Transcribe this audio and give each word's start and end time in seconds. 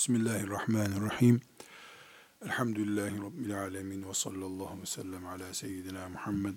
Bismillahirrahmanirrahim. 0.00 1.40
Elhamdülillahi 2.44 3.22
Rabbil 3.22 3.58
alemin 3.58 4.08
ve 4.08 4.14
sallallahu 4.14 4.80
ve 4.82 4.86
sellem 4.86 5.26
ala 5.26 5.54
seyyidina 5.54 6.08
Muhammed 6.08 6.54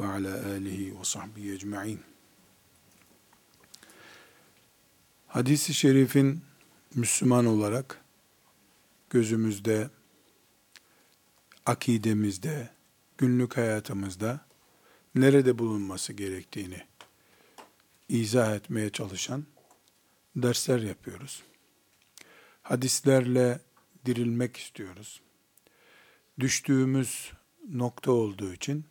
ve 0.00 0.06
ala 0.06 0.46
alihi 0.46 0.98
ve 0.98 1.04
sahbihi 1.04 1.52
ecma'in. 1.52 2.00
Hadis-i 5.26 5.74
şerifin 5.74 6.42
Müslüman 6.94 7.46
olarak 7.46 8.04
gözümüzde, 9.10 9.90
akidemizde, 11.66 12.70
günlük 13.18 13.56
hayatımızda 13.56 14.40
nerede 15.14 15.58
bulunması 15.58 16.12
gerektiğini 16.12 16.86
izah 18.08 18.54
etmeye 18.54 18.90
çalışan 18.90 19.44
dersler 20.36 20.80
yapıyoruz. 20.80 21.49
Hadislerle 22.70 23.60
dirilmek 24.06 24.56
istiyoruz. 24.56 25.20
Düştüğümüz 26.40 27.32
nokta 27.68 28.12
olduğu 28.12 28.52
için 28.52 28.84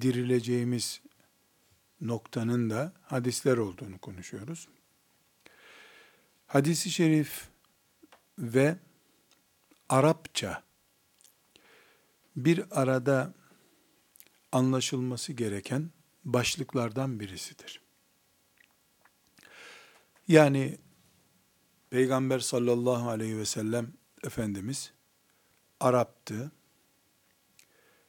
dirileceğimiz 0.00 1.00
noktanın 2.00 2.70
da 2.70 2.92
hadisler 3.02 3.56
olduğunu 3.56 3.98
konuşuyoruz. 3.98 4.68
Hadisi 6.46 6.90
şerif 6.90 7.48
ve 8.38 8.76
Arapça 9.88 10.62
bir 12.36 12.80
arada 12.80 13.34
anlaşılması 14.52 15.32
gereken 15.32 15.90
başlıklardan 16.24 17.20
birisidir. 17.20 17.80
Yani 20.28 20.78
Peygamber 21.90 22.38
sallallahu 22.38 23.08
aleyhi 23.08 23.38
ve 23.38 23.44
sellem 23.46 23.92
Efendimiz 24.24 24.92
Arap'tı. 25.80 26.52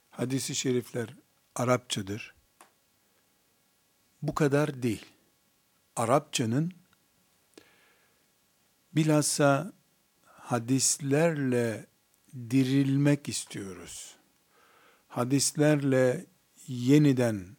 Hadisi 0.09 0.55
şerifler 0.55 1.15
Arapçadır. 1.55 2.35
Bu 4.21 4.35
kadar 4.35 4.83
değil. 4.83 5.05
Arapçanın 5.95 6.71
bilhassa 8.93 9.73
hadislerle 10.25 11.85
dirilmek 12.33 13.29
istiyoruz. 13.29 14.15
Hadislerle 15.07 16.25
yeniden 16.67 17.57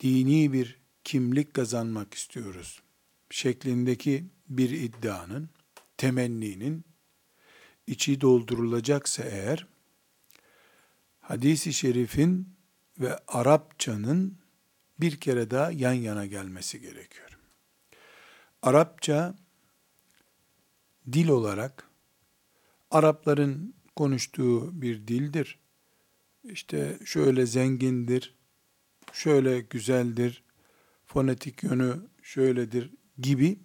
dini 0.00 0.52
bir 0.52 0.80
kimlik 1.04 1.54
kazanmak 1.54 2.14
istiyoruz 2.14 2.82
şeklindeki 3.30 4.24
bir 4.50 4.70
iddianın, 4.70 5.50
temenninin 5.96 6.84
içi 7.86 8.20
doldurulacaksa 8.20 9.22
eğer, 9.22 9.66
hadisi 11.20 11.72
şerifin 11.72 12.48
ve 12.98 13.18
Arapçanın 13.28 14.38
bir 15.00 15.20
kere 15.20 15.50
daha 15.50 15.70
yan 15.70 15.92
yana 15.92 16.26
gelmesi 16.26 16.80
gerekiyor. 16.80 17.38
Arapça 18.62 19.34
dil 21.12 21.28
olarak 21.28 21.88
Arapların 22.90 23.74
konuştuğu 23.96 24.82
bir 24.82 25.06
dildir. 25.08 25.58
İşte 26.44 26.98
şöyle 27.04 27.46
zengindir, 27.46 28.34
şöyle 29.12 29.60
güzeldir, 29.60 30.42
fonetik 31.06 31.62
yönü 31.62 31.96
şöyledir 32.22 32.90
gibi 33.18 33.58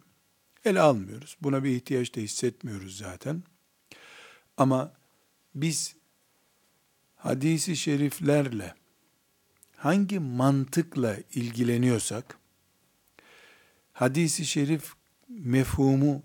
ele 0.68 0.82
almıyoruz. 0.82 1.38
Buna 1.42 1.64
bir 1.64 1.70
ihtiyaç 1.70 2.16
da 2.16 2.20
hissetmiyoruz 2.20 2.98
zaten. 2.98 3.44
Ama 4.58 4.94
biz 5.56 5.96
hadisi 7.16 7.76
şeriflerle 7.76 8.76
hangi 9.76 10.20
mantıkla 10.20 11.18
ilgileniyorsak 11.34 12.38
hadisi 13.94 14.46
şerif 14.46 14.94
mefhumu 15.30 16.24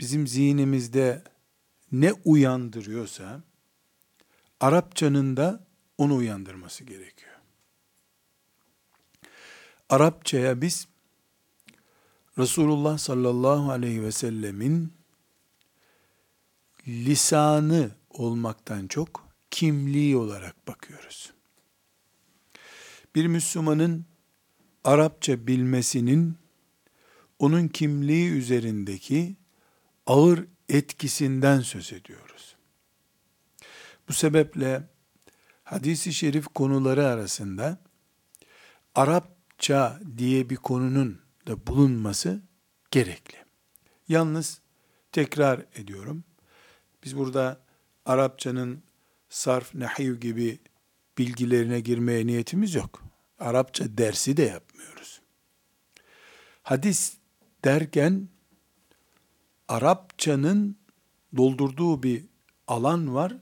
bizim 0.00 0.26
zihnimizde 0.26 1.22
ne 1.92 2.12
uyandırıyorsa 2.12 3.42
Arapçanın 4.62 5.36
da 5.36 5.66
onu 5.98 6.16
uyandırması 6.16 6.84
gerekiyor. 6.84 7.32
Arapçaya 9.88 10.60
biz 10.60 10.88
Resulullah 12.38 12.98
sallallahu 12.98 13.70
aleyhi 13.70 14.02
ve 14.02 14.12
sellemin 14.12 14.92
lisanı 16.88 17.90
olmaktan 18.10 18.86
çok 18.86 19.28
kimliği 19.50 20.16
olarak 20.16 20.68
bakıyoruz. 20.68 21.32
Bir 23.14 23.26
Müslümanın 23.26 24.06
Arapça 24.84 25.46
bilmesinin 25.46 26.38
onun 27.38 27.68
kimliği 27.68 28.30
üzerindeki 28.30 29.36
ağır 30.06 30.46
etkisinden 30.68 31.60
söz 31.60 31.92
ediyoruz. 31.92 32.56
Bu 34.08 34.12
sebeple 34.12 34.88
hadisi 35.64 36.12
şerif 36.12 36.46
konuları 36.46 37.06
arasında 37.06 37.78
Arapça 38.94 40.00
diye 40.18 40.50
bir 40.50 40.56
konunun 40.56 41.21
da 41.46 41.66
bulunması 41.66 42.42
gerekli. 42.90 43.36
Yalnız 44.08 44.60
tekrar 45.12 45.66
ediyorum. 45.74 46.24
Biz 47.04 47.16
burada 47.16 47.60
Arapçanın 48.06 48.82
sarf, 49.28 49.74
nahiv 49.74 50.14
gibi 50.14 50.58
bilgilerine 51.18 51.80
girmeye 51.80 52.26
niyetimiz 52.26 52.74
yok. 52.74 53.02
Arapça 53.38 53.98
dersi 53.98 54.36
de 54.36 54.42
yapmıyoruz. 54.42 55.20
Hadis 56.62 57.16
derken 57.64 58.28
Arapçanın 59.68 60.76
doldurduğu 61.36 62.02
bir 62.02 62.24
alan 62.66 63.14
var. 63.14 63.36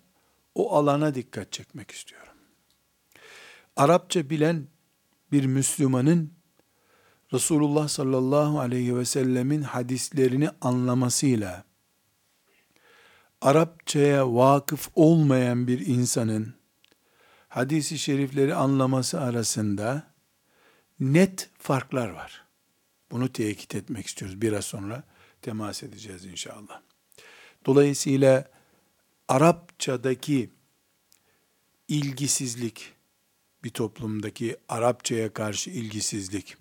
O 0.55 0.77
alana 0.77 1.15
dikkat 1.15 1.53
çekmek 1.53 1.91
istiyorum. 1.91 2.34
Arapça 3.77 4.31
bilen 4.31 4.66
bir 5.33 5.47
Müslümanın 5.47 6.33
Resulullah 7.33 7.89
sallallahu 7.89 8.61
aleyhi 8.61 8.97
ve 8.97 9.05
sellemin 9.05 9.63
hadislerini 9.63 10.51
anlamasıyla 10.61 11.65
Arapçaya 13.41 14.35
vakıf 14.35 14.89
olmayan 14.95 15.67
bir 15.67 15.87
insanın 15.87 16.55
hadisi 17.49 17.99
şerifleri 17.99 18.55
anlaması 18.55 19.21
arasında 19.21 20.13
net 21.01 21.51
farklar 21.59 22.09
var. 22.09 22.45
Bunu 23.11 23.33
tekit 23.33 23.75
etmek 23.75 24.07
istiyoruz. 24.07 24.43
Biraz 24.43 24.65
sonra 24.65 25.05
temas 25.43 25.83
edeceğiz 25.83 26.25
inşallah. 26.25 26.81
Dolayısıyla 27.67 28.51
Arapçadaki 29.29 30.51
ilgisizlik, 31.89 32.93
bir 33.65 33.71
toplumdaki 33.71 34.57
Arapçaya 34.69 35.33
karşı 35.33 35.71
ilgisizlik, 35.71 36.57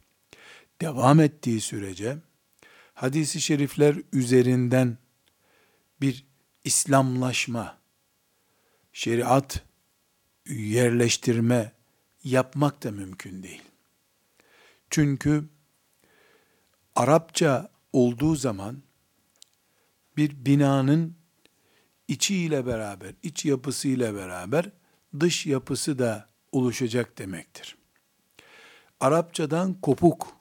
devam 0.82 1.20
ettiği 1.20 1.62
sürece 1.62 2.18
hadisi 2.94 3.42
şerifler 3.42 3.96
üzerinden 4.14 4.98
bir 6.02 6.26
İslamlaşma, 6.64 7.78
şeriat 8.94 9.64
yerleştirme 10.50 11.72
yapmak 12.24 12.84
da 12.84 12.92
mümkün 12.92 13.44
değil. 13.44 13.62
Çünkü 14.90 15.44
Arapça 16.96 17.70
olduğu 17.94 18.36
zaman 18.36 18.84
bir 20.18 20.46
binanın 20.46 21.16
içiyle 22.08 22.66
beraber, 22.66 23.14
iç 23.24 23.46
yapısıyla 23.46 24.16
beraber 24.16 24.72
dış 25.20 25.46
yapısı 25.46 26.00
da 26.00 26.30
oluşacak 26.52 27.18
demektir. 27.18 27.78
Arapçadan 29.00 29.74
kopuk 29.74 30.39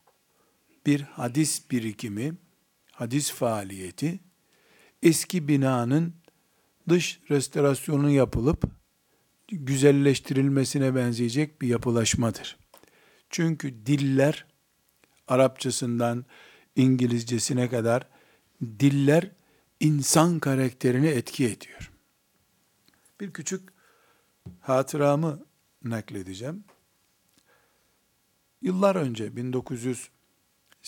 bir 0.89 1.01
hadis 1.01 1.71
birikimi, 1.71 2.35
hadis 2.93 3.33
faaliyeti, 3.33 4.21
eski 5.03 5.49
binanın 5.49 6.15
dış 6.89 7.21
restorasyonu 7.31 8.11
yapılıp 8.11 8.65
güzelleştirilmesine 9.49 10.95
benzeyecek 10.95 11.63
bir 11.63 11.69
yapılaşmadır. 11.69 12.57
Çünkü 13.31 13.87
diller, 13.87 14.47
Arapçasından 15.29 16.25
İngilizcesine 16.77 17.69
kadar 17.69 18.09
diller 18.63 19.31
insan 19.81 20.39
karakterini 20.39 21.07
etki 21.07 21.45
ediyor. 21.45 21.93
Bir 23.21 23.33
küçük 23.33 23.69
hatıramı 24.61 25.47
nakledeceğim. 25.85 26.65
Yıllar 28.63 28.97
önce 28.97 29.37
1900 29.37 30.11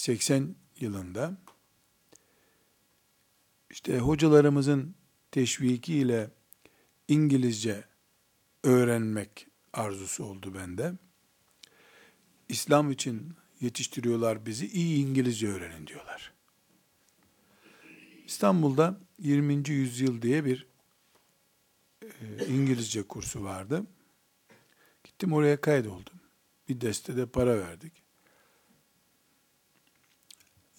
80 0.00 0.56
yılında 0.80 1.36
işte 3.70 3.98
hocalarımızın 3.98 4.94
teşvikiyle 5.30 6.30
İngilizce 7.08 7.84
öğrenmek 8.64 9.46
arzusu 9.72 10.24
oldu 10.24 10.54
bende. 10.54 10.92
İslam 12.48 12.90
için 12.90 13.34
yetiştiriyorlar 13.60 14.46
bizi, 14.46 14.66
iyi 14.66 15.06
İngilizce 15.06 15.48
öğrenin 15.48 15.86
diyorlar. 15.86 16.32
İstanbul'da 18.26 19.00
20. 19.18 19.68
yüzyıl 19.68 20.22
diye 20.22 20.44
bir 20.44 20.66
e, 22.02 22.46
İngilizce 22.46 23.02
kursu 23.02 23.44
vardı. 23.44 23.86
Gittim 25.04 25.32
oraya 25.32 25.60
kaydoldum. 25.60 26.20
Bir 26.68 26.80
destede 26.80 27.26
para 27.26 27.58
verdik. 27.58 28.09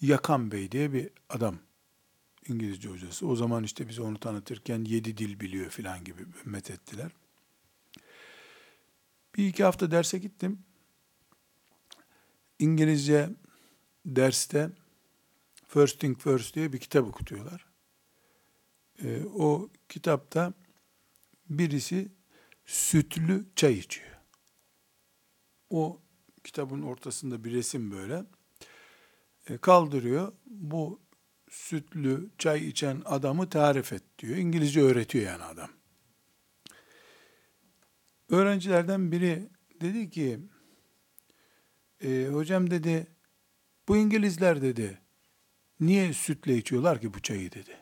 Yakan 0.02 0.50
Bey 0.50 0.72
diye 0.72 0.92
bir 0.92 1.10
adam 1.28 1.58
İngilizce 2.48 2.88
hocası. 2.88 3.26
O 3.26 3.36
zaman 3.36 3.64
işte 3.64 3.88
biz 3.88 3.98
onu 3.98 4.20
tanıtırken 4.20 4.84
yedi 4.84 5.16
dil 5.16 5.40
biliyor 5.40 5.70
filan 5.70 6.04
gibi 6.04 6.26
met 6.44 6.70
ettiler. 6.70 7.12
Bir 9.36 9.46
iki 9.46 9.64
hafta 9.64 9.90
derse 9.90 10.18
gittim. 10.18 10.58
İngilizce 12.58 13.30
derste 14.06 14.70
First 15.68 16.00
Thing 16.00 16.18
First 16.18 16.54
diye 16.54 16.72
bir 16.72 16.78
kitap 16.78 17.08
okutuyorlar. 17.08 17.66
Ee, 19.04 19.22
o 19.24 19.70
kitapta 19.88 20.52
birisi 21.50 22.12
sütlü 22.66 23.46
çay 23.56 23.78
içiyor. 23.78 24.18
O 25.70 26.00
kitabın 26.44 26.82
ortasında 26.82 27.44
bir 27.44 27.52
resim 27.52 27.90
böyle. 27.90 28.24
E, 29.48 29.58
kaldırıyor. 29.58 30.32
Bu 30.46 31.00
sütlü 31.50 32.30
çay 32.38 32.68
içen 32.68 33.02
adamı 33.04 33.48
tarif 33.48 33.92
et 33.92 34.02
diyor. 34.18 34.36
İngilizce 34.36 34.82
öğretiyor 34.82 35.24
yani 35.24 35.44
adam. 35.44 35.70
Öğrencilerden 38.28 39.12
biri 39.12 39.48
dedi 39.80 40.10
ki, 40.10 40.40
e, 42.04 42.28
hocam 42.32 42.70
dedi, 42.70 43.06
bu 43.88 43.96
İngilizler 43.96 44.62
dedi, 44.62 44.98
niye 45.80 46.12
sütle 46.12 46.56
içiyorlar 46.56 47.00
ki 47.00 47.14
bu 47.14 47.20
çayı 47.20 47.52
dedi. 47.52 47.78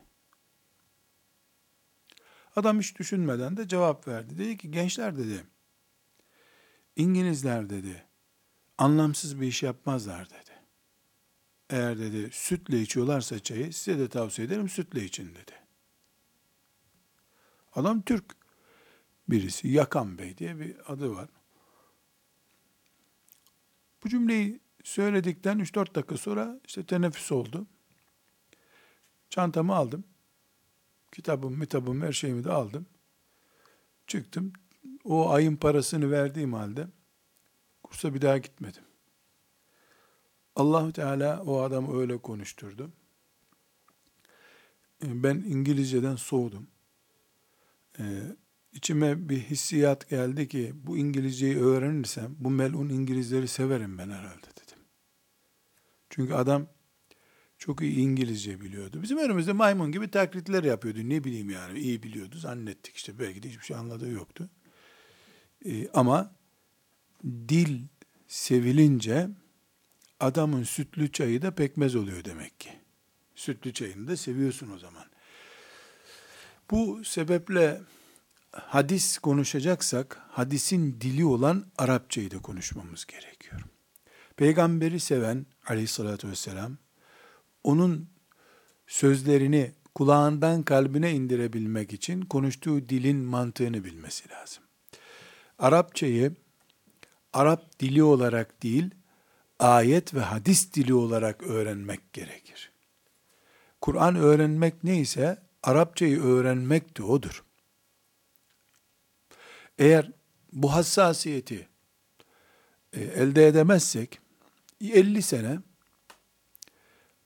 Adam 2.57 2.79
hiç 2.79 2.99
düşünmeden 2.99 3.57
de 3.57 3.69
cevap 3.69 4.09
verdi. 4.09 4.39
Dedi 4.39 4.57
ki 4.57 4.71
gençler 4.71 5.19
dedi, 5.19 5.45
İngilizler 6.97 7.71
dedi, 7.71 8.07
anlamsız 8.79 9.41
bir 9.41 9.47
iş 9.47 9.63
yapmazlar 9.63 10.31
dedi. 10.31 10.50
Eğer 11.71 11.99
dedi 11.99 12.31
sütle 12.33 12.81
içiyorlarsa 12.81 13.39
çayı 13.39 13.73
size 13.73 13.99
de 13.99 14.09
tavsiye 14.09 14.47
ederim 14.47 14.69
sütle 14.69 15.05
için 15.05 15.35
dedi. 15.35 15.53
Adam 17.73 18.03
Türk 18.03 18.25
birisi. 19.29 19.69
Yakan 19.69 20.19
Bey 20.19 20.39
diye 20.39 20.61
bir 20.61 20.93
adı 20.93 21.15
var. 21.15 21.29
Bu 24.05 24.09
cümleyi 24.09 24.61
söyledikten 24.85 25.59
3-4 25.59 25.95
dakika 25.95 26.17
sonra 26.17 26.61
işte 26.67 26.87
teneffüs 26.87 27.33
oldu. 27.33 27.67
Çantamı 29.31 29.75
aldım. 29.75 30.05
Kitabım, 31.13 31.59
mitabım, 31.59 32.03
her 32.03 32.13
şeyimi 32.13 32.45
de 32.45 32.51
aldım. 32.53 32.87
Çıktım. 34.07 34.53
O 35.05 35.31
ayın 35.31 35.57
parasını 35.57 36.11
verdiğim 36.11 36.53
halde 36.53 36.87
kursa 37.83 38.15
bir 38.15 38.23
daha 38.23 38.39
gitmedim. 38.39 38.90
Allah 40.57 40.93
Teala 40.93 41.43
o 41.43 41.61
adamı 41.61 42.01
öyle 42.01 42.19
konuşturdu. 42.19 42.93
Ben 45.03 45.35
İngilizceden 45.35 46.17
soğudum. 46.17 46.67
Ee, 47.99 48.23
içime 48.73 49.29
bir 49.29 49.39
hissiyat 49.39 50.09
geldi 50.09 50.49
ki 50.49 50.73
bu 50.75 50.97
İngilizceyi 50.97 51.59
öğrenirsem 51.59 52.37
bu 52.39 52.51
melun 52.51 52.89
İngilizleri 52.89 53.49
severim 53.49 53.99
ben 53.99 54.11
herhalde 54.11 54.47
dedim. 54.47 54.79
Çünkü 56.11 56.35
adam 56.35 56.67
çok 57.59 57.81
iyi 57.83 57.97
İngilizce 57.97 58.61
biliyordu. 58.61 59.03
Bizim 59.03 59.19
önümüzde 59.19 59.53
maymun 59.53 59.93
gibi 59.93 60.11
taklitler 60.11 60.65
yapıyordu. 60.65 60.99
Ne 61.03 61.25
bileyim 61.25 61.51
yani 61.51 61.79
iyi 61.79 62.03
biliyordu 62.03 62.39
zannettik 62.39 62.97
işte 62.97 63.19
belki 63.19 63.43
de 63.43 63.49
hiçbir 63.49 63.65
şey 63.65 63.77
anladığı 63.77 64.11
yoktu. 64.11 64.51
Ee, 65.65 65.89
ama 65.89 66.35
dil 67.25 67.83
sevilince 68.29 69.29
adamın 70.21 70.63
sütlü 70.63 71.13
çayı 71.13 71.43
da 71.43 71.51
pekmez 71.55 71.97
oluyor 71.97 72.25
demek 72.25 72.61
ki. 72.61 72.71
Sütlü 73.35 73.73
çayını 73.73 74.09
da 74.09 74.17
seviyorsun 74.17 74.71
o 74.71 74.79
zaman. 74.79 75.05
Bu 76.71 77.05
sebeple 77.05 77.81
hadis 78.53 79.19
konuşacaksak 79.19 80.23
hadisin 80.31 81.01
dili 81.01 81.25
olan 81.25 81.67
Arapçayı 81.79 82.31
da 82.31 82.43
konuşmamız 82.43 83.07
gerekiyor. 83.07 83.63
Peygamberi 84.37 85.01
seven 85.01 85.47
aleyhissalatü 85.67 86.29
vesselam 86.29 86.77
onun 87.65 88.09
sözlerini 88.87 89.73
kulağından 89.95 90.63
kalbine 90.63 91.13
indirebilmek 91.13 91.93
için 91.93 92.23
konuştuğu 92.23 92.89
dilin 92.89 93.17
mantığını 93.17 93.85
bilmesi 93.85 94.29
lazım. 94.29 94.63
Arapçayı 95.59 96.37
Arap 97.33 97.81
dili 97.81 98.03
olarak 98.03 98.63
değil, 98.63 98.91
ayet 99.61 100.15
ve 100.15 100.21
hadis 100.21 100.75
dili 100.75 100.95
olarak 100.95 101.43
öğrenmek 101.43 102.13
gerekir. 102.13 102.73
Kur'an 103.81 104.17
öğrenmek 104.17 104.85
neyse 104.85 105.43
Arapçayı 105.63 106.23
öğrenmek 106.23 106.99
de 106.99 107.03
odur. 107.03 107.45
Eğer 109.79 110.11
bu 110.53 110.73
hassasiyeti 110.73 111.69
e, 112.93 113.01
elde 113.01 113.47
edemezsek 113.47 114.21
50 114.81 115.23
sene 115.23 115.59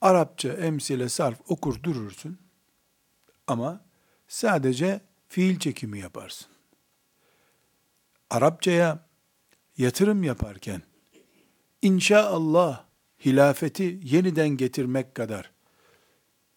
Arapça 0.01 0.53
emsile 0.53 1.09
sarf 1.09 1.39
okur 1.47 1.83
durursun 1.83 2.39
ama 3.47 3.85
sadece 4.27 5.01
fiil 5.27 5.59
çekimi 5.59 5.99
yaparsın. 5.99 6.47
Arapçaya 8.29 9.05
yatırım 9.77 10.23
yaparken 10.23 10.81
inşaallah 11.81 12.85
hilafeti 13.25 13.99
yeniden 14.03 14.49
getirmek 14.49 15.15
kadar 15.15 15.51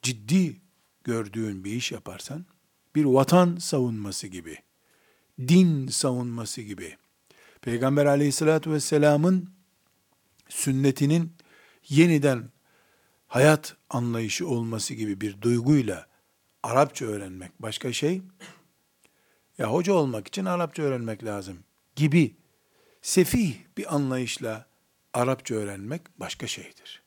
ciddi 0.03 0.57
gördüğün 1.05 1.65
bir 1.65 1.73
iş 1.73 1.93
yaparsan 1.93 2.47
bir 2.95 3.05
vatan 3.05 3.57
savunması 3.57 4.27
gibi 4.27 4.59
din 5.39 5.89
savunması 5.89 6.63
gibi. 6.63 6.97
Peygamber 7.63 8.07
aleyhissalatü 8.07 8.71
vesselamın 8.73 9.51
sünnetinin 10.49 11.33
yeniden 11.89 12.51
hayat 13.27 13.77
anlayışı 13.91 14.49
olması 14.49 14.95
gibi 14.95 15.21
bir 15.21 15.41
duyguyla 15.43 16.07
Arapça 16.63 17.05
öğrenmek 17.05 17.63
başka 17.63 17.93
şey. 17.93 18.23
Ya 19.59 19.73
hoca 19.73 19.93
olmak 19.93 20.29
için 20.29 20.45
Arapça 20.45 20.83
öğrenmek 20.83 21.25
lazım 21.25 21.59
gibi 21.97 22.37
sefih 23.03 23.55
bir 23.77 23.95
anlayışla 23.95 24.68
Arapça 25.15 25.55
öğrenmek 25.55 26.21
başka 26.21 26.47
şeydir. 26.47 27.03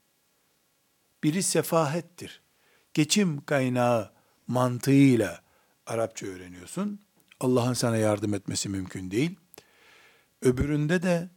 Biri 1.23 1.43
sefahettir. 1.43 2.41
Geçim 2.93 3.45
kaynağı 3.45 4.11
mantığıyla 4.47 5.41
Arapça 5.85 6.25
öğreniyorsun. 6.25 6.99
Allah'ın 7.39 7.73
sana 7.73 7.97
yardım 7.97 8.33
etmesi 8.33 8.69
mümkün 8.69 9.11
değil. 9.11 9.35
Öbüründe 10.41 11.03
de 11.03 11.29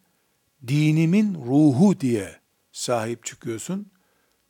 dinimin 0.67 1.35
ruhu 1.35 2.01
diye 2.01 2.41
sahip 2.73 3.25
çıkıyorsun. 3.25 3.91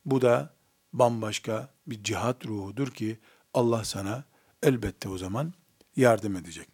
Bu 0.05 0.21
da 0.21 0.53
bambaşka 0.93 1.69
bir 1.87 2.03
cihat 2.03 2.45
ruhudur 2.45 2.91
ki 2.91 3.19
Allah 3.53 3.83
sana 3.83 4.23
elbette 4.63 5.09
o 5.09 5.17
zaman 5.17 5.53
yardım 5.95 6.35
edecek. 6.35 6.67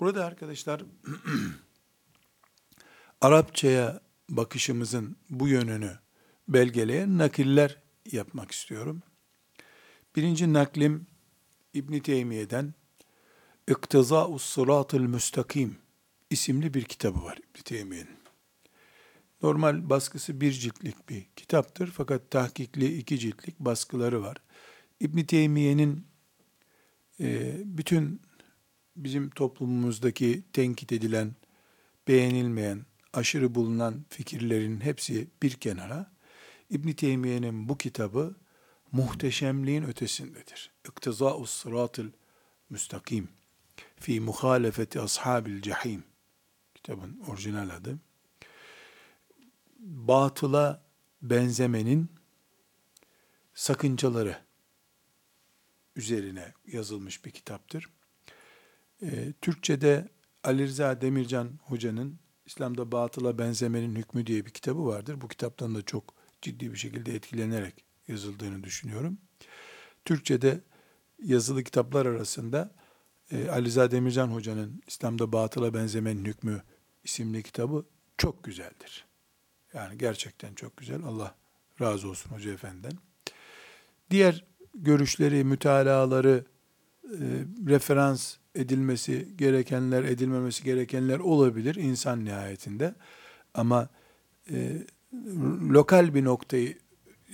Burada 0.00 0.24
arkadaşlar 0.24 0.82
Arapçaya 3.20 4.00
bakışımızın 4.28 5.16
bu 5.30 5.48
yönünü 5.48 5.98
belgeleyen 6.48 7.18
nakiller 7.18 7.82
yapmak 8.12 8.50
istiyorum. 8.50 9.02
Birinci 10.16 10.52
naklim 10.52 11.06
İbn 11.74 11.98
Teymiye'den 11.98 12.74
İktizâ'us 13.68 14.44
sıratıl 14.44 15.00
müstakim 15.00 15.76
isimli 16.30 16.74
bir 16.74 16.84
kitabı 16.84 17.24
var 17.24 17.38
İbn 17.38 17.62
Teymiye'nin. 17.62 18.16
Normal 19.42 19.90
baskısı 19.90 20.40
bir 20.40 20.52
ciltlik 20.52 21.08
bir 21.08 21.26
kitaptır 21.36 21.86
fakat 21.86 22.30
tahkikli 22.30 22.98
iki 22.98 23.18
ciltlik 23.18 23.60
baskıları 23.60 24.22
var. 24.22 24.36
İbn 25.00 25.24
Teymiye'nin 25.24 26.06
e, 27.20 27.56
bütün 27.64 28.20
bizim 28.96 29.30
toplumumuzdaki 29.30 30.42
tenkit 30.52 30.92
edilen, 30.92 31.34
beğenilmeyen, 32.08 32.86
aşırı 33.16 33.54
bulunan 33.54 34.04
fikirlerin 34.08 34.80
hepsi 34.80 35.28
bir 35.42 35.50
kenara. 35.50 36.12
İbn 36.70 36.92
Teymiye'nin 36.92 37.68
bu 37.68 37.78
kitabı 37.78 38.36
muhteşemliğin 38.92 39.82
ötesindedir. 39.82 40.72
İktiza'us 40.88 41.50
sıratıl 41.50 42.10
müstakim 42.70 43.28
fi 43.96 44.20
muhalefeti 44.20 45.00
ashabil 45.00 45.62
cehim. 45.62 46.04
Kitabın 46.74 47.20
orijinal 47.28 47.70
adı. 47.70 47.98
Batıla 49.78 50.82
benzemenin 51.22 52.10
sakıncaları 53.54 54.38
üzerine 55.96 56.52
yazılmış 56.66 57.24
bir 57.24 57.30
kitaptır. 57.30 57.90
E, 59.02 59.32
Türkçe'de 59.40 60.08
Ali 60.44 60.66
Rıza 60.66 61.00
Demircan 61.00 61.58
hocanın 61.62 62.18
İslam'da 62.46 62.92
batıla 62.92 63.38
benzemenin 63.38 63.96
hükmü 63.96 64.26
diye 64.26 64.46
bir 64.46 64.50
kitabı 64.50 64.86
vardır. 64.86 65.20
Bu 65.20 65.28
kitaptan 65.28 65.74
da 65.74 65.82
çok 65.82 66.14
ciddi 66.42 66.72
bir 66.72 66.78
şekilde 66.78 67.14
etkilenerek 67.14 67.84
yazıldığını 68.08 68.64
düşünüyorum. 68.64 69.18
Türkçe'de 70.04 70.60
yazılı 71.22 71.64
kitaplar 71.64 72.06
arasında 72.06 72.74
e, 73.30 73.48
Ali 73.48 73.66
Rıza 73.66 73.90
Demircan 73.90 74.28
hocanın 74.28 74.82
İslam'da 74.86 75.32
batıla 75.32 75.74
benzemenin 75.74 76.24
hükmü 76.24 76.62
isimli 77.04 77.42
kitabı 77.42 77.86
çok 78.18 78.44
güzeldir. 78.44 79.06
Yani 79.74 79.98
gerçekten 79.98 80.54
çok 80.54 80.76
güzel. 80.76 81.02
Allah 81.02 81.34
razı 81.80 82.08
olsun 82.08 82.30
hoca 82.30 82.52
efendiden. 82.52 82.98
Diğer 84.10 84.44
görüşleri, 84.74 85.44
mütalaları, 85.44 86.44
e, 87.06 87.44
referans 87.68 88.36
edilmesi 88.54 89.28
gerekenler, 89.36 90.04
edilmemesi 90.04 90.64
gerekenler 90.64 91.18
olabilir 91.18 91.74
insan 91.74 92.24
nihayetinde. 92.24 92.94
Ama 93.54 93.88
e, 94.50 94.82
lokal 95.70 96.14
bir 96.14 96.24
noktayı 96.24 96.78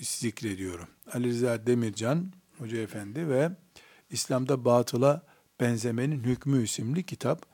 zikrediyorum. 0.01 0.89
Ali 1.13 1.29
Rıza 1.29 1.67
Demircan 1.67 2.33
Hoca 2.59 2.79
Efendi 2.79 3.29
ve 3.29 3.51
İslam'da 4.11 4.65
batıla 4.65 5.23
benzemenin 5.61 6.25
hükmü 6.25 6.63
isimli 6.63 7.03
kitap 7.03 7.47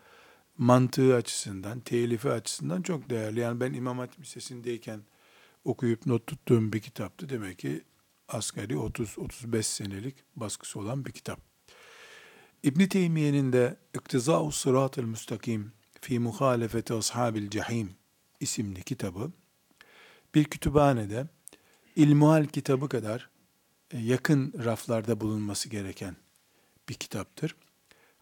mantığı 0.59 1.15
açısından, 1.15 1.81
telifi 1.81 2.31
açısından 2.31 2.83
çok 2.83 3.11
değerli. 3.11 3.41
Yani 3.41 3.61
ben 3.61 3.73
İmam 3.73 3.99
Hatip 3.99 4.21
Lisesi'ndeyken 4.21 5.01
okuyup 5.65 6.07
not 6.07 6.27
tuttuğum 6.27 6.73
bir 6.73 6.81
kitaptı. 6.81 7.29
Demek 7.29 7.59
ki 7.59 7.83
asgari 8.29 8.75
30-35 8.75 9.63
senelik 9.63 10.17
baskısı 10.37 10.81
olan 10.81 11.05
bir 11.05 11.13
kitap. 11.13 11.48
İbn 12.63 12.87
Teymiye'nin 12.87 13.53
de 13.53 13.77
İktiza'u 13.95 14.53
Sırat-ı 14.53 15.03
Müstakim 15.03 15.73
fi 16.01 16.19
muhalefeti 16.19 16.95
ashabil 16.95 17.51
cehim 17.51 17.95
isimli 18.41 18.83
kitabı 18.83 19.33
bir 20.35 20.45
kütüphanede 20.45 21.27
İlmuhal 21.97 22.47
kitabı 22.47 22.89
kadar 22.89 23.31
e, 23.91 23.99
yakın 23.99 24.53
raflarda 24.65 25.21
bulunması 25.21 25.69
gereken 25.69 26.17
bir 26.89 26.95
kitaptır. 26.95 27.57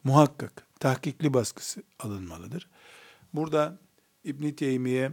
Muhakkak 0.04 0.66
tahkikli 0.80 1.34
baskısı 1.34 1.82
alınmalıdır. 1.98 2.68
Burada 3.34 3.78
İbn 4.24 4.50
Teymiye 4.50 5.12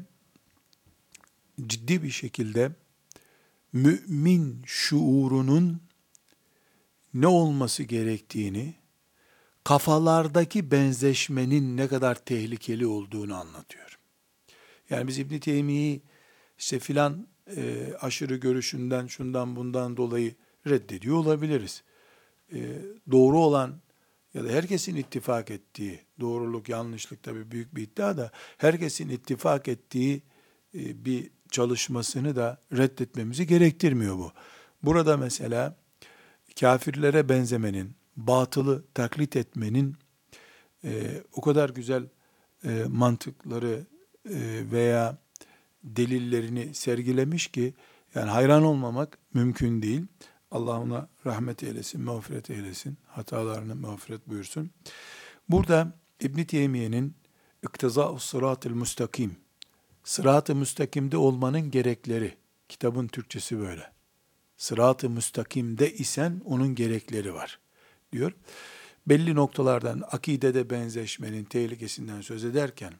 ciddi 1.67 2.03
bir 2.03 2.11
şekilde 2.11 2.71
mümin 3.73 4.61
şuurunun 4.65 5.81
ne 7.13 7.27
olması 7.27 7.83
gerektiğini, 7.83 8.82
kafalardaki 9.63 10.71
benzeşmenin 10.71 11.77
ne 11.77 11.87
kadar 11.87 12.15
tehlikeli 12.15 12.87
olduğunu 12.87 13.35
anlatıyor. 13.35 13.99
Yani 14.89 15.07
biz 15.07 15.19
İbn 15.19 15.37
Teymiye'yi 15.37 16.01
işte 16.57 16.79
filan 16.79 17.27
e, 17.55 17.93
aşırı 18.01 18.35
görüşünden, 18.35 19.07
şundan 19.07 19.55
bundan 19.55 19.97
dolayı 19.97 20.35
reddediyor 20.67 21.15
olabiliriz. 21.15 21.83
E, 22.53 22.59
doğru 23.11 23.39
olan 23.39 23.81
ya 24.33 24.43
da 24.43 24.49
herkesin 24.49 24.95
ittifak 24.95 25.51
ettiği, 25.51 25.99
doğruluk 26.19 26.69
yanlışlık 26.69 27.23
tabii 27.23 27.51
büyük 27.51 27.75
bir 27.75 27.81
iddia 27.81 28.17
da, 28.17 28.31
herkesin 28.57 29.09
ittifak 29.09 29.67
ettiği 29.67 30.21
e, 30.75 31.05
bir 31.05 31.29
çalışmasını 31.51 32.35
da 32.35 32.61
reddetmemizi 32.71 33.47
gerektirmiyor 33.47 34.17
bu. 34.17 34.31
Burada 34.83 35.17
mesela 35.17 35.75
kafirlere 36.59 37.29
benzemenin, 37.29 37.95
batılı 38.17 38.83
taklit 38.93 39.35
etmenin 39.35 39.95
e, 40.83 41.23
o 41.33 41.41
kadar 41.41 41.69
güzel 41.69 42.07
e, 42.63 42.83
mantıkları 42.87 43.85
e, 44.29 44.63
veya 44.71 45.17
delillerini 45.83 46.75
sergilemiş 46.75 47.47
ki 47.47 47.73
yani 48.15 48.29
hayran 48.29 48.63
olmamak 48.63 49.17
mümkün 49.33 49.81
değil. 49.81 50.05
Allah 50.51 50.79
ona 50.79 51.07
rahmet 51.25 51.63
eylesin, 51.63 52.01
mağfiret 52.01 52.49
eylesin, 52.49 52.97
hatalarını 53.07 53.75
mağfiret 53.75 54.29
buyursun. 54.29 54.71
Burada 55.49 55.99
İbn 56.19 56.43
Teymiye'nin 56.43 57.15
İktiza'u 57.63 58.19
sırat-ı 58.19 58.69
müstakim, 58.69 59.35
sırat-ı 60.03 60.55
müstakimde 60.55 61.17
olmanın 61.17 61.71
gerekleri, 61.71 62.37
kitabın 62.69 63.07
Türkçesi 63.07 63.59
böyle. 63.59 63.91
Sırat-ı 64.57 65.09
müstakimde 65.09 65.93
isen 65.93 66.41
onun 66.45 66.75
gerekleri 66.75 67.33
var 67.33 67.59
diyor. 68.13 68.31
Belli 69.07 69.35
noktalardan 69.35 70.03
akidede 70.11 70.69
benzeşmenin 70.69 71.43
tehlikesinden 71.43 72.21
söz 72.21 72.45
ederken, 72.45 72.93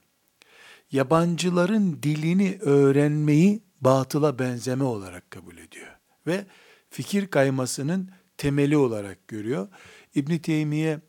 yabancıların 0.92 2.04
dilini 2.04 2.58
öğrenmeyi 2.62 3.62
batıla 3.82 4.40
benzeme 4.40 4.84
olarak 4.84 5.32
kabul 5.32 5.58
ediyor. 5.58 5.98
Ve 6.28 6.46
fikir 6.90 7.28
kaymasının 7.28 8.10
temeli 8.38 8.78
olarak 8.78 9.28
görüyor. 9.28 9.68
İbn 10.16 10.38
Teymiye 10.38 11.00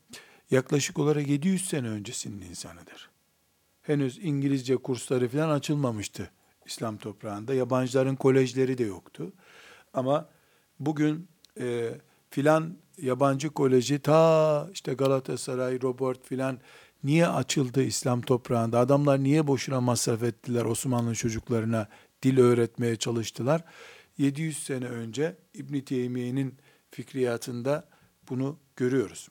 yaklaşık 0.51 0.99
olarak 0.99 1.29
700 1.29 1.69
sene 1.69 1.89
öncesinin 1.89 2.41
insanıdır. 2.41 3.11
Henüz 3.83 4.19
İngilizce 4.23 4.77
kursları 4.77 5.29
falan 5.29 5.51
açılmamıştı 5.51 6.31
İslam 6.67 6.97
toprağında. 6.97 7.55
Yabancıların 7.55 8.17
kolejleri 8.17 8.79
de 8.79 8.85
yoktu. 8.85 9.33
Ama 9.95 10.29
bugün 10.81 11.29
e, 11.61 11.91
filan 12.31 12.77
yabancı 12.99 13.51
koleji 13.51 13.99
ta 13.99 14.69
işte 14.73 14.95
Galatasaray, 14.95 15.83
Robert 15.83 16.27
filan 16.27 16.59
niye 17.05 17.27
açıldı 17.27 17.83
İslam 17.83 18.21
toprağında? 18.21 18.79
Adamlar 18.79 19.23
niye 19.23 19.47
boşuna 19.47 19.81
masraf 19.81 20.23
ettiler 20.23 20.65
Osmanlı 20.65 21.15
çocuklarına 21.15 21.89
dil 22.23 22.39
öğretmeye 22.39 22.97
çalıştılar? 22.97 23.65
700 24.19 24.63
sene 24.65 24.85
önce 24.85 25.37
İbn 25.55 25.81
Teymiye'nin 25.81 26.55
fikriyatında 26.91 27.89
bunu 28.29 28.59
görüyoruz. 28.77 29.29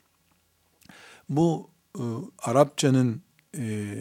Bu 1.29 1.69
e, 1.97 2.03
Arapçanın 2.39 3.21
e, 3.57 3.95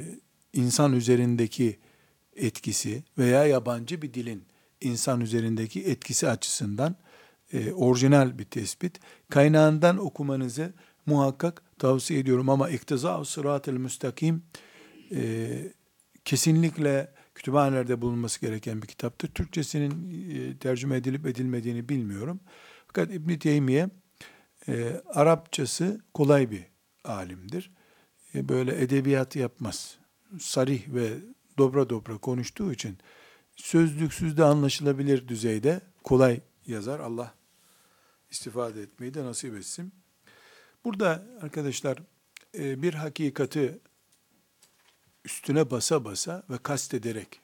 insan 0.52 0.92
üzerindeki 0.92 1.78
etkisi 2.36 3.04
veya 3.18 3.44
yabancı 3.46 4.02
bir 4.02 4.14
dilin 4.14 4.44
insan 4.80 5.20
üzerindeki 5.20 5.82
etkisi 5.82 6.28
açısından 6.28 6.96
e, 7.52 7.72
orijinal 7.72 8.38
bir 8.38 8.44
tespit. 8.44 9.00
Kaynağından 9.30 9.98
okumanızı 9.98 10.72
muhakkak 11.06 11.62
tavsiye 11.78 12.20
ediyorum 12.20 12.48
ama 12.48 12.70
iktiza 12.70 13.24
sırat-ı 13.24 13.72
müstakim 13.72 14.42
e, 15.12 15.48
kesinlikle 16.24 17.12
kütüphanelerde 17.34 18.00
bulunması 18.00 18.40
gereken 18.40 18.82
bir 18.82 18.86
kitaptır. 18.86 19.28
Türkçesinin 19.28 19.90
e, 20.30 20.58
tercüme 20.58 20.96
edilip 20.96 21.26
edilmediğini 21.26 21.88
bilmiyorum. 21.88 22.40
Fakat 22.86 23.14
İbn 23.14 23.34
Teymiye 23.34 23.90
e, 24.68 25.02
Arapçası 25.06 26.00
kolay 26.14 26.50
bir 26.50 26.64
alimdir. 27.04 27.70
E, 28.34 28.48
böyle 28.48 28.82
edebiyat 28.82 29.36
yapmaz. 29.36 29.98
Sarih 30.40 30.88
ve 30.88 31.08
dobra 31.58 31.90
dobra 31.90 32.18
konuştuğu 32.18 32.72
için 32.72 32.98
sözlüksüz 33.56 34.36
de 34.38 34.44
anlaşılabilir 34.44 35.28
düzeyde 35.28 35.80
kolay 36.04 36.40
yazar. 36.66 37.00
Allah 37.00 37.34
istifade 38.32 38.82
etmeyi 38.82 39.14
de 39.14 39.24
nasip 39.24 39.54
etsin. 39.54 39.92
Burada 40.84 41.26
arkadaşlar 41.40 41.98
e, 42.58 42.82
bir 42.82 42.94
hakikati 42.94 43.78
üstüne 45.24 45.70
basa 45.70 46.04
basa 46.04 46.42
ve 46.50 46.58
kastederek 46.58 47.40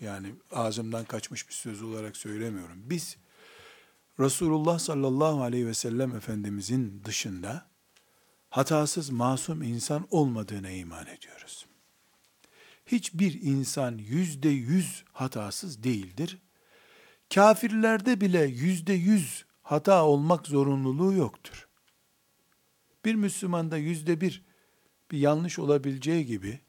yani 0.00 0.34
ağzımdan 0.50 1.04
kaçmış 1.04 1.48
bir 1.48 1.54
söz 1.54 1.82
olarak 1.82 2.16
söylemiyorum. 2.16 2.78
Biz 2.84 3.16
Resulullah 4.20 4.78
sallallahu 4.78 5.42
aleyhi 5.42 5.66
ve 5.66 5.74
sellem 5.74 6.16
Efendimizin 6.16 7.02
dışında 7.04 7.66
hatasız 8.50 9.10
masum 9.10 9.62
insan 9.62 10.06
olmadığına 10.10 10.70
iman 10.70 11.06
ediyoruz. 11.06 11.66
Hiçbir 12.86 13.42
insan 13.42 13.98
yüzde 13.98 14.48
yüz 14.48 15.04
hatasız 15.12 15.82
değildir. 15.82 16.38
Kafirlerde 17.34 18.20
bile 18.20 18.42
yüzde 18.42 18.92
yüz 18.92 19.44
hata 19.66 20.04
olmak 20.04 20.46
zorunluluğu 20.46 21.12
yoktur. 21.12 21.68
Bir 23.04 23.14
Müslümanda 23.14 23.76
yüzde 23.76 24.20
bir 24.20 24.44
bir 25.10 25.18
yanlış 25.18 25.58
olabileceği 25.58 26.26
gibi 26.26 26.60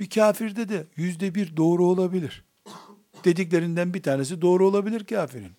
bir 0.00 0.10
kafirde 0.10 0.68
de 0.68 0.86
yüzde 0.96 1.34
bir 1.34 1.56
doğru 1.56 1.86
olabilir. 1.86 2.44
Dediklerinden 3.24 3.94
bir 3.94 4.02
tanesi 4.02 4.42
doğru 4.42 4.68
olabilir 4.68 5.04
kafirin. 5.04 5.52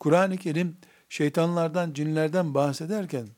Kur'an-ı 0.00 0.36
Kerim 0.36 0.76
şeytanlardan, 1.08 1.92
cinlerden 1.92 2.54
bahsederken 2.54 3.28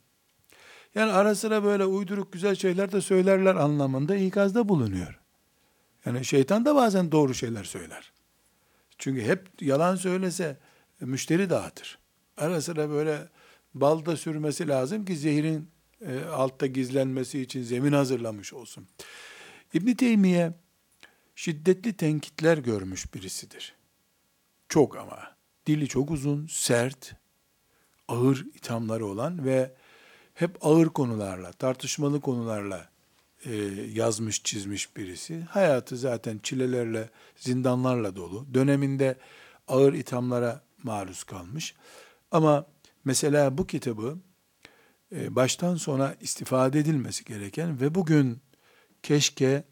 yani 0.95 1.11
ara 1.11 1.35
sıra 1.35 1.63
böyle 1.63 1.85
uyduruk 1.85 2.33
güzel 2.33 2.55
şeyler 2.55 2.91
de 2.91 3.01
söylerler 3.01 3.55
anlamında 3.55 4.15
ikazda 4.15 4.69
bulunuyor. 4.69 5.19
Yani 6.05 6.25
şeytan 6.25 6.65
da 6.65 6.75
bazen 6.75 7.11
doğru 7.11 7.33
şeyler 7.33 7.63
söyler. 7.63 8.11
Çünkü 8.97 9.21
hep 9.21 9.61
yalan 9.61 9.95
söylese 9.95 10.57
müşteri 10.99 11.49
dağıtır. 11.49 11.99
Ara 12.37 12.61
sıra 12.61 12.89
böyle 12.89 13.27
balda 13.73 14.17
sürmesi 14.17 14.67
lazım 14.67 15.05
ki 15.05 15.15
zehirin 15.17 15.69
e, 16.01 16.19
altta 16.19 16.65
gizlenmesi 16.65 17.41
için 17.41 17.63
zemin 17.63 17.93
hazırlamış 17.93 18.53
olsun. 18.53 18.87
İbn 19.73 19.93
Teymiye 19.93 20.53
şiddetli 21.35 21.93
tenkitler 21.93 22.57
görmüş 22.57 23.13
birisidir. 23.13 23.75
Çok 24.69 24.97
ama. 24.97 25.35
Dili 25.67 25.87
çok 25.87 26.11
uzun, 26.11 26.47
sert, 26.47 27.15
ağır 28.07 28.45
ithamları 28.55 29.05
olan 29.05 29.45
ve 29.45 29.75
hep 30.33 30.65
ağır 30.65 30.87
konularla, 30.87 31.51
tartışmalı 31.51 32.21
konularla 32.21 32.89
e, 33.45 33.55
yazmış, 33.93 34.43
çizmiş 34.43 34.97
birisi. 34.97 35.41
Hayatı 35.41 35.97
zaten 35.97 36.39
çilelerle, 36.43 37.09
zindanlarla 37.35 38.15
dolu. 38.15 38.53
Döneminde 38.53 39.17
ağır 39.67 39.93
ithamlara 39.93 40.64
maruz 40.83 41.23
kalmış. 41.23 41.75
Ama 42.31 42.65
mesela 43.05 43.57
bu 43.57 43.67
kitabı 43.67 44.17
e, 45.11 45.35
baştan 45.35 45.75
sona 45.75 46.15
istifade 46.21 46.79
edilmesi 46.79 47.25
gereken 47.25 47.81
ve 47.81 47.95
bugün 47.95 48.41
keşke 49.03 49.63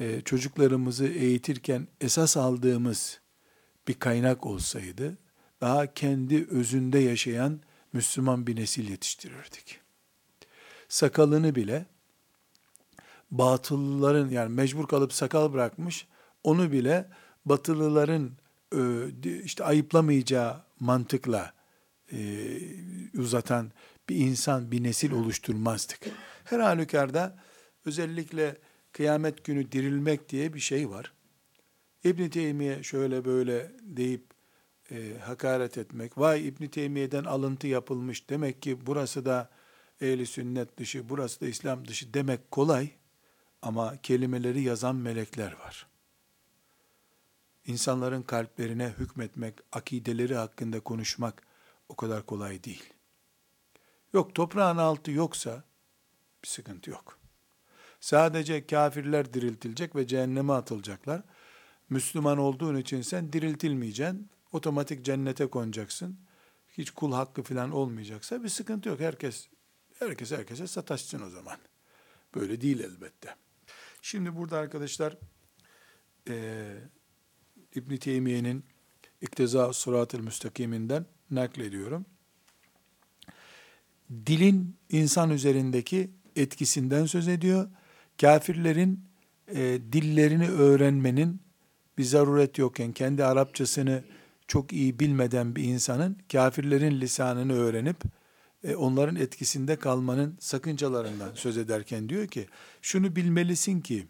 e, 0.00 0.20
çocuklarımızı 0.20 1.06
eğitirken 1.06 1.88
esas 2.00 2.36
aldığımız 2.36 3.20
bir 3.88 3.94
kaynak 3.94 4.46
olsaydı, 4.46 5.18
daha 5.60 5.94
kendi 5.94 6.46
özünde 6.50 6.98
yaşayan 6.98 7.60
Müslüman 7.92 8.46
bir 8.46 8.56
nesil 8.56 8.90
yetiştirirdik. 8.90 9.80
Sakalını 10.88 11.54
bile 11.54 11.86
batılıların 13.30 14.28
yani 14.28 14.54
mecbur 14.54 14.88
kalıp 14.88 15.12
sakal 15.12 15.52
bırakmış, 15.52 16.06
onu 16.42 16.72
bile 16.72 17.10
batılıların 17.44 18.32
işte 19.44 19.64
ayıplamayacağı 19.64 20.62
mantıkla 20.80 21.52
e, 22.12 22.18
uzatan 23.18 23.72
bir 24.08 24.16
insan, 24.16 24.70
bir 24.70 24.82
nesil 24.82 25.12
oluşturmazdık. 25.12 26.00
Her 26.44 26.60
halükarda 26.60 27.38
özellikle 27.86 28.56
kıyamet 28.92 29.44
günü 29.44 29.72
dirilmek 29.72 30.28
diye 30.28 30.54
bir 30.54 30.60
şey 30.60 30.90
var. 30.90 31.12
İbn 32.04 32.28
Teymiye 32.28 32.82
şöyle 32.82 33.24
böyle 33.24 33.72
deyip 33.82 34.24
e, 34.90 35.18
hakaret 35.20 35.78
etmek, 35.78 36.18
vay 36.18 36.48
İbn 36.48 36.66
Teymiye'den 36.66 37.24
alıntı 37.24 37.66
yapılmış 37.66 38.30
demek 38.30 38.62
ki 38.62 38.86
burası 38.86 39.24
da 39.24 39.50
ehli 40.00 40.26
sünnet 40.26 40.78
dışı, 40.78 41.08
burası 41.08 41.40
da 41.40 41.46
İslam 41.46 41.88
dışı 41.88 42.14
demek 42.14 42.50
kolay 42.50 42.88
ama 43.62 43.96
kelimeleri 44.02 44.62
yazan 44.62 44.96
melekler 44.96 45.52
var. 45.52 45.86
İnsanların 47.66 48.22
kalplerine 48.22 48.94
hükmetmek, 48.98 49.54
akideleri 49.72 50.34
hakkında 50.34 50.80
konuşmak 50.80 51.42
o 51.88 51.96
kadar 51.96 52.26
kolay 52.26 52.64
değil. 52.64 52.92
Yok 54.12 54.34
toprağın 54.34 54.76
altı 54.76 55.10
yoksa 55.10 55.64
bir 56.42 56.48
sıkıntı 56.48 56.90
yok. 56.90 57.18
Sadece 58.00 58.66
kafirler 58.66 59.34
diriltilecek 59.34 59.96
ve 59.96 60.06
cehenneme 60.06 60.52
atılacaklar. 60.52 61.22
Müslüman 61.90 62.38
olduğun 62.38 62.76
için 62.76 63.02
sen 63.02 63.32
diriltilmeyeceksin. 63.32 64.30
Otomatik 64.52 65.04
cennete 65.04 65.46
konacaksın. 65.46 66.18
Hiç 66.78 66.90
kul 66.90 67.12
hakkı 67.12 67.42
falan 67.42 67.70
olmayacaksa 67.70 68.42
bir 68.42 68.48
sıkıntı 68.48 68.88
yok. 68.88 69.00
Herkes 69.00 69.48
herkes 69.98 70.32
herkese 70.32 70.66
sataşsın 70.66 71.22
o 71.22 71.30
zaman. 71.30 71.58
Böyle 72.34 72.60
değil 72.60 72.80
elbette. 72.80 73.34
Şimdi 74.02 74.36
burada 74.36 74.58
arkadaşlar 74.58 75.16
e, 76.28 76.66
İbn 77.74 77.96
Teymiye'nin 77.96 78.64
İkteza 79.20 79.72
Sırat-ı 79.72 80.18
Müstakiminden 80.18 81.06
naklediyorum. 81.30 82.06
Dilin 84.26 84.76
insan 84.90 85.30
üzerindeki 85.30 86.10
etkisinden 86.36 87.06
söz 87.06 87.28
ediyor. 87.28 87.68
Kafirlerin 88.20 89.00
e, 89.48 89.78
dillerini 89.92 90.48
öğrenmenin 90.48 91.40
bir 91.98 92.04
zaruret 92.04 92.58
yokken 92.58 92.92
kendi 92.92 93.24
Arapçasını 93.24 94.04
çok 94.48 94.72
iyi 94.72 95.00
bilmeden 95.00 95.56
bir 95.56 95.64
insanın 95.64 96.18
kafirlerin 96.32 97.00
lisanını 97.00 97.52
öğrenip 97.52 97.96
e, 98.64 98.74
onların 98.74 99.16
etkisinde 99.16 99.76
kalmanın 99.76 100.36
sakıncalarından 100.40 101.34
söz 101.34 101.58
ederken 101.58 102.08
diyor 102.08 102.26
ki 102.26 102.46
şunu 102.82 103.16
bilmelisin 103.16 103.80
ki 103.80 104.06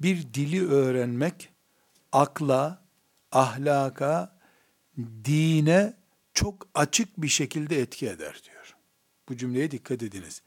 bir 0.00 0.34
dili 0.34 0.68
öğrenmek 0.68 1.51
akla, 2.12 2.82
ahlaka, 3.32 4.38
dine 5.24 5.94
çok 6.34 6.68
açık 6.74 7.22
bir 7.22 7.28
şekilde 7.28 7.80
etki 7.80 8.08
eder 8.08 8.42
diyor. 8.44 8.76
Bu 9.28 9.36
cümleye 9.36 9.70
dikkat 9.70 10.02
ediniz. 10.02 10.42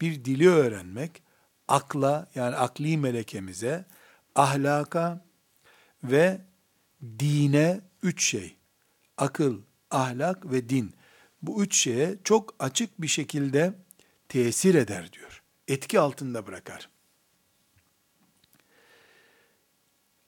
Bir 0.00 0.24
dili 0.24 0.48
öğrenmek 0.48 1.22
akla 1.68 2.26
yani 2.34 2.56
akli 2.56 2.98
melekemize, 2.98 3.84
ahlaka 4.34 5.24
ve 6.04 6.40
dine 7.18 7.80
üç 8.02 8.24
şey. 8.24 8.56
Akıl, 9.16 9.62
ahlak 9.90 10.52
ve 10.52 10.68
din. 10.68 10.94
Bu 11.42 11.62
üç 11.62 11.76
şeye 11.76 12.18
çok 12.24 12.54
açık 12.58 13.02
bir 13.02 13.08
şekilde 13.08 13.74
tesir 14.28 14.74
eder 14.74 15.12
diyor. 15.12 15.42
Etki 15.68 16.00
altında 16.00 16.46
bırakar. 16.46 16.88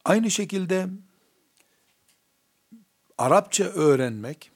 Aynı 0.07 0.31
şekilde 0.31 0.89
Arapça 3.19 3.65
öğrenmek 3.65 4.51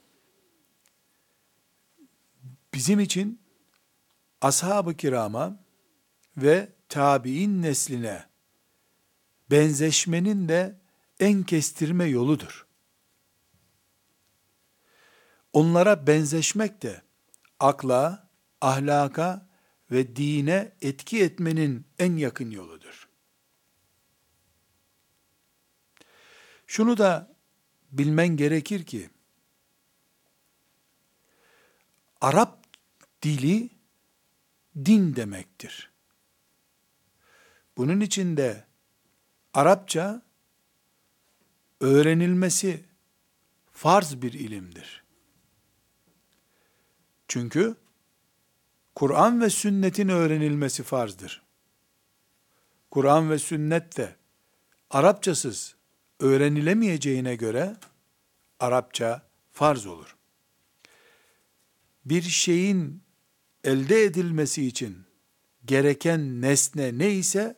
bizim 2.74 3.00
için 3.00 3.40
ashab-ı 4.40 4.94
kirama 4.94 5.60
ve 6.36 6.68
tabi'in 6.88 7.62
nesline 7.62 8.24
benzeşmenin 9.50 10.48
de 10.48 10.78
en 11.20 11.42
kestirme 11.42 12.04
yoludur. 12.04 12.66
Onlara 15.52 16.06
benzeşmek 16.06 16.82
de 16.82 17.02
akla, 17.60 18.28
ahlaka 18.60 19.48
ve 19.90 20.16
dine 20.16 20.72
etki 20.82 21.22
etmenin 21.22 21.86
en 21.98 22.16
yakın 22.16 22.50
yoludur. 22.50 22.99
Şunu 26.70 26.98
da 26.98 27.34
bilmen 27.92 28.28
gerekir 28.28 28.84
ki, 28.86 29.10
Arap 32.20 32.64
dili 33.22 33.70
din 34.76 35.16
demektir. 35.16 35.90
Bunun 37.76 38.00
için 38.00 38.36
de 38.36 38.64
Arapça 39.54 40.22
öğrenilmesi 41.80 42.84
farz 43.72 44.22
bir 44.22 44.32
ilimdir. 44.32 45.04
Çünkü 47.28 47.76
Kur'an 48.94 49.40
ve 49.40 49.50
sünnetin 49.50 50.08
öğrenilmesi 50.08 50.82
farzdır. 50.82 51.42
Kur'an 52.90 53.30
ve 53.30 53.38
sünnet 53.38 53.96
de 53.96 54.16
Arapçasız 54.90 55.79
öğrenilemeyeceğine 56.20 57.36
göre 57.36 57.76
Arapça 58.60 59.22
farz 59.50 59.86
olur. 59.86 60.16
Bir 62.04 62.22
şeyin 62.22 63.02
elde 63.64 64.02
edilmesi 64.04 64.66
için 64.66 64.96
gereken 65.64 66.42
nesne 66.42 66.98
neyse 66.98 67.56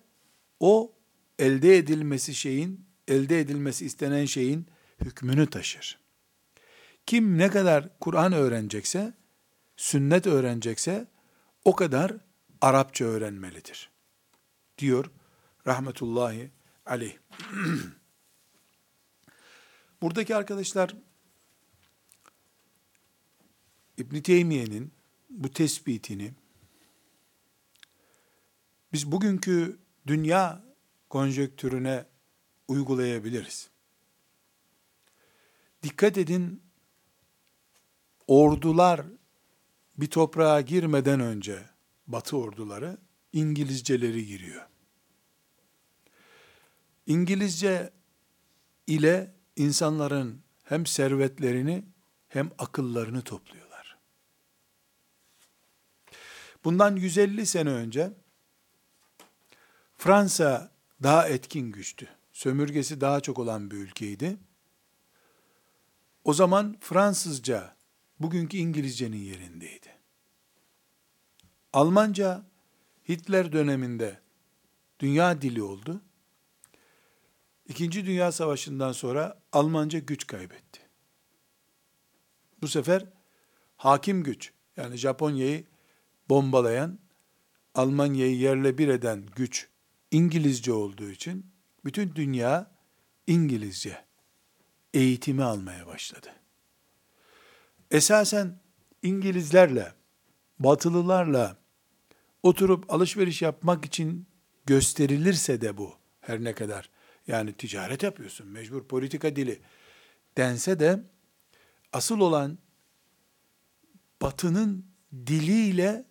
o 0.61 0.93
elde 1.39 1.77
edilmesi 1.77 2.35
şeyin, 2.35 2.87
elde 3.09 3.41
edilmesi 3.41 3.87
istenen 3.87 4.25
şeyin 4.25 4.67
hükmünü 5.01 5.47
taşır. 5.47 5.99
Kim 7.07 7.39
ne 7.39 7.51
kadar 7.51 7.99
Kur'an 7.99 8.33
öğrenecekse, 8.33 9.15
sünnet 9.77 10.27
öğrenecekse 10.27 11.07
o 11.65 11.77
kadar 11.77 12.13
Arapça 12.61 13.05
öğrenmelidir. 13.05 13.91
Diyor 14.79 15.11
rahmetullahi 15.67 16.51
aleyh. 16.87 17.17
Buradaki 20.03 20.37
arkadaşlar 20.37 20.97
İbn 23.99 24.21
Teymiye'nin 24.21 24.93
bu 25.31 25.51
tespitini 25.51 26.35
biz 28.93 29.13
bugünkü 29.13 29.79
dünya 30.07 30.65
konjöktürüne 31.09 32.05
uygulayabiliriz. 32.69 33.71
Dikkat 35.83 36.19
edin, 36.19 36.63
ordular 38.27 39.07
bir 39.97 40.07
toprağa 40.07 40.61
girmeden 40.61 41.21
önce 41.21 41.69
Batı 42.07 42.37
orduları 42.37 42.99
İngilizceleri 43.33 44.27
giriyor. 44.27 44.67
İngilizce 47.07 47.93
ile 48.87 49.42
insanların 49.57 50.43
hem 50.65 50.87
servetlerini 50.87 51.85
hem 52.29 52.51
akıllarını 52.59 53.23
topluyorlar. 53.23 53.99
Bundan 56.65 56.97
150 56.97 57.47
sene 57.47 57.71
önce 57.71 58.13
Fransa 59.97 60.73
daha 61.03 61.29
etkin 61.29 61.73
güçtü. 61.73 62.09
Sömürgesi 62.33 63.01
daha 63.01 63.21
çok 63.21 63.39
olan 63.39 63.71
bir 63.71 63.77
ülkeydi. 63.77 64.37
O 66.25 66.35
zaman 66.35 66.77
Fransızca 66.81 67.77
bugünkü 68.21 68.57
İngilizcenin 68.57 69.17
yerindeydi. 69.17 69.97
Almanca 71.73 72.43
Hitler 73.09 73.53
döneminde 73.53 74.21
dünya 75.01 75.43
dili 75.43 75.63
oldu. 75.63 76.01
İkinci 77.69 78.07
Dünya 78.07 78.33
Savaşı'ndan 78.33 78.93
sonra 78.93 79.41
Almanca 79.53 79.99
güç 79.99 80.27
kaybetti. 80.27 80.81
Bu 82.63 82.69
sefer 82.69 83.05
hakim 83.77 84.23
güç, 84.23 84.53
yani 84.77 84.97
Japonya'yı 84.97 85.65
bombalayan, 86.29 86.99
Almanya'yı 87.75 88.37
yerle 88.37 88.79
bir 88.79 88.89
eden 88.89 89.27
güç 89.37 89.69
İngilizce 90.11 90.73
olduğu 90.73 91.11
için 91.11 91.47
bütün 91.85 92.15
dünya 92.15 92.71
İngilizce 93.27 94.05
eğitimi 94.95 95.45
almaya 95.45 95.87
başladı. 95.87 96.29
Esasen 97.91 98.61
İngilizlerle, 99.03 99.93
Batılılarla 100.59 101.57
oturup 102.43 102.93
alışveriş 102.93 103.43
yapmak 103.43 103.85
için 103.85 104.27
gösterilirse 104.67 105.61
de 105.61 105.77
bu 105.77 105.95
her 106.21 106.45
ne 106.45 106.55
kadar 106.55 106.91
yani 107.27 107.53
ticaret 107.53 108.03
yapıyorsun 108.03 108.47
mecbur 108.47 108.85
politika 108.85 109.37
dili 109.37 109.61
dense 110.37 110.81
de 110.81 111.01
asıl 111.93 112.21
olan 112.21 112.59
batının 114.23 114.87
diliyle 115.27 116.07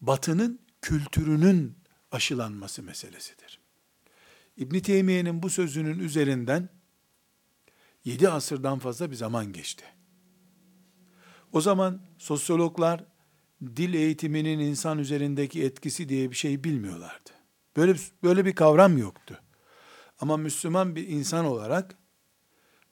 batının 0.00 0.60
kültürünün 0.82 1.78
aşılanması 2.12 2.82
meselesidir. 2.82 3.60
İbn 4.56 4.78
Teymiye'nin 4.78 5.42
bu 5.42 5.50
sözünün 5.50 5.98
üzerinden 5.98 6.68
yedi 8.04 8.28
asırdan 8.28 8.78
fazla 8.78 9.10
bir 9.10 9.16
zaman 9.16 9.52
geçti. 9.52 9.84
O 11.52 11.60
zaman 11.60 12.02
sosyologlar 12.18 13.04
dil 13.76 13.94
eğitiminin 13.94 14.58
insan 14.58 14.98
üzerindeki 14.98 15.64
etkisi 15.64 16.08
diye 16.08 16.30
bir 16.30 16.36
şey 16.36 16.64
bilmiyorlardı. 16.64 17.30
Böyle 17.76 17.94
böyle 18.22 18.44
bir 18.44 18.54
kavram 18.54 18.98
yoktu. 18.98 19.41
Ama 20.22 20.36
Müslüman 20.36 20.96
bir 20.96 21.08
insan 21.08 21.44
olarak 21.44 21.94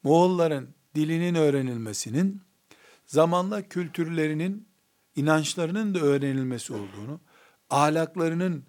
Moğolların 0.03 0.69
dilinin 0.95 1.35
öğrenilmesinin 1.35 2.41
zamanla 3.05 3.67
kültürlerinin, 3.67 4.67
inançlarının 5.15 5.95
da 5.95 5.99
öğrenilmesi 5.99 6.73
olduğunu, 6.73 7.21
ahlaklarının 7.69 8.65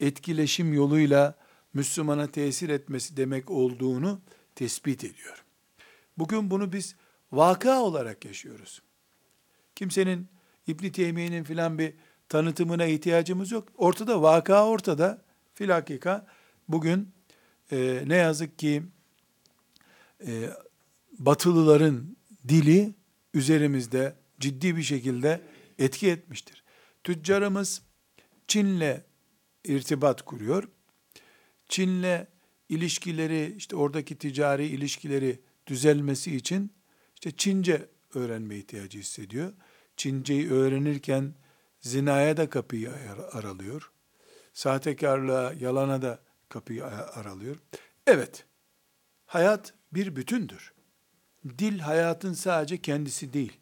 etkileşim 0.00 0.72
yoluyla 0.72 1.34
Müslümana 1.74 2.26
tesir 2.26 2.68
etmesi 2.68 3.16
demek 3.16 3.50
olduğunu 3.50 4.20
tespit 4.54 5.04
ediyor. 5.04 5.44
Bugün 6.18 6.50
bunu 6.50 6.72
biz 6.72 6.96
vaka 7.32 7.80
olarak 7.80 8.24
yaşıyoruz. 8.24 8.82
Kimsenin 9.74 10.28
İbn 10.66 10.88
Teymiye'nin 10.88 11.44
filan 11.44 11.78
bir 11.78 11.94
tanıtımına 12.28 12.84
ihtiyacımız 12.84 13.50
yok. 13.50 13.68
Ortada 13.76 14.22
vaka 14.22 14.66
ortada. 14.66 15.22
Filakika 15.54 16.26
bugün 16.68 17.15
e, 17.72 18.04
ne 18.06 18.16
yazık 18.16 18.58
ki 18.58 18.82
e, 20.26 20.50
batılıların 21.18 22.16
dili 22.48 22.94
üzerimizde 23.34 24.14
ciddi 24.40 24.76
bir 24.76 24.82
şekilde 24.82 25.40
etki 25.78 26.10
etmiştir. 26.10 26.64
Tüccarımız 27.04 27.82
Çin'le 28.48 29.00
irtibat 29.64 30.22
kuruyor. 30.22 30.68
Çin'le 31.68 32.26
ilişkileri, 32.68 33.54
işte 33.56 33.76
oradaki 33.76 34.18
ticari 34.18 34.66
ilişkileri 34.66 35.40
düzelmesi 35.66 36.36
için 36.36 36.70
işte 37.14 37.30
Çince 37.30 37.88
öğrenme 38.14 38.56
ihtiyacı 38.56 38.98
hissediyor. 38.98 39.52
Çinceyi 39.96 40.50
öğrenirken 40.50 41.34
zinaya 41.80 42.36
da 42.36 42.50
kapıyı 42.50 42.92
aralıyor. 43.32 43.90
Sahtekarlığa, 44.52 45.52
yalana 45.52 46.02
da 46.02 46.25
kapıyı 46.56 46.86
aralıyor. 46.86 47.56
Evet, 48.06 48.44
hayat 49.26 49.74
bir 49.92 50.16
bütündür. 50.16 50.72
Dil 51.58 51.78
hayatın 51.78 52.32
sadece 52.32 52.82
kendisi 52.82 53.32
değil. 53.32 53.60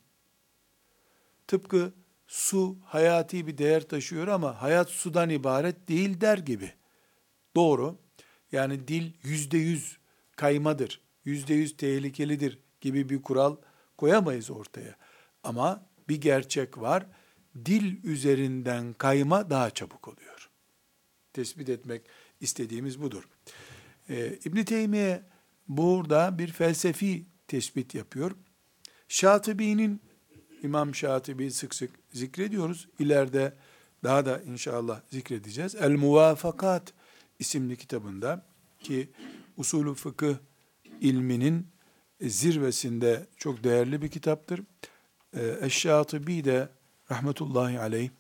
Tıpkı 1.47 1.93
su 2.27 2.79
hayati 2.85 3.47
bir 3.47 3.59
değer 3.59 3.89
taşıyor 3.89 4.29
ama 4.29 4.63
hayat 4.63 4.91
sudan 4.91 5.31
ibaret 5.31 5.89
değil 5.89 6.21
der 6.21 6.39
gibi. 6.39 6.73
Doğru. 7.57 7.99
Yani 8.53 8.89
dil 8.89 9.13
yüzde 9.23 9.59
yüz 9.59 9.99
kaymadır, 10.37 11.01
yüzde 11.25 11.55
yüz 11.55 11.77
tehlikelidir 11.77 12.59
gibi 12.81 13.09
bir 13.09 13.23
kural 13.23 13.57
koyamayız 13.97 14.51
ortaya. 14.51 14.97
Ama 15.43 15.87
bir 16.09 16.21
gerçek 16.21 16.79
var. 16.79 17.07
Dil 17.65 18.05
üzerinden 18.05 18.93
kayma 18.93 19.51
daha 19.51 19.71
çabuk 19.71 20.09
oluyor. 20.09 20.51
Tespit 21.33 21.69
etmek 21.69 22.03
istediğimiz 22.45 23.01
budur. 23.03 23.29
Ee, 24.11 24.39
İbn 24.45 24.63
Teymiye 24.63 25.23
burada 25.69 26.39
bir 26.39 26.53
felsefi 26.53 27.25
tespit 27.49 27.95
yapıyor. 27.95 28.31
Şatibi'nin 29.09 30.01
İmam 30.63 30.95
Şatibi 30.95 31.51
sık 31.51 31.75
sık 31.75 31.91
zikrediyoruz. 32.13 32.89
İleride 32.99 33.53
daha 34.05 34.27
da 34.27 34.41
inşallah 34.41 35.01
zikredeceğiz. 35.11 35.75
El 35.75 35.91
Muvafakat 35.91 36.93
isimli 37.39 37.77
kitabında 37.77 38.47
ki 38.81 39.11
usulü 39.57 39.95
fıkıh 39.95 40.35
ilminin 41.01 41.67
zirvesinde 42.21 43.27
çok 43.37 43.65
değerli 43.65 44.03
bir 44.03 44.09
kitaptır. 44.09 44.61
Ee, 45.37 45.57
Eşşatibi 45.61 46.45
de 46.45 46.69
rahmetullahi 47.11 47.81
aleyh 47.81 48.11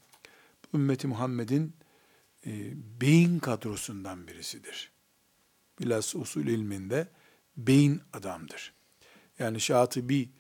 ümmeti 0.75 1.07
Muhammed'in 1.07 1.73
e, 2.47 2.51
beyin 3.01 3.39
kadrosundan 3.39 4.29
birisidir. 4.29 4.93
Bilhassa 5.81 6.19
usul 6.19 6.47
ilminde 6.47 7.09
beyin 7.57 8.01
adamdır. 8.13 8.75
Yani 9.39 9.61
Şatibi 9.61 10.31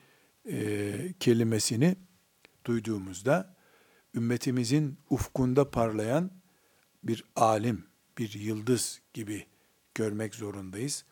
e, 0.48 1.14
kelimesini 1.20 1.96
duyduğumuzda 2.64 3.56
ümmetimizin 4.14 4.98
ufkunda 5.10 5.70
parlayan 5.70 6.30
bir 7.02 7.24
alim, 7.36 7.86
bir 8.18 8.32
yıldız 8.32 9.00
gibi 9.14 9.46
görmek 9.94 10.34
zorundayız. 10.34 11.04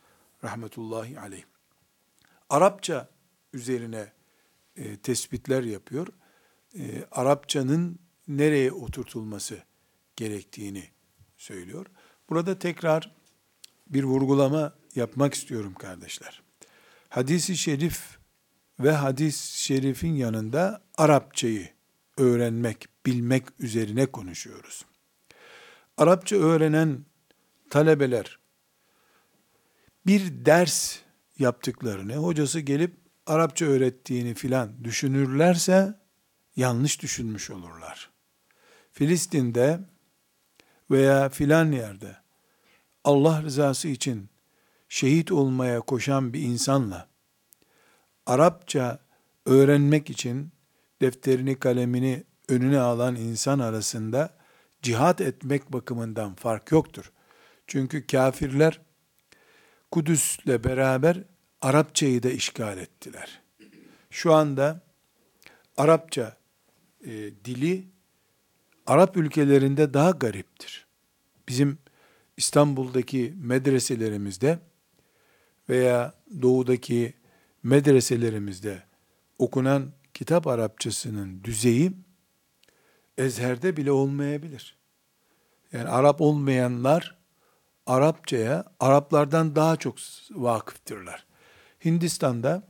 Rahmetullahi 0.45 1.21
aleyh. 1.21 1.45
Arapça 2.51 3.09
üzerine 3.53 4.13
e, 4.77 4.97
tespitler 4.97 5.63
yapıyor. 5.63 6.07
E, 6.79 7.05
Arapçanın 7.11 7.99
nereye 8.29 8.73
oturtulması 8.73 9.63
gerektiğini 10.23 10.85
söylüyor. 11.37 11.87
Burada 12.31 12.59
tekrar 12.59 13.15
bir 13.87 14.05
vurgulama 14.05 14.75
yapmak 14.95 15.35
istiyorum 15.35 15.75
kardeşler. 15.75 16.43
Hadisi 17.09 17.57
şerif 17.57 18.19
ve 18.81 18.93
hadis 18.93 19.51
şerifin 19.55 20.15
yanında 20.15 20.83
Arapçayı 20.99 21.69
öğrenmek, 22.19 22.89
bilmek 23.07 23.45
üzerine 23.59 24.07
konuşuyoruz. 24.07 24.85
Arapça 25.97 26.37
öğrenen 26.37 27.05
talebeler 27.71 28.39
bir 30.07 30.45
ders 30.45 30.99
yaptıklarını, 31.39 32.17
hocası 32.17 32.61
gelip 32.61 32.97
Arapça 33.27 33.67
öğrettiğini 33.67 34.35
filan 34.35 34.85
düşünürlerse 34.85 35.95
yanlış 36.57 37.03
düşünmüş 37.03 37.51
olurlar. 37.51 38.11
Filistin'de 38.93 39.92
veya 40.91 41.29
filan 41.29 41.73
yerde 41.73 42.17
Allah 43.05 43.43
rızası 43.43 43.89
için 43.89 44.29
şehit 44.89 45.33
olmaya 45.33 45.81
koşan 45.81 46.33
bir 46.33 46.41
insanla 46.41 47.09
Arapça 48.27 48.99
öğrenmek 49.47 50.11
için 50.11 50.53
defterini 51.01 51.59
kalemini 51.59 52.25
önüne 52.49 52.81
alan 52.81 53.17
insan 53.17 53.59
arasında 53.59 54.35
cihat 54.83 55.21
etmek 55.21 55.73
bakımından 55.73 56.35
fark 56.35 56.73
yoktur. 56.73 57.13
Çünkü 57.67 58.07
kafirler 58.07 58.81
Kudüs'le 59.91 60.47
beraber 60.65 61.25
Arapçayı 61.61 62.23
da 62.23 62.31
işgal 62.31 62.79
ettiler. 62.79 63.41
Şu 64.11 64.35
anda 64.35 64.81
Arapça 65.77 66.37
e, 67.05 67.11
dili 67.45 67.92
Arap 68.87 69.17
ülkelerinde 69.17 69.95
daha 69.95 70.11
gariptir. 70.11 70.87
Bizim 71.49 71.79
İstanbul'daki 72.37 73.35
medreselerimizde 73.37 74.59
veya 75.69 76.15
doğudaki 76.43 77.15
medreselerimizde 77.63 78.83
okunan 79.39 79.93
kitap 80.15 80.47
Arapçasının 80.47 81.45
düzeyi 81.45 81.93
ezherde 83.19 83.77
bile 83.77 83.93
olmayabilir. 83.93 84.77
Yani 85.73 85.89
Arap 85.89 86.21
olmayanlar 86.21 87.17
Arapçaya 87.87 88.65
Araplardan 88.81 89.57
daha 89.57 89.77
çok 89.77 89.97
vakıftırlar. 90.31 91.27
Hindistan'da 91.85 92.63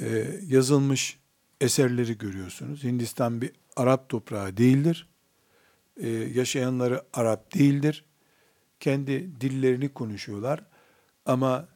e, 0.00 0.26
yazılmış 0.46 1.18
eserleri 1.60 2.18
görüyorsunuz. 2.18 2.84
Hindistan 2.84 3.42
bir 3.42 3.52
Arap 3.76 4.08
toprağı 4.08 4.56
değildir. 4.56 5.08
E, 5.96 6.08
yaşayanları 6.08 7.02
Arap 7.12 7.54
değildir. 7.54 8.04
Kendi 8.80 9.40
dillerini 9.40 9.88
konuşuyorlar. 9.88 10.64
Ama 11.26 11.68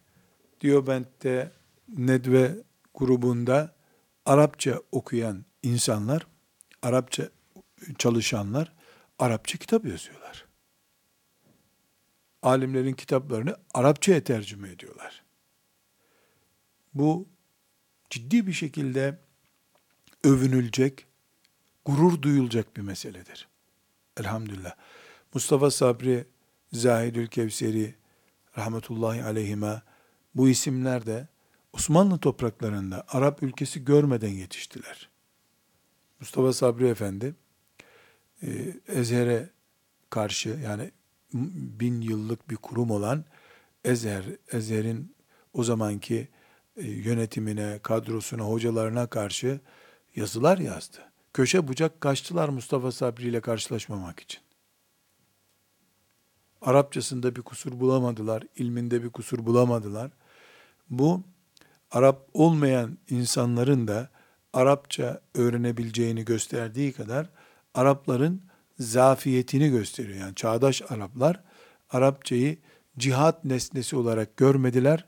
Diobent'te 0.61 1.53
Nedve 1.89 2.57
grubunda 2.95 3.75
Arapça 4.27 4.81
okuyan 4.93 5.45
insanlar, 5.63 6.27
Arapça 6.83 7.29
çalışanlar 7.99 8.73
Arapça 9.19 9.59
kitap 9.59 9.87
yazıyorlar. 9.87 10.47
Alimlerin 12.43 12.93
kitaplarını 12.93 13.57
Arapçaya 13.75 14.25
tercüme 14.25 14.71
ediyorlar. 14.71 15.23
Bu 16.95 17.29
ciddi 18.11 18.47
bir 18.47 18.53
şekilde 18.53 19.19
övünülecek, 20.25 21.07
gurur 21.85 22.23
duyulacak 22.23 22.77
bir 22.77 22.83
meseledir. 22.83 23.49
Elhamdülillah. 24.17 24.75
Mustafa 25.35 25.71
Sabri, 25.71 26.25
Zahidül 26.73 27.27
Kevseri, 27.27 27.95
rahmetullahi 28.59 29.25
aleyhime 29.25 29.83
bu 30.35 30.49
isimler 30.49 31.07
de 31.07 31.29
Osmanlı 31.73 32.19
topraklarında 32.19 33.05
Arap 33.09 33.43
ülkesi 33.43 33.85
görmeden 33.85 34.29
yetiştiler. 34.29 35.09
Mustafa 36.21 36.53
Sabri 36.53 36.89
Efendi, 36.89 37.35
e, 38.43 38.49
Ezher'e 38.89 39.51
karşı 40.11 40.59
yani 40.65 40.91
bin 41.81 42.01
yıllık 42.01 42.51
bir 42.51 42.57
kurum 42.57 42.91
olan 42.91 43.25
Ezher, 43.85 44.25
Ezher'in 44.53 45.15
o 45.53 45.65
zamanki 45.65 46.29
e, 46.77 46.87
yönetimine, 46.87 47.79
kadrosuna, 47.83 48.43
hocalarına 48.43 49.07
karşı 49.07 49.61
yazılar 50.17 50.59
yazdı. 50.59 50.99
Köşe 51.35 51.69
bucak 51.69 52.01
kaçtılar 52.01 52.49
Mustafa 52.49 52.93
Sabri 52.93 53.29
ile 53.29 53.41
karşılaşmamak 53.41 54.21
için. 54.21 54.41
Arapçasında 56.63 57.37
bir 57.37 57.43
kusur 57.43 57.81
bulamadılar, 57.81 58.43
ilminde 58.57 59.03
bir 59.03 59.11
kusur 59.11 59.47
bulamadılar. 59.47 60.11
Bu 60.91 61.23
Arap 61.91 62.29
olmayan 62.35 62.99
insanların 63.11 63.89
da 63.89 64.09
Arapça 64.53 65.21
öğrenebileceğini 65.35 66.25
gösterdiği 66.25 66.93
kadar 66.93 67.31
Arapların 67.75 68.43
zafiyetini 68.79 69.71
gösteriyor. 69.71 70.19
Yani 70.19 70.35
çağdaş 70.35 70.83
Araplar 70.89 71.41
Arapçayı 71.91 72.59
cihat 72.99 73.45
nesnesi 73.45 73.97
olarak 73.97 74.37
görmediler. 74.37 75.07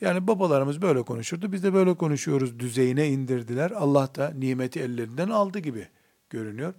Yani 0.00 0.26
babalarımız 0.26 0.82
böyle 0.82 1.02
konuşurdu, 1.02 1.52
biz 1.52 1.62
de 1.62 1.74
böyle 1.74 1.94
konuşuyoruz 1.94 2.58
düzeyine 2.58 3.08
indirdiler. 3.08 3.70
Allah 3.70 4.14
da 4.14 4.30
nimeti 4.30 4.80
ellerinden 4.80 5.28
aldı 5.28 5.58
gibi 5.58 5.88
görünüyor. 6.30 6.74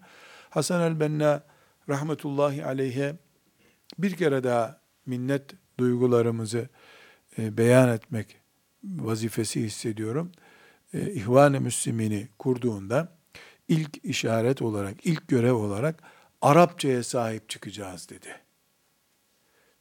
Hasan 0.49 0.81
el-Benna 0.81 1.43
rahmetullahi 1.89 2.65
aleyhe 2.65 3.15
bir 3.97 4.15
kere 4.15 4.43
daha 4.43 4.81
minnet 5.05 5.43
duygularımızı 5.79 6.69
e, 7.37 7.57
beyan 7.57 7.89
etmek 7.89 8.37
vazifesi 8.83 9.63
hissediyorum. 9.63 10.31
E, 10.93 11.11
İhvan-ı 11.11 11.61
Müslimini 11.61 12.27
kurduğunda 12.39 13.17
ilk 13.67 14.05
işaret 14.05 14.61
olarak, 14.61 15.05
ilk 15.05 15.27
görev 15.27 15.53
olarak 15.53 16.03
Arapçaya 16.41 17.03
sahip 17.03 17.49
çıkacağız 17.49 18.09
dedi. 18.09 18.27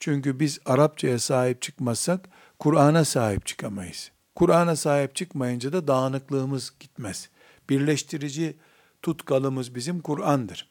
Çünkü 0.01 0.40
biz 0.40 0.61
Arapçaya 0.64 1.18
sahip 1.18 1.62
çıkmazsak 1.62 2.29
Kur'an'a 2.59 3.05
sahip 3.05 3.47
çıkamayız. 3.47 4.11
Kur'an'a 4.35 4.77
sahip 4.77 5.14
çıkmayınca 5.14 5.73
da 5.73 5.88
dağınıklığımız 5.88 6.73
gitmez. 6.81 7.31
Birleştirici 7.71 8.57
tutkalımız 9.03 9.75
bizim 9.75 10.01
Kur'an'dır. 10.01 10.71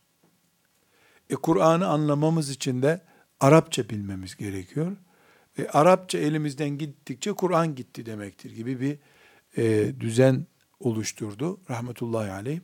E 1.30 1.36
Kur'an'ı 1.36 1.88
anlamamız 1.88 2.50
için 2.50 2.82
de 2.82 3.02
Arapça 3.39 3.89
bilmemiz 3.89 4.36
gerekiyor. 4.36 4.97
E, 5.58 5.67
Arapça 5.67 6.17
elimizden 6.17 6.69
gittikçe 6.69 7.34
Kur'an 7.34 7.76
gitti 7.76 8.06
demektir 8.06 8.52
gibi 8.52 8.82
bir 8.82 8.97
e, 9.58 9.93
düzen 10.00 10.45
oluşturdu 10.80 11.60
rahmetullahi 11.69 12.32
aleyh. 12.32 12.60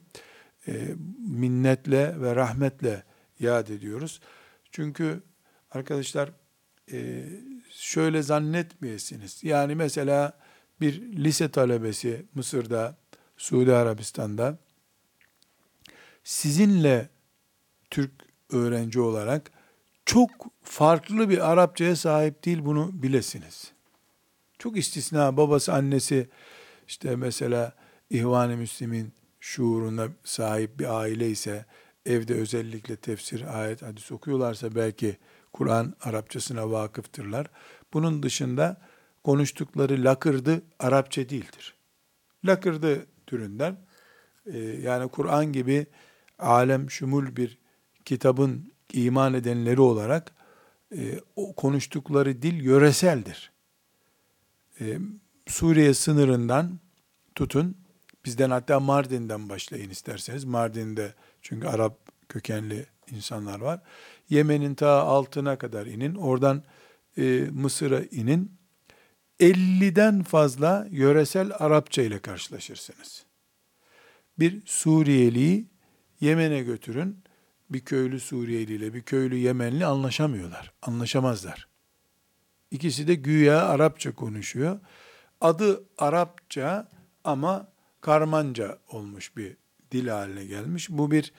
E, 0.67 0.95
minnetle 1.27 2.21
ve 2.21 2.36
rahmetle 2.36 3.03
yad 3.39 3.67
ediyoruz. 3.67 4.19
Çünkü 4.71 5.23
arkadaşlar 5.71 6.31
e, 6.91 7.25
şöyle 7.79 8.21
zannetmeyesiniz. 8.23 9.43
Yani 9.43 9.75
mesela 9.75 10.38
bir 10.81 11.01
lise 11.01 11.51
talebesi 11.51 12.25
Mısır'da, 12.36 12.97
Suudi 13.38 13.73
Arabistan'da 13.73 14.57
sizinle 16.23 17.09
Türk 17.89 18.12
öğrenci 18.49 18.99
olarak 18.99 19.51
çok 20.05 20.29
farklı 20.63 21.29
bir 21.29 21.51
Arapçaya 21.51 21.95
sahip 21.95 22.45
değil 22.45 22.65
bunu 22.65 22.89
bilesiniz. 22.93 23.71
Çok 24.59 24.77
istisna 24.77 25.38
babası 25.38 25.73
annesi 25.73 26.29
işte 26.88 27.15
mesela 27.15 27.73
İhvan-ı 28.09 28.57
Müslim'in 28.57 29.13
şuuruna 29.39 30.07
sahip 30.23 30.79
bir 30.79 30.99
aile 30.99 31.29
ise 31.29 31.65
evde 32.05 32.33
özellikle 32.33 32.95
tefsir, 32.95 33.59
ayet, 33.59 33.81
hadis 33.81 34.12
okuyorlarsa 34.12 34.75
belki 34.75 35.17
Kur'an 35.53 35.93
Arapçasına 36.01 36.71
vakıftırlar. 36.71 37.47
Bunun 37.93 38.23
dışında 38.23 38.81
konuştukları 39.23 40.03
lakırdı 40.03 40.61
Arapça 40.79 41.29
değildir. 41.29 41.73
Lakırdı 42.45 43.05
türünden 43.27 43.77
e, 44.45 44.57
yani 44.59 45.09
Kur'an 45.09 45.53
gibi 45.53 45.85
alem 46.39 46.91
şumul 46.91 47.35
bir 47.35 47.57
kitabın 48.05 48.73
iman 48.93 49.33
edenleri 49.33 49.81
olarak 49.81 50.31
e, 50.97 51.19
o 51.35 51.55
konuştukları 51.55 52.41
dil 52.41 52.63
yöreseldir. 52.63 53.51
E, 54.81 54.97
Suriye 55.47 55.93
sınırından 55.93 56.79
tutun, 57.35 57.77
bizden 58.25 58.49
hatta 58.49 58.79
Mardin'den 58.79 59.49
başlayın 59.49 59.89
isterseniz. 59.89 60.45
Mardin'de 60.45 61.13
çünkü 61.41 61.67
Arap 61.67 61.97
kökenli 62.29 62.85
insanlar 63.11 63.59
var. 63.59 63.79
Yemen'in 64.29 64.75
ta 64.75 64.89
altına 64.89 65.57
kadar 65.57 65.86
inin, 65.86 66.15
oradan 66.15 66.63
e, 67.17 67.47
Mısır'a 67.51 68.01
inin. 68.12 68.51
50'den 69.39 70.23
fazla 70.23 70.88
yöresel 70.91 71.51
Arapça 71.59 72.01
ile 72.01 72.19
karşılaşırsınız. 72.19 73.25
Bir 74.39 74.62
Suriyeliyi 74.65 75.67
Yemen'e 76.21 76.63
götürün, 76.63 77.23
bir 77.69 77.79
köylü 77.79 78.19
Suriyeli 78.19 78.73
ile 78.73 78.93
bir 78.93 79.01
köylü 79.01 79.36
Yemenli 79.36 79.86
anlaşamıyorlar, 79.86 80.73
anlaşamazlar. 80.81 81.67
İkisi 82.71 83.07
de 83.07 83.15
güya 83.15 83.65
Arapça 83.65 84.15
konuşuyor. 84.15 84.79
Adı 85.41 85.83
Arapça 85.97 86.88
ama 87.23 87.67
Karmanca 88.01 88.77
olmuş 88.91 89.38
bir 89.38 89.57
dil 89.91 90.07
haline 90.07 90.45
gelmiş. 90.45 90.89
Bu 90.89 91.12
bir 91.12 91.33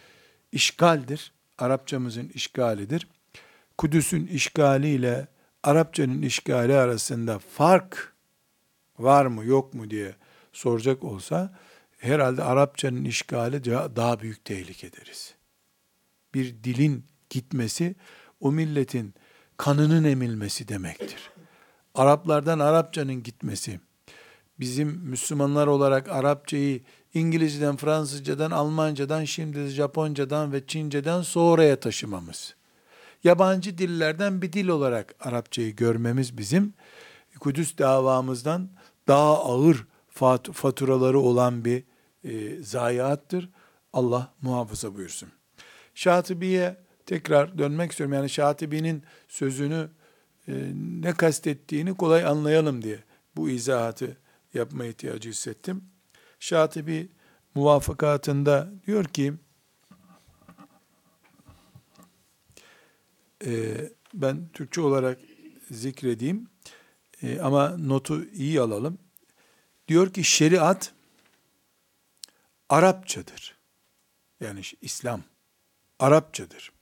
işgaldir. 0.53 1.33
Arapçamızın 1.59 2.29
işgalidir. 2.29 3.09
Kudüs'ün 3.79 4.27
işgali 4.27 4.89
ile 4.89 5.29
Arapçanın 5.63 6.23
işgali 6.23 6.75
arasında 6.75 7.39
fark 7.39 8.15
var 8.99 9.27
mı 9.27 9.45
yok 9.45 9.75
mu 9.75 9.91
diye 9.91 10.15
soracak 10.53 11.05
olsa 11.05 11.59
herhalde 11.99 12.43
Arapçanın 12.43 13.05
işgali 13.05 13.65
daha 13.97 14.21
büyük 14.21 14.45
tehlike 14.45 14.93
deriz. 14.93 15.35
Bir 16.35 16.65
dilin 16.65 17.05
gitmesi 17.31 17.95
o 18.41 18.53
milletin 18.53 19.15
kanının 19.57 20.05
emilmesi 20.05 20.69
demektir. 20.69 21.31
Araplardan 21.95 22.59
Arapçanın 22.59 23.23
gitmesi, 23.23 23.81
bizim 24.61 24.89
Müslümanlar 24.89 25.67
olarak 25.67 26.09
Arapçayı 26.09 26.83
İngilizceden, 27.15 27.77
Fransızcadan, 27.77 28.51
Almancadan, 28.51 29.25
şimdi 29.25 29.67
Japoncadan 29.67 30.53
ve 30.53 30.67
Çince'den 30.67 31.23
sonraya 31.23 31.81
taşımamız. 31.81 32.55
Yabancı 33.25 33.79
dillerden 33.79 34.43
bir 34.43 34.53
dil 34.53 34.69
olarak 34.69 35.15
Arapçayı 35.21 35.77
görmemiz 35.77 36.39
bizim 36.39 36.75
Kudüs 37.41 37.79
davamızdan 37.79 38.71
daha 39.09 39.45
ağır 39.45 39.87
faturaları 40.53 41.19
olan 41.21 41.65
bir 41.65 41.85
e, 42.25 42.63
zayiattır. 42.63 43.49
Allah 43.93 44.33
muhafaza 44.43 44.95
buyursun. 44.95 45.29
Şatibi'ye 45.95 46.77
tekrar 47.07 47.59
dönmek 47.59 47.91
istiyorum. 47.91 48.15
Yani 48.15 48.31
Şatibi'nin 48.31 49.03
sözünü 49.29 49.89
e, 50.49 50.53
ne 51.01 51.13
kastettiğini 51.13 51.95
kolay 51.95 52.25
anlayalım 52.25 52.83
diye 52.83 52.99
bu 53.37 53.51
izahatı 53.51 54.17
yapma 54.55 54.85
ihtiyacı 54.85 55.29
hissettim. 55.29 55.85
Şatibi 56.45 57.09
muvafakatında 57.55 58.71
diyor 58.87 59.05
ki 59.05 59.35
e, 63.45 63.77
ben 64.15 64.49
Türkçe 64.53 64.81
olarak 64.81 65.21
zikredeyim 65.71 66.49
e, 67.23 67.41
ama 67.41 67.77
notu 67.77 68.25
iyi 68.25 68.61
alalım. 68.61 68.99
Diyor 69.89 70.13
ki 70.13 70.25
şeriat 70.25 70.95
Arapçadır. 72.69 73.59
Yani 74.41 74.61
İslam 74.81 75.23
Arapçadır. 75.99 76.73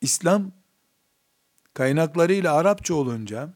İslam 0.00 0.52
kaynaklarıyla 1.74 2.54
Arapça 2.54 2.94
olunca 2.94 3.54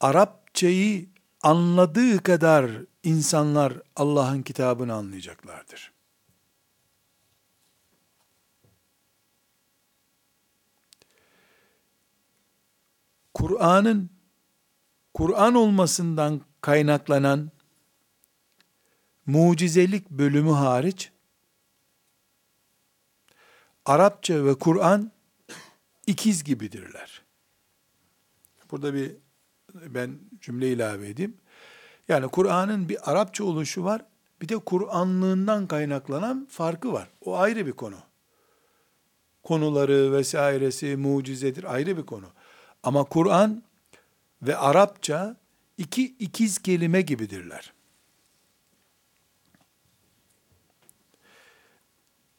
Arapçayı 0.00 1.17
anladığı 1.40 2.22
kadar 2.22 2.70
insanlar 3.02 3.72
Allah'ın 3.96 4.42
kitabını 4.42 4.94
anlayacaklardır. 4.94 5.92
Kur'an'ın 13.34 14.10
Kur'an 15.14 15.54
olmasından 15.54 16.40
kaynaklanan 16.60 17.50
mucizelik 19.26 20.10
bölümü 20.10 20.50
hariç 20.50 21.12
Arapça 23.84 24.44
ve 24.44 24.54
Kur'an 24.58 25.12
ikiz 26.06 26.44
gibidirler. 26.44 27.22
Burada 28.70 28.94
bir 28.94 29.16
ben 29.94 30.18
cümle 30.40 30.72
ilave 30.72 31.08
edeyim. 31.08 31.36
Yani 32.08 32.28
Kur'an'ın 32.28 32.88
bir 32.88 33.10
Arapça 33.10 33.44
oluşu 33.44 33.84
var, 33.84 34.04
bir 34.42 34.48
de 34.48 34.58
Kur'anlığından 34.58 35.66
kaynaklanan 35.66 36.46
farkı 36.50 36.92
var. 36.92 37.08
O 37.20 37.38
ayrı 37.38 37.66
bir 37.66 37.72
konu. 37.72 37.96
Konuları 39.42 40.12
vesairesi 40.12 40.96
mucizedir 40.96 41.74
ayrı 41.74 41.96
bir 41.96 42.06
konu. 42.06 42.26
Ama 42.82 43.04
Kur'an 43.04 43.62
ve 44.42 44.56
Arapça 44.56 45.36
iki 45.78 46.04
ikiz 46.18 46.58
kelime 46.58 47.00
gibidirler. 47.00 47.72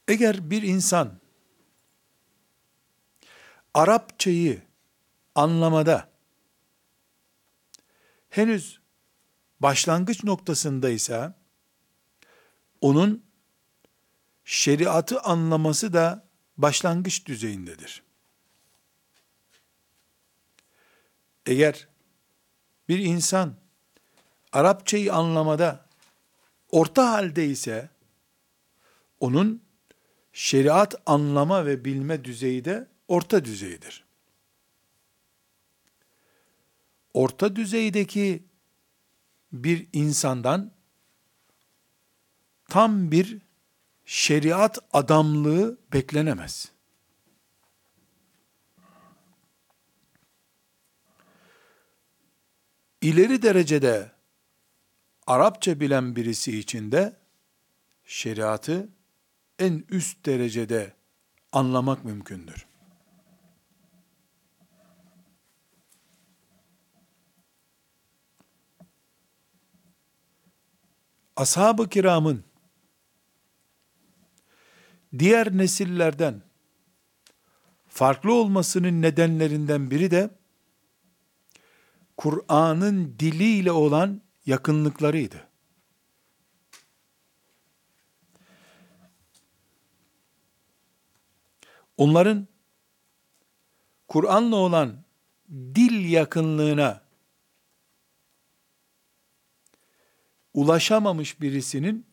Eğer 0.08 0.50
bir 0.50 0.64
insan 0.64 1.12
Arapçayı 3.74 4.62
anlamada 5.36 6.10
henüz 8.30 8.80
başlangıç 9.60 10.24
noktasındaysa 10.24 11.36
onun 12.82 13.24
şeriatı 14.46 15.22
anlaması 15.22 15.94
da 15.94 16.28
başlangıç 16.58 17.26
düzeyindedir. 17.26 18.04
Eğer 21.46 21.88
bir 22.90 23.00
insan 23.00 23.56
Arapçayı 24.52 25.14
anlamada 25.14 25.86
orta 26.72 27.12
halde 27.12 27.46
ise 27.46 27.90
onun 29.20 29.64
şeriat 30.34 30.96
anlama 31.06 31.66
ve 31.66 31.86
bilme 31.86 32.24
düzeyi 32.26 32.66
de 32.66 32.88
orta 33.08 33.46
düzeydir. 33.46 34.09
Orta 37.14 37.56
düzeydeki 37.56 38.44
bir 39.52 39.88
insandan 39.94 40.72
tam 42.70 43.12
bir 43.12 43.42
şeriat 44.06 44.80
adamlığı 44.94 45.78
beklenemez. 45.94 46.72
İleri 53.02 53.42
derecede 53.42 54.12
Arapça 55.28 55.80
bilen 55.80 56.16
birisi 56.16 56.60
için 56.60 56.92
de 56.92 57.18
şeriatı 58.06 58.90
en 59.60 59.86
üst 59.90 60.26
derecede 60.26 60.94
anlamak 61.52 62.06
mümkündür. 62.06 62.69
Ashab-ı 71.40 71.90
kiramın 71.90 72.44
diğer 75.20 75.58
nesillerden 75.58 76.42
farklı 77.88 78.34
olmasının 78.34 79.02
nedenlerinden 79.02 79.92
biri 79.92 80.12
de 80.12 80.30
Kur'an'ın 82.18 83.16
diliyle 83.20 83.72
olan 83.72 84.22
yakınlıklarıydı. 84.46 85.48
Onların 91.98 92.48
Kur'an'la 94.08 94.56
olan 94.56 95.04
dil 95.52 96.12
yakınlığına 96.12 97.09
ulaşamamış 100.60 101.42
birisinin 101.42 102.06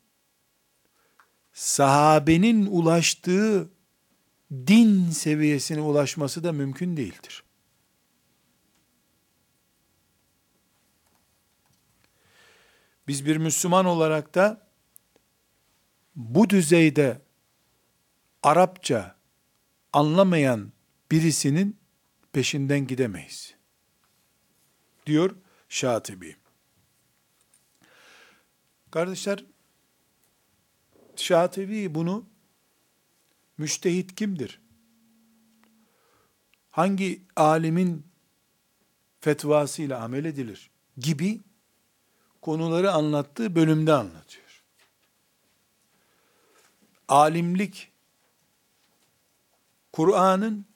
sahabenin 1.53 2.67
ulaştığı 2.67 3.71
din 4.51 5.11
seviyesine 5.11 5.81
ulaşması 5.81 6.45
da 6.45 6.53
mümkün 6.53 6.97
değildir. 6.97 7.45
Biz 13.09 13.27
bir 13.27 13.37
Müslüman 13.37 13.87
olarak 13.87 14.35
da 14.35 14.69
bu 16.17 16.51
düzeyde 16.51 17.23
Arapça 18.43 19.17
anlamayan 19.93 20.73
birisinin 21.11 21.77
peşinden 22.33 22.87
gidemeyiz. 22.87 23.55
Diyor 25.07 25.37
Şatibi. 25.69 26.46
Kardeşler, 28.97 29.45
Şatibi 31.17 31.95
bunu 31.95 32.27
müştehit 33.59 34.15
kimdir? 34.15 34.61
Hangi 36.71 37.23
alimin 37.37 38.07
fetvasıyla 39.21 40.01
amel 40.01 40.25
edilir 40.25 40.71
gibi 40.99 41.41
konuları 42.43 42.93
anlattığı 42.93 43.55
bölümde 43.55 43.93
anlatıyor. 43.93 44.65
Alimlik 47.09 47.93
Kur'an'ın 49.93 50.67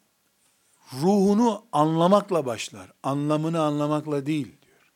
ruhunu 0.92 1.66
anlamakla 1.72 2.46
başlar. 2.46 2.92
Anlamını 3.02 3.62
anlamakla 3.62 4.26
değil 4.26 4.56
diyor. 4.62 4.92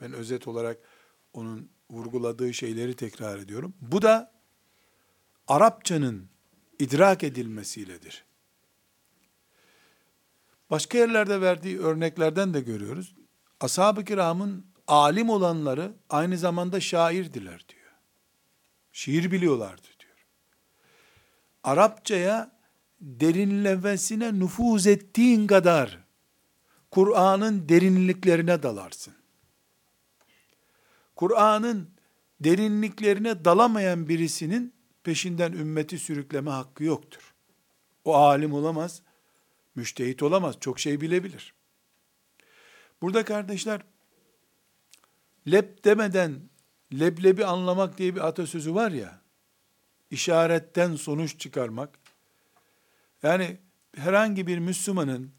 Ben 0.00 0.12
özet 0.12 0.48
olarak 0.48 0.87
onun 1.32 1.70
vurguladığı 1.90 2.54
şeyleri 2.54 2.96
tekrar 2.96 3.38
ediyorum. 3.38 3.74
Bu 3.80 4.02
da 4.02 4.32
Arapçanın 5.48 6.28
idrak 6.78 7.24
edilmesiyledir. 7.24 8.24
Başka 10.70 10.98
yerlerde 10.98 11.40
verdiği 11.40 11.80
örneklerden 11.80 12.54
de 12.54 12.60
görüyoruz. 12.60 13.14
Ashab-ı 13.60 14.04
kiramın 14.04 14.66
alim 14.86 15.30
olanları 15.30 15.92
aynı 16.10 16.38
zamanda 16.38 16.80
şairdiler 16.80 17.64
diyor. 17.68 17.92
Şiir 18.92 19.30
biliyorlardı 19.30 19.86
diyor. 20.00 20.26
Arapçaya 21.64 22.58
derinlemesine 23.00 24.38
nüfuz 24.38 24.86
ettiğin 24.86 25.46
kadar 25.46 25.98
Kur'an'ın 26.90 27.68
derinliklerine 27.68 28.62
dalarsın. 28.62 29.14
Kur'an'ın 31.18 31.90
derinliklerine 32.40 33.44
dalamayan 33.44 34.08
birisinin 34.08 34.74
peşinden 35.02 35.52
ümmeti 35.52 35.98
sürükleme 35.98 36.50
hakkı 36.50 36.84
yoktur. 36.84 37.34
O 38.04 38.14
alim 38.14 38.52
olamaz, 38.52 39.02
müştehit 39.74 40.22
olamaz, 40.22 40.56
çok 40.60 40.80
şey 40.80 41.00
bilebilir. 41.00 41.54
Burada 43.02 43.24
kardeşler, 43.24 43.80
lep 45.50 45.84
demeden 45.84 46.40
leblebi 46.92 47.44
anlamak 47.44 47.98
diye 47.98 48.14
bir 48.14 48.26
atasözü 48.26 48.74
var 48.74 48.90
ya, 48.90 49.20
işaretten 50.10 50.96
sonuç 50.96 51.40
çıkarmak. 51.40 51.98
Yani 53.22 53.58
herhangi 53.96 54.46
bir 54.46 54.58
Müslümanın 54.58 55.32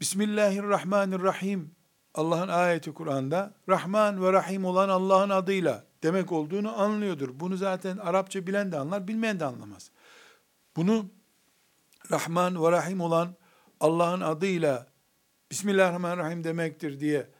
Bismillahirrahmanirrahim 0.00 1.74
Allah'ın 2.14 2.48
ayeti 2.48 2.94
Kur'an'da 2.94 3.54
Rahman 3.68 4.22
ve 4.22 4.32
Rahim 4.32 4.64
olan 4.64 4.88
Allah'ın 4.88 5.30
adıyla 5.30 5.84
demek 6.02 6.32
olduğunu 6.32 6.80
anlıyordur. 6.80 7.40
Bunu 7.40 7.56
zaten 7.56 7.96
Arapça 7.96 8.46
bilen 8.46 8.72
de 8.72 8.78
anlar, 8.78 9.08
bilmeyen 9.08 9.40
de 9.40 9.44
anlamaz. 9.44 9.90
Bunu 10.76 11.10
Rahman 12.10 12.62
ve 12.62 12.72
Rahim 12.72 13.00
olan 13.00 13.36
Allah'ın 13.80 14.20
adıyla 14.20 14.86
Bismillahirrahmanirrahim 15.50 16.44
demektir 16.44 17.00
diye 17.00 17.30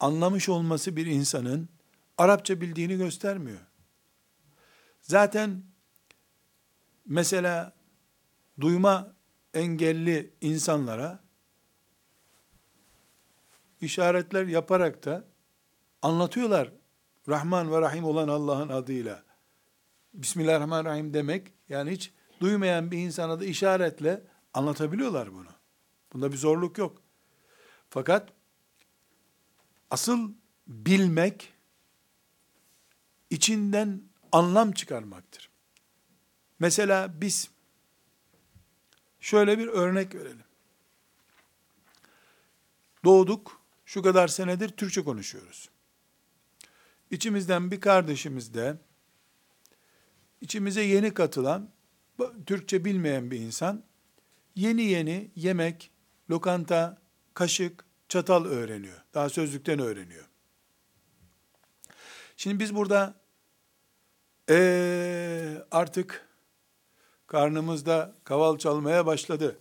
anlamış 0.00 0.48
olması 0.48 0.96
bir 0.96 1.06
insanın 1.06 1.68
Arapça 2.18 2.60
bildiğini 2.60 2.96
göstermiyor. 2.96 3.60
Zaten 5.00 5.62
mesela 7.06 7.72
duyma 8.60 9.14
engelli 9.54 10.34
insanlara 10.40 11.20
işaretler 13.80 14.46
yaparak 14.46 15.04
da 15.04 15.24
anlatıyorlar. 16.02 16.72
Rahman 17.28 17.72
ve 17.72 17.80
Rahim 17.80 18.04
olan 18.04 18.28
Allah'ın 18.28 18.68
adıyla. 18.68 19.22
Bismillahirrahmanirrahim 20.14 21.14
demek 21.14 21.52
yani 21.68 21.90
hiç 21.90 22.12
duymayan 22.40 22.90
bir 22.90 22.98
insana 22.98 23.40
da 23.40 23.44
işaretle 23.44 24.22
anlatabiliyorlar 24.54 25.32
bunu. 25.32 25.48
Bunda 26.12 26.32
bir 26.32 26.36
zorluk 26.36 26.78
yok. 26.78 27.02
Fakat 27.90 28.32
asıl 29.90 30.32
bilmek 30.66 31.52
içinden 33.30 34.02
anlam 34.32 34.72
çıkarmaktır. 34.72 35.50
Mesela 36.58 37.20
biz 37.20 37.50
şöyle 39.20 39.58
bir 39.58 39.66
örnek 39.66 40.14
verelim. 40.14 40.44
Doğduk, 43.04 43.59
şu 43.90 44.02
kadar 44.02 44.28
senedir 44.28 44.68
Türkçe 44.68 45.04
konuşuyoruz. 45.04 45.70
İçimizden 47.10 47.70
bir 47.70 47.80
kardeşimiz 47.80 48.54
de 48.54 48.76
içimize 50.40 50.82
yeni 50.82 51.14
katılan 51.14 51.70
Türkçe 52.46 52.84
bilmeyen 52.84 53.30
bir 53.30 53.40
insan 53.40 53.84
yeni 54.54 54.82
yeni 54.82 55.30
yemek, 55.36 55.90
lokanta, 56.30 57.02
kaşık, 57.34 57.84
çatal 58.08 58.44
öğreniyor. 58.44 59.02
Daha 59.14 59.28
sözlükten 59.28 59.78
öğreniyor. 59.78 60.24
Şimdi 62.36 62.60
biz 62.60 62.74
burada 62.74 63.14
ee, 64.50 65.64
artık 65.70 66.28
karnımızda 67.26 68.16
kaval 68.24 68.58
çalmaya 68.58 69.06
başladı. 69.06 69.58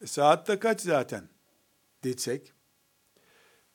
E, 0.00 0.06
saat 0.06 0.48
de 0.48 0.58
kaç 0.58 0.80
zaten 0.80 1.28
desek, 2.04 2.52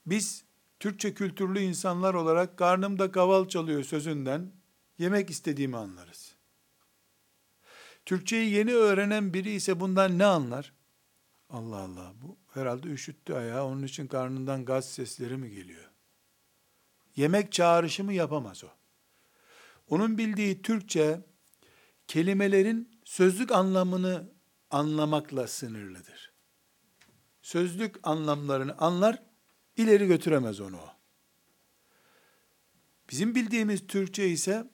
biz 0.08 0.44
Türkçe 0.80 1.14
kültürlü 1.14 1.60
insanlar 1.60 2.14
olarak 2.14 2.58
karnımda 2.58 3.12
kaval 3.12 3.48
çalıyor 3.48 3.84
sözünden 3.84 4.52
yemek 4.98 5.30
istediğimi 5.30 5.78
anlarız. 5.78 6.36
Türkçeyi 8.06 8.54
yeni 8.54 8.74
öğrenen 8.74 9.34
biri 9.34 9.52
ise 9.52 9.80
bundan 9.80 10.20
ne 10.20 10.26
anlar? 10.26 10.74
Allah 11.50 11.78
Allah 11.78 12.14
bu 12.22 12.38
herhalde 12.54 12.88
üşüttü 12.88 13.34
ayağı 13.34 13.66
onun 13.66 13.84
için 13.84 14.08
karnından 14.08 14.66
gaz 14.66 14.90
sesleri 14.90 15.38
mi 15.38 15.50
geliyor? 15.50 15.90
Yemek 17.16 17.52
çağrışımı 17.52 18.14
yapamaz 18.14 18.64
o. 18.64 18.68
Onun 19.88 20.18
bildiği 20.18 20.62
Türkçe 20.62 21.22
kelimelerin 22.08 23.00
sözlük 23.04 23.52
anlamını 23.52 24.32
anlamakla 24.70 25.48
sınırlıdır. 25.48 26.32
Sözlük 27.42 27.96
anlamlarını 28.04 28.78
anlar, 28.78 29.24
ileri 29.78 30.08
götüremez 30.08 30.62
onu 30.62 30.78
o. 30.78 30.90
Bizim 33.10 33.36
bildiğimiz 33.36 33.88
Türkçe 33.88 34.30
ise 34.30 34.68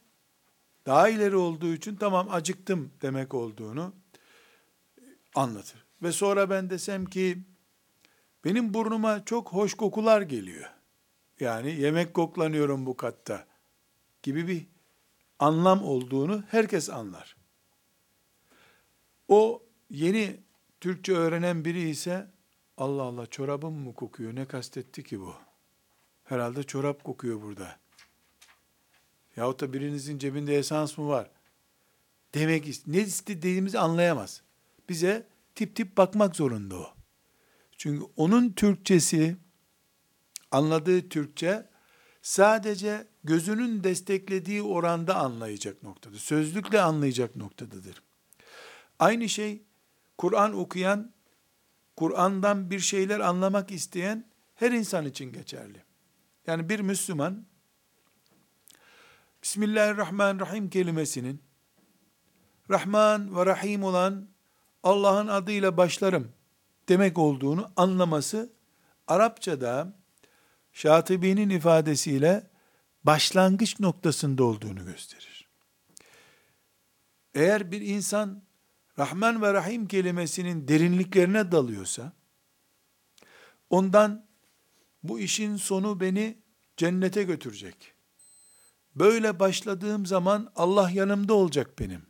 daha 0.85 1.09
ileri 1.09 1.35
olduğu 1.35 1.73
için 1.73 1.95
tamam 1.95 2.27
acıktım 2.31 2.91
demek 3.01 3.33
olduğunu 3.33 3.93
anlatır. 5.35 5.85
Ve 6.01 6.11
sonra 6.11 6.49
ben 6.49 6.69
desem 6.69 7.05
ki 7.05 7.37
benim 8.45 8.73
burnuma 8.73 9.25
çok 9.25 9.53
hoş 9.53 9.73
kokular 9.73 10.21
geliyor. 10.21 10.69
Yani 11.39 11.71
yemek 11.71 12.13
koklanıyorum 12.13 12.85
bu 12.85 12.97
katta 12.97 13.47
gibi 14.23 14.47
bir 14.47 14.67
anlam 15.39 15.83
olduğunu 15.83 16.43
herkes 16.49 16.89
anlar. 16.89 17.35
O 19.27 19.63
yeni 19.89 20.39
Türkçe 20.81 21.13
öğrenen 21.13 21.65
biri 21.65 21.89
ise 21.89 22.32
Allah 22.77 23.03
Allah 23.03 23.25
çorabım 23.25 23.73
mı 23.73 23.93
kokuyor 23.93 24.35
ne 24.35 24.45
kastetti 24.45 25.03
ki 25.03 25.19
bu? 25.19 25.35
Herhalde 26.23 26.63
çorap 26.63 27.03
kokuyor 27.03 27.41
burada. 27.41 27.79
Yahut 29.35 29.61
da 29.61 29.73
birinizin 29.73 30.17
cebinde 30.17 30.57
esans 30.57 30.97
mı 30.97 31.07
var? 31.07 31.31
Demek 32.33 32.87
ne 32.87 33.01
istediğimizi 33.01 33.79
anlayamaz. 33.79 34.41
Bize 34.89 35.27
tip 35.55 35.75
tip 35.75 35.97
bakmak 35.97 36.35
zorunda 36.35 36.75
o. 36.75 36.93
Çünkü 37.77 38.05
onun 38.15 38.51
Türkçesi, 38.51 39.37
anladığı 40.51 41.09
Türkçe 41.09 41.65
sadece 42.21 43.07
gözünün 43.23 43.83
desteklediği 43.83 44.61
oranda 44.61 45.15
anlayacak 45.15 45.83
noktada. 45.83 46.17
Sözlükle 46.17 46.81
anlayacak 46.81 47.35
noktadadır. 47.35 48.03
Aynı 48.99 49.29
şey 49.29 49.63
Kur'an 50.17 50.53
okuyan, 50.53 51.12
Kur'an'dan 51.95 52.69
bir 52.69 52.79
şeyler 52.79 53.19
anlamak 53.19 53.71
isteyen 53.71 54.25
her 54.55 54.71
insan 54.71 55.05
için 55.05 55.33
geçerli. 55.33 55.83
Yani 56.47 56.69
bir 56.69 56.79
Müslüman 56.79 57.45
Bismillahirrahmanirrahim 59.43 60.69
kelimesinin 60.69 61.41
Rahman 62.69 63.35
ve 63.35 63.45
Rahim 63.45 63.83
olan 63.83 64.27
Allah'ın 64.83 65.27
adıyla 65.27 65.77
başlarım 65.77 66.31
demek 66.89 67.17
olduğunu 67.17 67.71
anlaması 67.75 68.53
Arapçada 69.07 69.93
Şatibi'nin 70.73 71.49
ifadesiyle 71.49 72.47
başlangıç 73.03 73.79
noktasında 73.79 74.43
olduğunu 74.43 74.85
gösterir. 74.85 75.49
Eğer 77.33 77.71
bir 77.71 77.81
insan 77.81 78.43
Rahman 78.99 79.41
ve 79.41 79.53
Rahim 79.53 79.87
kelimesinin 79.87 80.67
derinliklerine 80.67 81.51
dalıyorsa, 81.51 82.13
ondan 83.69 84.25
bu 85.03 85.19
işin 85.19 85.55
sonu 85.55 85.99
beni 85.99 86.37
cennete 86.77 87.23
götürecek. 87.23 87.93
Böyle 88.95 89.39
başladığım 89.39 90.05
zaman 90.05 90.51
Allah 90.55 90.89
yanımda 90.89 91.33
olacak 91.33 91.79
benim. 91.79 92.01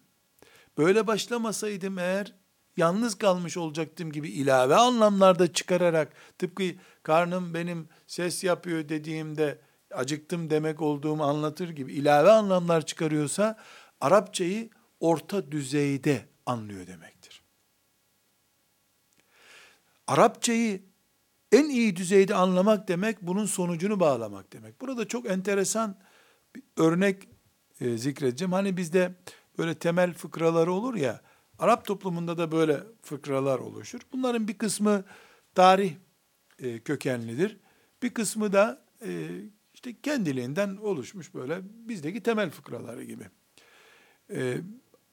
Böyle 0.78 1.08
başlamasaydım 1.08 2.00
eğer 2.00 2.36
yalnız 2.78 3.16
kalmış 3.16 3.58
olacaktım 3.58 4.12
gibi 4.12 4.30
ilave 4.30 4.76
anlamlarda 4.76 5.54
çıkararak 5.54 6.14
tıpkı 6.38 6.64
karnım 7.04 7.54
benim 7.54 7.90
ses 8.08 8.44
yapıyor 8.44 8.90
dediğimde 8.90 9.62
acıktım 9.92 10.50
demek 10.50 10.82
olduğumu 10.82 11.24
anlatır 11.24 11.70
gibi 11.70 11.94
ilave 11.94 12.32
anlamlar 12.32 12.86
çıkarıyorsa 12.86 13.58
Arapçayı 14.02 14.70
orta 15.00 15.52
düzeyde 15.52 16.33
anlıyor 16.46 16.88
demektir. 16.88 17.44
Arapçayı 20.08 20.82
en 21.52 21.70
iyi 21.70 21.96
düzeyde 21.96 22.36
anlamak 22.36 22.88
demek 22.88 23.22
bunun 23.22 23.46
sonucunu 23.46 24.00
bağlamak 24.00 24.54
demek. 24.54 24.82
Burada 24.82 25.08
çok 25.08 25.30
enteresan 25.30 25.98
bir 26.56 26.64
örnek 26.78 27.28
e, 27.82 27.98
zikredeceğim. 27.98 28.52
Hani 28.52 28.78
bizde 28.78 29.16
böyle 29.58 29.76
temel 29.76 30.14
fıkraları 30.14 30.72
olur 30.72 30.96
ya, 30.96 31.22
Arap 31.60 31.86
toplumunda 31.86 32.38
da 32.38 32.52
böyle 32.52 32.84
fıkralar 33.02 33.60
oluşur. 33.60 34.00
Bunların 34.14 34.48
bir 34.48 34.58
kısmı 34.58 35.04
tarih 35.56 35.94
e, 36.60 36.80
kökenlidir. 36.80 37.58
Bir 38.04 38.10
kısmı 38.10 38.54
da 38.54 38.86
e, 39.06 39.30
işte 39.74 40.02
kendiliğinden 40.02 40.76
oluşmuş 40.76 41.34
böyle 41.34 41.62
bizdeki 41.64 42.24
temel 42.24 42.50
fıkraları 42.50 43.04
gibi. 43.04 43.24
E, 44.34 44.58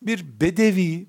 bir 0.03 0.41
bedevi, 0.41 1.07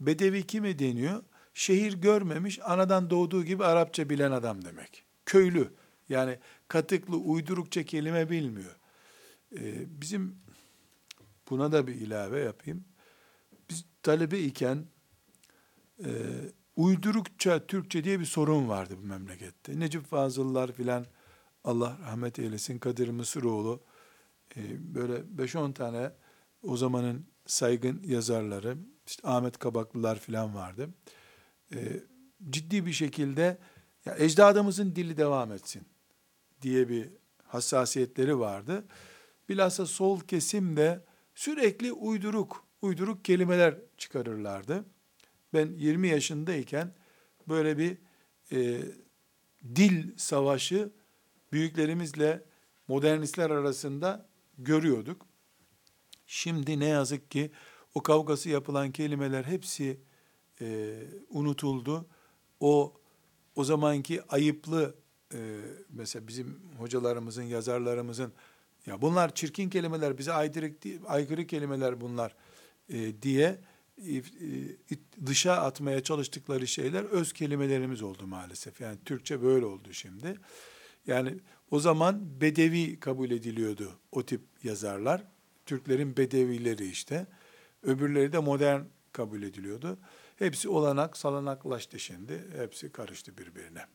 bedevi 0.00 0.46
kime 0.46 0.78
deniyor? 0.78 1.22
Şehir 1.54 1.92
görmemiş, 1.92 2.58
anadan 2.62 3.10
doğduğu 3.10 3.44
gibi 3.44 3.64
Arapça 3.64 4.10
bilen 4.10 4.30
adam 4.32 4.64
demek. 4.64 5.04
Köylü, 5.26 5.72
yani 6.08 6.38
katıklı, 6.68 7.16
uydurukça 7.16 7.82
kelime 7.82 8.30
bilmiyor. 8.30 8.76
E, 9.58 9.60
bizim 10.00 10.36
buna 11.50 11.72
da 11.72 11.86
bir 11.86 11.94
ilave 11.94 12.40
yapayım. 12.40 12.84
Biz 13.70 13.84
talebe 14.02 14.38
iken 14.38 14.84
e, 16.04 16.10
uydurukça 16.76 17.66
Türkçe 17.66 18.04
diye 18.04 18.20
bir 18.20 18.24
sorun 18.24 18.68
vardı 18.68 18.94
bu 19.02 19.06
memlekette. 19.06 19.80
Necip 19.80 20.06
Fazıllar 20.06 20.72
filan 20.72 21.06
Allah 21.64 21.98
rahmet 22.02 22.38
eylesin 22.38 22.78
Kadir 22.78 23.08
Mısıroğlu 23.08 23.80
e, 24.56 24.60
böyle 24.94 25.14
5-10 25.14 25.74
tane 25.74 26.12
o 26.62 26.76
zamanın 26.76 27.26
saygın 27.46 28.02
yazarları, 28.02 28.76
işte 29.10 29.28
Ahmet 29.28 29.58
Kabaklılar 29.58 30.18
falan 30.18 30.54
vardı. 30.54 30.88
E, 31.74 31.78
ciddi 32.50 32.86
bir 32.86 32.92
şekilde 32.92 33.58
ya 34.04 34.16
ecdadımızın 34.18 34.96
dili 34.96 35.16
devam 35.16 35.52
etsin 35.52 35.82
diye 36.62 36.88
bir 36.88 37.08
hassasiyetleri 37.44 38.38
vardı. 38.38 38.84
Bilhassa 39.48 39.86
sol 39.86 40.20
kesim 40.20 40.76
de 40.76 41.04
sürekli 41.34 41.92
uyduruk, 41.92 42.64
uyduruk 42.82 43.24
kelimeler 43.24 43.74
çıkarırlardı. 43.98 44.84
Ben 45.54 45.66
20 45.66 46.08
yaşındayken 46.08 46.94
böyle 47.48 47.78
bir 47.78 47.98
e, 48.52 48.82
dil 49.76 50.18
savaşı 50.18 50.92
büyüklerimizle 51.52 52.44
modernistler 52.88 53.50
arasında 53.50 54.28
görüyorduk. 54.58 55.26
Şimdi 56.26 56.80
ne 56.80 56.86
yazık 56.86 57.30
ki 57.30 57.50
o 57.94 58.02
kavgası 58.02 58.48
yapılan 58.48 58.92
kelimeler 58.92 59.44
hepsi 59.44 60.00
e, 60.60 60.98
unutuldu. 61.30 62.06
O 62.60 62.94
o 63.56 63.64
zamanki 63.64 64.22
ayıplı 64.22 64.94
e, 65.34 65.60
mesela 65.88 66.28
bizim 66.28 66.60
hocalarımızın, 66.78 67.42
yazarlarımızın 67.42 68.32
ya 68.86 69.02
bunlar 69.02 69.34
çirkin 69.34 69.70
kelimeler, 69.70 70.18
bize 70.18 70.32
aykırı, 70.32 70.72
aykırı 71.06 71.46
kelimeler 71.46 72.00
bunlar 72.00 72.34
e, 72.88 73.22
diye 73.22 73.60
e, 74.06 74.16
e, 74.16 74.22
dışa 75.26 75.52
atmaya 75.52 76.02
çalıştıkları 76.02 76.66
şeyler 76.66 77.04
öz 77.04 77.32
kelimelerimiz 77.32 78.02
oldu 78.02 78.26
maalesef. 78.26 78.80
Yani 78.80 78.98
Türkçe 79.04 79.42
böyle 79.42 79.66
oldu 79.66 79.92
şimdi. 79.92 80.34
Yani 81.06 81.34
o 81.70 81.80
zaman 81.80 82.40
bedevi 82.40 83.00
kabul 83.00 83.30
ediliyordu 83.30 83.98
o 84.12 84.22
tip 84.26 84.40
yazarlar. 84.62 85.24
Türklerin 85.66 86.16
bedevileri 86.16 86.88
işte. 86.88 87.26
Öbürleri 87.82 88.32
de 88.32 88.38
modern 88.38 88.80
kabul 89.12 89.42
ediliyordu. 89.42 89.98
Hepsi 90.36 90.68
olanak, 90.68 91.16
salanaklaştı 91.16 91.98
şimdi. 91.98 92.44
Hepsi 92.56 92.92
karıştı 92.92 93.38
birbirine. 93.38 93.86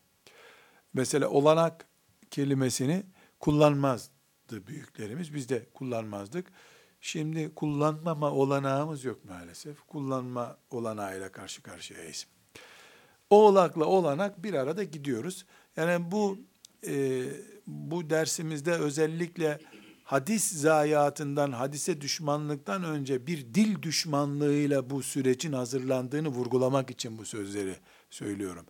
Mesela 0.94 1.28
olanak 1.28 1.86
kelimesini 2.30 3.02
kullanmazdı 3.40 4.66
büyüklerimiz. 4.66 5.34
Biz 5.34 5.48
de 5.48 5.66
kullanmazdık. 5.74 6.46
Şimdi 7.00 7.54
kullanmama 7.54 8.30
olanağımız 8.30 9.04
yok 9.04 9.24
maalesef. 9.24 9.80
Kullanma 9.86 10.56
olanağıyla 10.70 11.32
karşı 11.32 11.62
karşıyayız. 11.62 12.26
Oğlakla 13.30 13.84
olanak 13.84 14.42
bir 14.42 14.54
arada 14.54 14.82
gidiyoruz. 14.84 15.46
Yani 15.76 16.10
bu 16.10 16.38
e, 16.86 17.24
bu 17.66 18.10
dersimizde 18.10 18.72
özellikle 18.72 19.60
hadis 20.05 20.51
zayiatından, 20.51 21.51
hadise 21.51 22.01
düşmanlıktan 22.01 22.83
önce 22.83 23.27
bir 23.27 23.53
dil 23.53 23.81
düşmanlığıyla 23.81 24.89
bu 24.89 25.03
sürecin 25.03 25.53
hazırlandığını 25.53 26.27
vurgulamak 26.27 26.91
için 26.91 27.17
bu 27.17 27.25
sözleri 27.25 27.75
söylüyorum. 28.09 28.65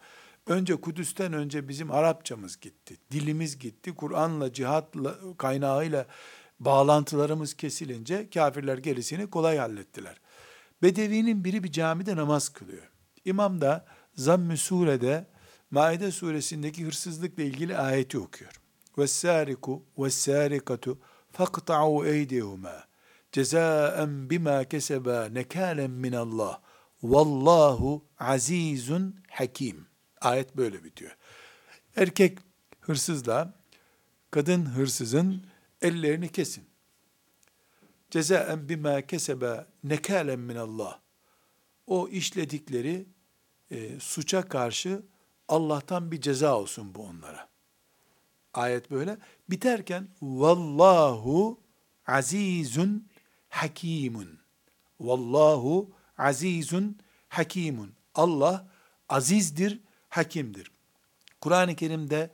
Önce 0.48 0.76
Kudüs'ten 0.76 1.34
önce 1.34 1.68
bizim 1.68 1.92
Arapçamız 1.92 2.60
gitti, 2.60 2.98
dilimiz 3.12 3.60
gitti, 3.60 3.96
Kur'an'la, 3.96 4.54
cihatla, 4.54 5.16
kaynağıyla 5.38 6.08
bağlantılarımız 6.60 7.54
kesilince 7.54 8.30
kafirler 8.30 8.78
gerisini 8.78 9.30
kolay 9.30 9.58
hallettiler. 9.58 10.22
Bedevinin 10.84 11.44
biri 11.44 11.64
bir 11.64 11.72
camide 11.72 12.16
namaz 12.16 12.50
kılıyor. 12.50 12.92
İmam 13.26 13.62
da 13.62 13.86
Zamm-ı 14.16 14.58
Sure'de 14.58 15.28
Maide 15.72 16.12
suresindeki 16.12 16.86
hırsızlıkla 16.86 17.44
ilgili 17.44 17.78
ayeti 17.78 18.20
okuyor. 18.20 18.52
وَالسَّارِكُ 18.98 19.82
وَالسَّارِكَةُ 19.98 20.98
فَقْطَعُوا 21.38 22.06
اَيْدِهُمَا 22.14 22.92
cezaen 23.32 24.30
bima 24.30 24.64
keseba 24.64 25.26
nekalen 25.26 25.92
min 25.92 26.14
Allah. 26.14 26.62
Vallahu 27.04 28.06
azizun 28.20 29.16
hakim. 29.30 29.88
Ayet 30.22 30.58
böyle 30.58 30.84
bitiyor. 30.84 31.18
Erkek 31.96 32.38
hırsızla 32.80 33.54
kadın 34.32 34.66
hırsızın 34.66 35.46
ellerini 35.82 36.32
kesin. 36.32 36.64
Cezaen 38.10 38.70
bima 38.70 39.02
keseba 39.02 39.68
nekalen 39.84 40.40
min 40.40 40.56
Allah. 40.56 41.02
O 41.88 42.08
işledikleri 42.08 43.06
e, 43.72 44.00
suça 44.00 44.48
karşı 44.48 45.04
Allah'tan 45.48 46.12
bir 46.12 46.22
ceza 46.22 46.58
olsun 46.58 46.96
bu 46.96 47.04
onlara. 47.04 47.50
Ayet 48.57 48.91
böyle. 48.91 49.19
Biterken 49.51 50.09
vallahu 50.23 51.61
azizun 52.07 53.09
hakimun. 53.49 54.39
Vallahu 55.01 55.91
azizun 56.19 56.99
hakimun. 57.29 57.93
Allah 58.15 58.69
azizdir, 59.09 59.81
hakimdir. 60.09 60.71
Kur'an-ı 61.41 61.77
Kerim'de 61.77 62.31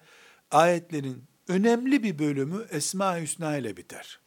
ayetlerin 0.50 1.24
önemli 1.48 2.02
bir 2.02 2.18
bölümü 2.18 2.66
Esma-i 2.70 3.22
Hüsna 3.22 3.56
ile 3.56 3.76
biter. 3.76 4.20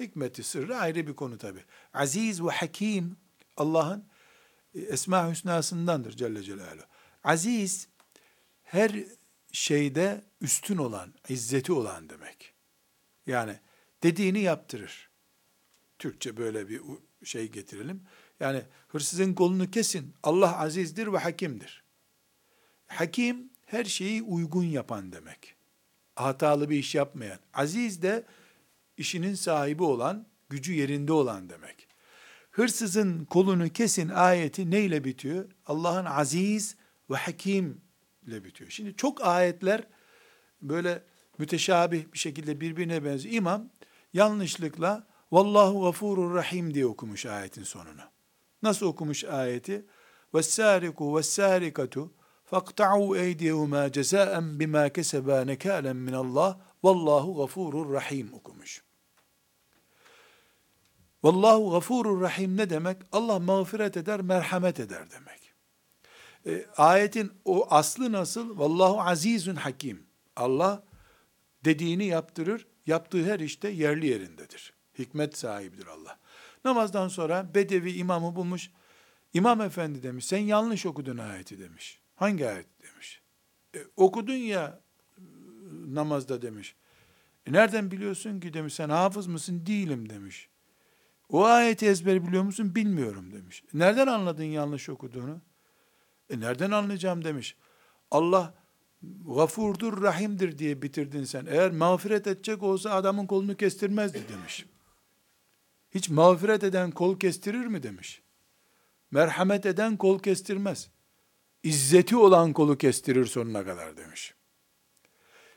Hikmeti 0.00 0.42
sırrı 0.42 0.76
ayrı 0.76 1.06
bir 1.06 1.14
konu 1.14 1.38
tabi. 1.38 1.64
Aziz 1.94 2.44
ve 2.44 2.50
hakim 2.50 3.16
Allah'ın 3.56 4.04
e, 4.74 4.80
Esma-i 4.80 5.30
Hüsna'sındandır 5.30 6.12
Celle 6.12 6.42
Celaluhu. 6.42 6.84
Aziz 7.24 7.88
her 8.62 8.92
şeyde 9.52 10.24
üstün 10.42 10.76
olan, 10.76 11.14
izzeti 11.28 11.72
olan 11.72 12.08
demek. 12.08 12.54
Yani 13.26 13.56
dediğini 14.02 14.40
yaptırır. 14.40 15.10
Türkçe 15.98 16.36
böyle 16.36 16.68
bir 16.68 16.80
şey 17.24 17.48
getirelim. 17.48 18.02
Yani 18.40 18.62
hırsızın 18.88 19.34
kolunu 19.34 19.70
kesin. 19.70 20.14
Allah 20.22 20.60
azizdir 20.60 21.12
ve 21.12 21.18
hakimdir. 21.18 21.84
Hakim 22.86 23.50
her 23.66 23.84
şeyi 23.84 24.22
uygun 24.22 24.64
yapan 24.64 25.12
demek. 25.12 25.54
Hatalı 26.16 26.70
bir 26.70 26.76
iş 26.76 26.94
yapmayan. 26.94 27.38
Aziz 27.54 28.02
de 28.02 28.24
işinin 28.96 29.34
sahibi 29.34 29.82
olan, 29.82 30.26
gücü 30.50 30.72
yerinde 30.72 31.12
olan 31.12 31.48
demek. 31.48 31.88
Hırsızın 32.50 33.24
kolunu 33.24 33.68
kesin 33.68 34.08
ayeti 34.08 34.70
neyle 34.70 35.04
bitiyor? 35.04 35.50
Allah'ın 35.66 36.04
aziz 36.04 36.76
ve 37.10 37.16
hakim 37.16 37.80
ile 38.26 38.44
bitiyor. 38.44 38.70
Şimdi 38.70 38.96
çok 38.96 39.26
ayetler 39.26 39.86
böyle 40.62 41.02
müteşabih 41.38 42.12
bir 42.12 42.18
şekilde 42.18 42.60
birbirine 42.60 43.04
benziyor. 43.04 43.34
İmam 43.34 43.70
yanlışlıkla 44.12 45.06
Vallahu 45.32 45.82
gafurur 45.82 46.34
rahim 46.34 46.74
diye 46.74 46.86
okumuş 46.86 47.26
ayetin 47.26 47.64
sonunu. 47.64 48.02
Nasıl 48.62 48.86
okumuş 48.86 49.24
ayeti? 49.24 49.86
Vessariku 50.34 51.16
vessarikatu 51.16 52.12
fakta'u 52.44 53.16
eydiyehuma 53.16 53.92
cezaen 53.92 54.60
bima 54.60 54.88
keseba 54.88 55.44
nekalen 55.44 55.96
minallah 55.96 56.58
Vallahu 56.82 57.36
gafurur 57.36 57.92
rahim 57.92 58.32
okumuş. 58.34 58.82
Vallahu 61.22 61.70
gafurur 61.70 62.20
rahim 62.20 62.56
ne 62.56 62.70
demek? 62.70 62.96
Allah 63.12 63.38
mağfiret 63.38 63.96
eder, 63.96 64.20
merhamet 64.20 64.80
eder 64.80 65.10
demek. 65.10 65.52
E, 66.46 66.66
ayetin 66.76 67.32
o 67.44 67.66
aslı 67.70 68.12
nasıl? 68.12 68.58
Vallahu 68.58 69.00
azizun 69.00 69.56
hakim. 69.56 70.11
Allah 70.36 70.84
dediğini 71.64 72.04
yaptırır, 72.04 72.66
yaptığı 72.86 73.24
her 73.24 73.40
işte 73.40 73.68
yerli 73.68 74.06
yerindedir. 74.06 74.72
Hikmet 74.98 75.38
sahibidir 75.38 75.86
Allah. 75.86 76.18
Namazdan 76.64 77.08
sonra 77.08 77.54
Bedevi 77.54 77.92
imamı 77.92 78.36
bulmuş. 78.36 78.70
İmam 79.34 79.60
efendi 79.60 80.02
demiş, 80.02 80.26
sen 80.26 80.38
yanlış 80.38 80.86
okudun 80.86 81.18
ayeti 81.18 81.58
demiş. 81.58 82.00
Hangi 82.14 82.48
ayet 82.48 82.66
demiş. 82.82 83.22
E, 83.74 83.78
okudun 83.96 84.34
ya 84.34 84.80
namazda 85.86 86.42
demiş. 86.42 86.76
E, 87.46 87.52
nereden 87.52 87.90
biliyorsun 87.90 88.40
ki 88.40 88.54
demiş, 88.54 88.74
sen 88.74 88.88
hafız 88.88 89.26
mısın? 89.26 89.66
Değilim 89.66 90.08
demiş. 90.08 90.48
O 91.28 91.44
ayeti 91.44 91.86
ezber 91.86 92.26
biliyor 92.26 92.42
musun? 92.42 92.74
Bilmiyorum 92.74 93.32
demiş. 93.32 93.64
E, 93.74 93.78
nereden 93.78 94.06
anladın 94.06 94.44
yanlış 94.44 94.88
okuduğunu? 94.88 95.40
E 96.30 96.40
nereden 96.40 96.70
anlayacağım 96.70 97.24
demiş. 97.24 97.56
Allah 98.10 98.54
gafurdur, 99.36 100.02
rahimdir 100.02 100.58
diye 100.58 100.82
bitirdin 100.82 101.24
sen. 101.24 101.46
Eğer 101.46 101.70
mağfiret 101.70 102.26
edecek 102.26 102.62
olsa 102.62 102.90
adamın 102.90 103.26
kolunu 103.26 103.56
kestirmezdi 103.56 104.22
demiş. 104.28 104.66
Hiç 105.90 106.08
mağfiret 106.08 106.64
eden 106.64 106.90
kol 106.90 107.18
kestirir 107.18 107.66
mi 107.66 107.82
demiş. 107.82 108.22
Merhamet 109.10 109.66
eden 109.66 109.96
kol 109.96 110.18
kestirmez. 110.18 110.90
İzzeti 111.62 112.16
olan 112.16 112.52
kolu 112.52 112.78
kestirir 112.78 113.26
sonuna 113.26 113.64
kadar 113.64 113.96
demiş. 113.96 114.34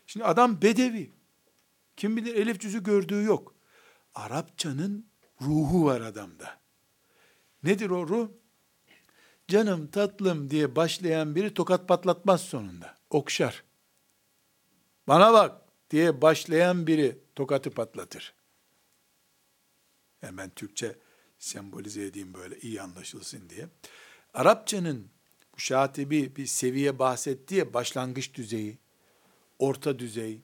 Şimdi 0.07 0.25
adam 0.25 0.61
bedevi. 0.61 1.11
Kim 1.97 2.17
bilir 2.17 2.35
elif 2.35 2.61
cüzü 2.61 2.83
gördüğü 2.83 3.23
yok. 3.23 3.55
Arapçanın 4.15 5.05
ruhu 5.41 5.85
var 5.85 6.01
adamda. 6.01 6.59
Nedir 7.63 7.89
o 7.89 8.07
ruh? 8.07 8.29
canım 9.47 9.87
tatlım 9.87 10.49
diye 10.49 10.75
başlayan 10.75 11.35
biri 11.35 11.53
tokat 11.53 11.87
patlatmaz 11.87 12.41
sonunda. 12.41 12.97
Okşar. 13.15 13.63
Bana 15.07 15.33
bak 15.33 15.61
diye 15.89 16.21
başlayan 16.21 16.87
biri 16.87 17.17
tokatı 17.35 17.71
patlatır. 17.71 18.33
Yani 20.21 20.37
ben 20.37 20.49
Türkçe 20.49 20.95
sembolize 21.39 22.05
edeyim 22.05 22.33
böyle 22.33 22.59
iyi 22.59 22.81
anlaşılsın 22.81 23.49
diye. 23.49 23.67
Arapçanın 24.33 25.09
bu 25.55 25.59
şatibi 25.59 26.35
bir 26.35 26.45
seviye 26.45 26.99
bahsetti 26.99 27.73
başlangıç 27.73 28.33
düzeyi, 28.33 28.77
orta 29.59 29.99
düzey 29.99 30.41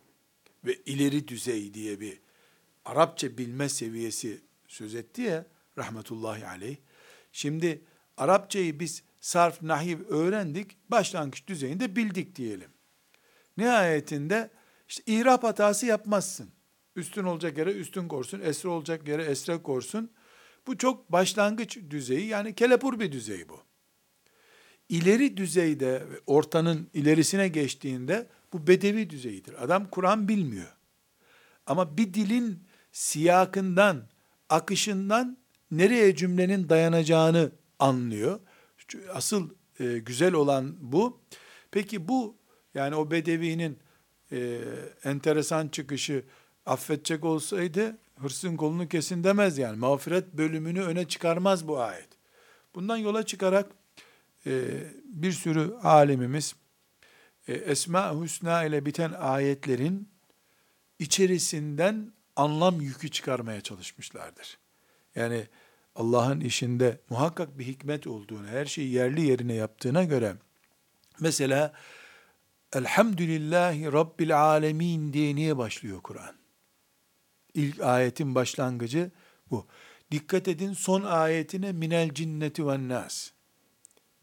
ve 0.65 0.75
ileri 0.75 1.27
düzey 1.27 1.73
diye 1.73 1.99
bir 1.99 2.19
Arapça 2.85 3.37
bilme 3.37 3.69
seviyesi 3.69 4.41
söz 4.67 4.95
etti 4.95 5.21
ya 5.21 5.45
rahmetullahi 5.77 6.47
aleyh. 6.47 6.77
Şimdi 7.31 7.81
Arapçayı 8.17 8.79
biz 8.79 9.03
sarf, 9.21 9.61
nahiv 9.61 9.99
öğrendik, 10.09 10.77
başlangıç 10.91 11.47
düzeyinde 11.47 11.95
bildik 11.95 12.35
diyelim. 12.35 12.69
Nihayetinde 13.57 14.49
işte 14.87 15.03
irap 15.13 15.43
hatası 15.43 15.85
yapmazsın. 15.85 16.49
Üstün 16.95 17.23
olacak 17.23 17.57
yere 17.57 17.71
üstün 17.71 18.07
korsun, 18.07 18.39
esre 18.39 18.69
olacak 18.69 19.07
yere 19.07 19.23
esre 19.23 19.61
korsun. 19.61 20.11
Bu 20.67 20.77
çok 20.77 21.11
başlangıç 21.11 21.79
düzeyi 21.89 22.27
yani 22.27 22.55
kelepur 22.55 22.99
bir 22.99 23.11
düzey 23.11 23.49
bu. 23.49 23.63
İleri 24.89 25.37
düzeyde, 25.37 26.03
ortanın 26.27 26.89
ilerisine 26.93 27.47
geçtiğinde 27.47 28.27
bu 28.53 28.67
bedevi 28.67 29.09
düzeyidir. 29.09 29.63
Adam 29.63 29.89
Kur'an 29.89 30.27
bilmiyor. 30.27 30.75
Ama 31.65 31.97
bir 31.97 32.13
dilin 32.13 32.63
siyakından, 32.91 34.09
akışından 34.49 35.37
nereye 35.71 36.15
cümlenin 36.15 36.69
dayanacağını 36.69 37.51
anlıyor. 37.79 38.39
Asıl 39.13 39.49
e, 39.79 39.99
güzel 39.99 40.33
olan 40.33 40.75
bu. 40.79 41.19
Peki 41.71 42.07
bu 42.07 42.35
yani 42.73 42.95
o 42.95 43.11
bedevinin 43.11 43.79
e, 44.31 44.61
enteresan 45.03 45.67
çıkışı 45.67 46.23
affedecek 46.65 47.25
olsaydı 47.25 47.97
hırsın 48.19 48.57
kolunu 48.57 48.87
kesin 48.87 49.23
demez 49.23 49.57
yani. 49.57 49.77
Mağfiret 49.77 50.33
bölümünü 50.33 50.81
öne 50.81 51.07
çıkarmaz 51.07 51.67
bu 51.67 51.79
ayet. 51.79 52.09
Bundan 52.75 52.97
yola 52.97 53.25
çıkarak 53.25 53.71
e, 54.45 54.63
bir 55.05 55.31
sürü 55.31 55.73
alimimiz 55.83 56.55
e, 57.47 57.53
Esma 57.53 58.21
Hüsna 58.21 58.63
ile 58.63 58.85
biten 58.85 59.11
ayetlerin 59.11 60.09
içerisinden 60.99 62.13
anlam 62.35 62.81
yükü 62.81 63.11
çıkarmaya 63.11 63.61
çalışmışlardır. 63.61 64.57
Yani 65.15 65.47
Allah'ın 65.95 66.39
işinde 66.39 66.99
muhakkak 67.09 67.59
bir 67.59 67.65
hikmet 67.65 68.07
olduğunu, 68.07 68.47
her 68.47 68.65
şeyi 68.65 68.91
yerli 68.91 69.21
yerine 69.21 69.53
yaptığına 69.53 70.03
göre 70.03 70.35
mesela 71.19 71.73
Elhamdülillahi 72.73 73.91
Rabbil 73.93 74.41
Alemin 74.41 75.13
diye 75.13 75.35
niye 75.35 75.57
başlıyor 75.57 76.01
Kur'an? 76.01 76.35
İlk 77.53 77.79
ayetin 77.79 78.35
başlangıcı 78.35 79.11
bu. 79.51 79.67
Dikkat 80.11 80.47
edin 80.47 80.73
son 80.73 81.03
ayetine 81.03 81.71
minel 81.71 82.13
cinneti 82.13 82.67
ve 82.67 82.87
nas. 82.87 83.31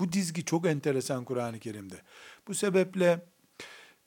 Bu 0.00 0.12
dizgi 0.12 0.44
çok 0.44 0.66
enteresan 0.66 1.24
Kur'an-ı 1.24 1.58
Kerim'de. 1.58 2.02
Bu 2.48 2.54
sebeple 2.54 3.26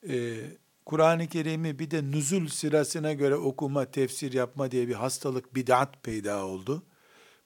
e, 0.10 0.38
Kur'an-ı 0.86 1.28
Kerim'i 1.28 1.80
bir 1.80 1.92
de 1.92 2.12
nüzul 2.12 2.48
sırasına 2.48 3.14
göre 3.14 3.36
okuma, 3.36 3.86
tefsir 3.86 4.34
yapma 4.34 4.72
diye 4.72 4.88
bir 4.88 4.94
hastalık, 4.94 5.56
bid'at 5.56 6.04
peyda 6.04 6.46
oldu. 6.46 6.84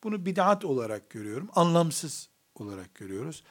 Bunu 0.04 0.26
bid'at 0.26 0.66
olarak 0.66 1.10
görüyorum, 1.10 1.50
anlamsız 1.56 2.30
olarak 2.56 2.96
görüyoruz. 2.96 3.44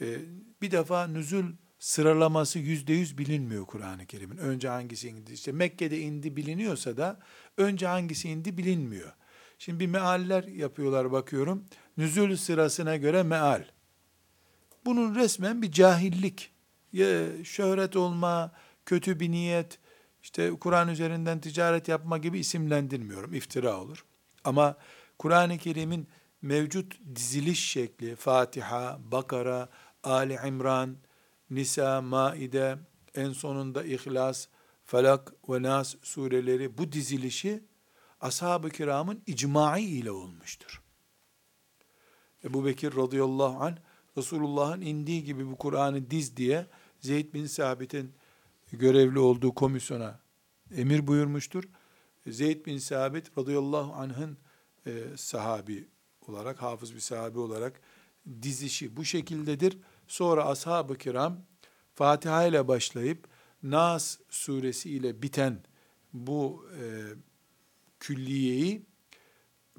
E, 0.00 0.18
bir 0.62 0.70
defa 0.70 1.06
nüzul 1.06 1.44
sıralaması 1.78 2.58
yüzde 2.58 2.92
yüz 2.92 3.18
bilinmiyor 3.18 3.66
Kur'an-ı 3.66 4.06
Kerim'in. 4.06 4.36
Önce 4.36 4.68
hangisi 4.68 5.08
indi? 5.08 5.32
İşte 5.32 5.52
Mekke'de 5.52 6.00
indi 6.00 6.36
biliniyorsa 6.36 6.96
da 6.96 7.20
önce 7.56 7.86
hangisi 7.86 8.28
indi 8.28 8.58
bilinmiyor. 8.58 9.12
Şimdi 9.58 9.80
bir 9.80 9.86
mealler 9.86 10.44
yapıyorlar 10.44 11.12
bakıyorum. 11.12 11.64
Nüzul 11.96 12.36
sırasına 12.36 12.96
göre 12.96 13.22
meal. 13.22 13.64
Bunun 14.84 15.14
resmen 15.14 15.62
bir 15.62 15.72
cahillik, 15.72 16.52
ya 16.92 17.44
şöhret 17.44 17.96
olma, 17.96 18.52
kötü 18.86 19.20
bir 19.20 19.30
niyet, 19.30 19.78
işte 20.22 20.50
Kur'an 20.50 20.88
üzerinden 20.88 21.40
ticaret 21.40 21.88
yapma 21.88 22.18
gibi 22.18 22.38
isimlendirmiyorum. 22.38 23.34
iftira 23.34 23.80
olur. 23.80 24.04
Ama 24.44 24.76
Kur'an-ı 25.18 25.58
Kerim'in 25.58 26.08
mevcut 26.42 26.98
diziliş 27.14 27.70
şekli, 27.70 28.16
Fatiha, 28.16 28.98
Bakara, 29.12 29.68
Ali 30.04 30.38
İmran, 30.46 30.96
Nisa, 31.50 32.02
Maide, 32.02 32.78
en 33.14 33.32
sonunda 33.32 33.84
İhlas, 33.84 34.48
Felak 34.84 35.32
ve 35.48 35.62
Nas 35.62 35.94
sureleri 36.02 36.78
bu 36.78 36.92
dizilişi 36.92 37.64
ashab-ı 38.20 38.70
kiramın 38.70 39.22
icma'i 39.26 39.84
ile 39.84 40.10
olmuştur. 40.10 40.82
Ebu 42.44 42.64
Bekir 42.64 42.96
radıyallahu 42.96 43.64
anh 43.64 43.76
Resulullah'ın 44.16 44.80
indiği 44.80 45.24
gibi 45.24 45.50
bu 45.50 45.56
Kur'an'ı 45.56 46.10
diz 46.10 46.36
diye 46.36 46.66
Zeyd 47.00 47.34
bin 47.34 47.46
Sabit'in 47.46 48.12
görevli 48.72 49.18
olduğu 49.18 49.54
komisyona 49.54 50.20
emir 50.76 51.06
buyurmuştur. 51.06 51.64
Zeyd 52.26 52.66
bin 52.66 52.78
Sabit 52.78 53.38
radıyallahu 53.38 53.92
anh'ın 53.92 54.38
e, 54.88 55.16
sahabi 55.16 55.88
olarak, 56.28 56.62
hafız 56.62 56.94
bir 56.94 57.00
sahabi 57.00 57.38
olarak 57.38 57.80
dizişi 58.42 58.96
bu 58.96 59.04
şekildedir. 59.04 59.78
Sonra 60.08 60.46
ashab-ı 60.46 60.98
kiram 60.98 61.36
Fatiha 61.94 62.44
ile 62.44 62.68
başlayıp 62.68 63.28
Nas 63.62 64.18
suresi 64.28 64.90
ile 64.90 65.22
biten 65.22 65.62
bu 66.12 66.66
e, 66.80 66.82
külliyeyi 68.00 68.86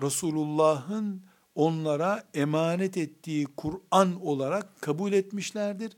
Resulullah'ın 0.01 1.24
onlara 1.55 2.30
emanet 2.34 2.97
ettiği 2.97 3.45
Kur'an 3.45 4.26
olarak 4.26 4.82
kabul 4.82 5.14
etmişlerdir. 5.14 5.97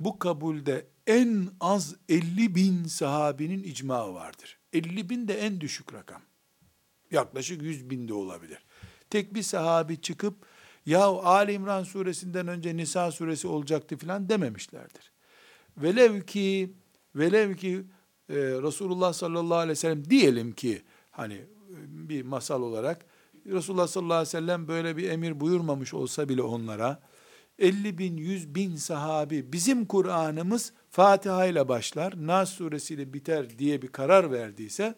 Bu 0.00 0.18
kabulde 0.18 0.86
en 1.06 1.48
az 1.60 1.96
50 2.08 2.54
bin 2.54 2.84
sahabinin 2.84 3.62
icmağı 3.62 4.14
vardır. 4.14 4.58
50 4.72 5.10
bin 5.10 5.28
de 5.28 5.40
en 5.40 5.60
düşük 5.60 5.94
rakam. 5.94 6.22
Yaklaşık 7.14 7.62
100 7.62 7.90
bin 7.90 8.08
de 8.08 8.14
olabilir. 8.14 8.58
Tek 9.10 9.34
bir 9.34 9.42
sahabi 9.42 10.00
çıkıp 10.00 10.34
ya 10.86 11.04
Ali 11.04 11.52
İmran 11.52 11.84
suresinden 11.84 12.48
önce 12.48 12.76
Nisa 12.76 13.12
suresi 13.12 13.48
olacaktı 13.48 13.96
filan 13.96 14.28
dememişlerdir. 14.28 15.12
Velev 15.76 16.20
ki 16.20 16.72
velev 17.14 17.54
ki 17.54 17.84
e, 18.28 18.34
Resulullah 18.36 19.12
sallallahu 19.12 19.58
aleyhi 19.58 19.70
ve 19.70 19.74
sellem 19.74 20.10
diyelim 20.10 20.52
ki 20.52 20.82
hani 21.10 21.34
e, 21.34 21.46
bir 22.08 22.22
masal 22.22 22.62
olarak 22.62 23.06
Resulullah 23.46 23.86
sallallahu 23.86 24.14
aleyhi 24.14 24.28
ve 24.28 24.30
sellem 24.30 24.68
böyle 24.68 24.96
bir 24.96 25.10
emir 25.10 25.40
buyurmamış 25.40 25.94
olsa 25.94 26.28
bile 26.28 26.42
onlara 26.42 27.02
50 27.58 27.98
bin, 27.98 28.16
100 28.16 28.54
bin 28.54 28.76
sahabi 28.76 29.52
bizim 29.52 29.86
Kur'an'ımız 29.86 30.72
Fatiha 30.90 31.46
ile 31.46 31.68
başlar, 31.68 32.14
Nas 32.16 32.50
suresiyle 32.50 33.12
biter 33.12 33.58
diye 33.58 33.82
bir 33.82 33.88
karar 33.88 34.32
verdiyse 34.32 34.94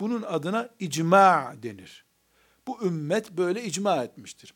bunun 0.00 0.22
adına 0.22 0.68
icma 0.78 1.54
denir. 1.62 2.04
Bu 2.66 2.86
ümmet 2.86 3.30
böyle 3.30 3.64
icma 3.64 4.04
etmiştir. 4.04 4.54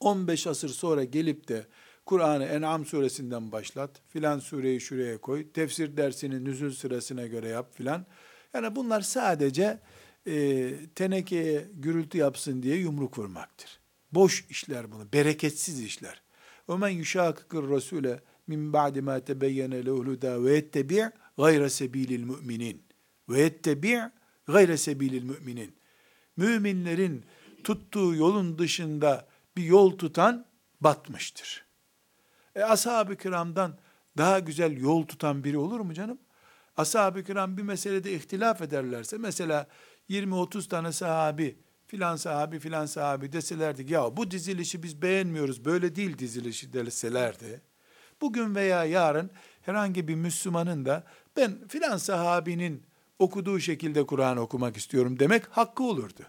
15 0.00 0.46
asır 0.46 0.68
sonra 0.68 1.04
gelip 1.04 1.48
de 1.48 1.66
Kur'an'ı 2.06 2.44
En'am 2.44 2.86
suresinden 2.86 3.52
başlat, 3.52 4.02
filan 4.08 4.38
sureyi 4.38 4.80
şuraya 4.80 5.18
koy, 5.18 5.52
tefsir 5.52 5.96
dersini 5.96 6.44
nüzul 6.44 6.70
sırasına 6.70 7.26
göre 7.26 7.48
yap 7.48 7.74
filan. 7.74 8.06
Yani 8.54 8.76
bunlar 8.76 9.00
sadece 9.00 9.80
e, 10.26 10.70
tenekeye 10.94 11.68
gürültü 11.74 12.18
yapsın 12.18 12.62
diye 12.62 12.76
yumruk 12.76 13.18
vurmaktır. 13.18 13.80
Boş 14.12 14.46
işler 14.50 14.92
bunu, 14.92 15.12
bereketsiz 15.12 15.80
işler. 15.80 16.22
وَمَنْ 16.68 17.02
يُشَاكِكِ 17.02 17.48
الرَّسُولَ 17.48 18.18
min 18.46 18.72
ba'di 18.72 19.02
ma 19.02 19.20
tebeyyene 19.20 19.86
lehu'l 19.86 20.06
huda 20.06 20.44
ve 20.44 20.54
yettebi' 20.54 21.10
gayre 21.38 21.70
sebilil 21.70 22.22
müminin. 22.22 22.82
Gayre 24.47 24.77
sebilil 24.77 25.23
müminin. 25.23 25.75
Müminlerin 26.37 27.25
tuttuğu 27.63 28.15
yolun 28.15 28.57
dışında 28.57 29.27
bir 29.57 29.63
yol 29.63 29.97
tutan 29.97 30.45
batmıştır. 30.81 31.65
E 32.55 32.63
ashab-ı 32.63 33.15
kiramdan 33.15 33.77
daha 34.17 34.39
güzel 34.39 34.77
yol 34.77 35.05
tutan 35.05 35.43
biri 35.43 35.57
olur 35.57 35.79
mu 35.79 35.93
canım? 35.93 36.17
Ashab-ı 36.77 37.23
kiram 37.23 37.57
bir 37.57 37.63
meselede 37.63 38.13
ihtilaf 38.13 38.61
ederlerse, 38.61 39.17
mesela 39.17 39.67
20-30 40.09 40.67
tane 40.67 40.91
sahabi, 40.91 41.57
filan 41.87 42.15
sahabi 42.15 42.59
filan 42.59 42.85
sahabi 42.85 43.31
deselerdi, 43.31 43.93
ya 43.93 44.17
bu 44.17 44.31
dizilişi 44.31 44.83
biz 44.83 45.01
beğenmiyoruz, 45.01 45.65
böyle 45.65 45.95
değil 45.95 46.17
dizilişi 46.17 46.73
deselerdi, 46.73 47.61
bugün 48.21 48.55
veya 48.55 48.85
yarın 48.85 49.31
herhangi 49.61 50.07
bir 50.07 50.15
Müslümanın 50.15 50.85
da 50.85 51.03
ben 51.37 51.67
filan 51.67 51.97
sahabinin 51.97 52.83
okuduğu 53.19 53.59
şekilde 53.59 54.05
Kur'an 54.05 54.37
okumak 54.37 54.77
istiyorum 54.77 55.19
demek 55.19 55.45
hakkı 55.45 55.83
olurdu. 55.83 56.23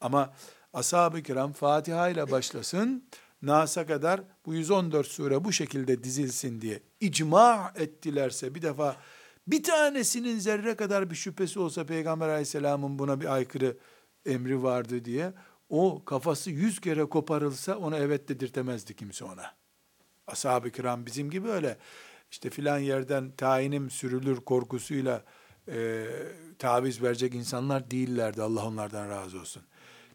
Ama 0.00 0.34
ashab-ı 0.72 1.22
kiram 1.22 1.52
Fatiha 1.52 2.08
ile 2.08 2.30
başlasın, 2.30 3.08
Nas'a 3.42 3.86
kadar 3.86 4.20
bu 4.46 4.54
114 4.54 5.06
sure 5.06 5.44
bu 5.44 5.52
şekilde 5.52 6.04
dizilsin 6.04 6.60
diye 6.60 6.82
icma 7.00 7.72
ettilerse 7.76 8.54
bir 8.54 8.62
defa 8.62 8.96
Bir 9.46 9.62
tanesinin 9.62 10.38
zerre 10.38 10.76
kadar 10.76 11.10
bir 11.10 11.16
şüphesi 11.16 11.58
olsa 11.58 11.86
Peygamber 11.86 12.28
aleyhisselamın 12.28 12.98
buna 12.98 13.20
bir 13.20 13.34
aykırı 13.34 13.76
emri 14.26 14.62
vardı 14.62 15.04
diye 15.04 15.32
o 15.68 16.04
kafası 16.04 16.50
yüz 16.50 16.80
kere 16.80 17.04
koparılsa 17.04 17.76
ona 17.76 17.98
evet 17.98 18.28
dedirtemezdi 18.28 18.96
kimse 18.96 19.24
ona. 19.24 19.54
Ashab-ı 20.26 20.70
kiram 20.70 21.06
bizim 21.06 21.30
gibi 21.30 21.48
öyle 21.48 21.78
işte 22.30 22.50
filan 22.50 22.78
yerden 22.78 23.30
tayinim 23.30 23.90
sürülür 23.90 24.36
korkusuyla 24.36 25.24
e, 25.68 26.06
taviz 26.58 27.02
verecek 27.02 27.34
insanlar 27.34 27.90
değillerdi. 27.90 28.42
Allah 28.42 28.66
onlardan 28.66 29.08
razı 29.08 29.40
olsun. 29.40 29.62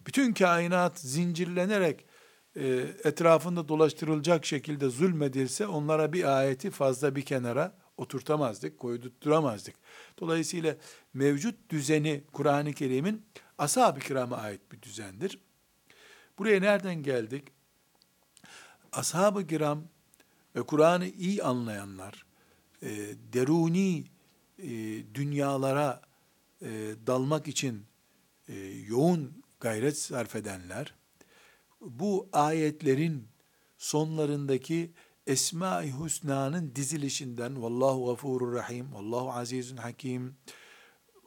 Bütün 0.08 0.34
kainat 0.34 1.00
zincirlenerek 1.00 2.06
e, 2.56 2.68
etrafında 3.04 3.68
dolaştırılacak 3.68 4.46
şekilde 4.46 4.90
zulmedilse 4.90 5.68
onlara 5.68 6.14
bir 6.14 6.38
ayeti 6.38 6.72
fazla 6.72 7.16
bir 7.16 7.22
kenara 7.22 7.78
oturtamazdık, 7.98 8.80
koydurtturamazdık. 8.80 9.76
Dolayısıyla 10.20 10.76
mevcut 11.14 11.70
düzeni 11.70 12.24
Kur'an-ı 12.34 12.74
Kerim'in 12.74 13.26
ashab-ı 13.58 14.00
kirama 14.00 14.38
ait 14.38 14.62
bir 14.72 14.82
düzendir. 14.82 15.40
Buraya 16.38 16.60
nereden 16.60 17.04
geldik? 17.04 17.48
Ashab-ı 18.92 19.48
kiram 19.48 19.84
ve 20.56 20.62
Kur'an'ı 20.62 21.08
iyi 21.08 21.44
anlayanlar, 21.44 22.26
e, 22.82 22.90
deruni 23.34 24.04
e, 24.62 24.70
dünyalara 25.16 26.02
e, 26.62 26.70
dalmak 27.08 27.48
için 27.48 27.86
e, 28.48 28.56
yoğun 28.88 29.44
gayret 29.60 29.98
sarf 29.98 30.36
edenler, 30.36 30.94
bu 31.82 32.30
ayetlerin 32.34 33.28
sonlarındaki 33.78 34.92
Esma-i 35.28 35.94
Hüsna'nın 36.04 36.76
dizilişinden 36.76 37.62
Vallahu 37.62 38.06
gafurur 38.06 38.54
rahim, 38.54 38.94
Vallahu 38.94 39.32
azizun 39.32 39.78
hakim, 39.78 40.36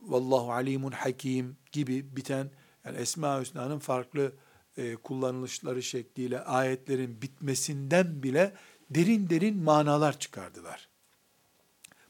Vallahu 0.03 0.53
alimun 0.53 0.93
hakim 0.93 1.57
gibi 1.72 2.16
biten 2.16 2.51
yani 2.85 2.99
Esma-i 2.99 3.41
Hüsna'nın 3.41 3.78
farklı 3.78 4.32
e, 4.76 4.97
kullanılışları 4.97 5.82
şekliyle 5.82 6.41
ayetlerin 6.41 7.22
bitmesinden 7.22 8.22
bile 8.22 8.55
derin 8.91 9.30
derin 9.30 9.57
manalar 9.57 10.18
çıkardılar. 10.18 10.89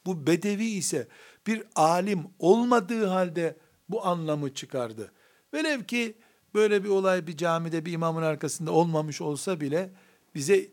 Bu 0.07 0.27
bedevi 0.27 0.65
ise 0.67 1.09
bir 1.47 1.63
alim 1.75 2.25
olmadığı 2.39 3.07
halde 3.07 3.57
bu 3.89 4.07
anlamı 4.07 4.55
çıkardı. 4.55 5.13
Velev 5.55 5.83
ki 5.85 6.15
böyle 6.55 6.85
bir 6.85 6.89
olay 6.89 7.27
bir 7.27 7.37
camide 7.37 7.85
bir 7.85 7.93
imamın 7.93 8.23
arkasında 8.23 8.73
olmamış 8.73 9.21
olsa 9.21 9.61
bile 9.61 9.91
bize 10.35 10.57
e, 10.57 10.71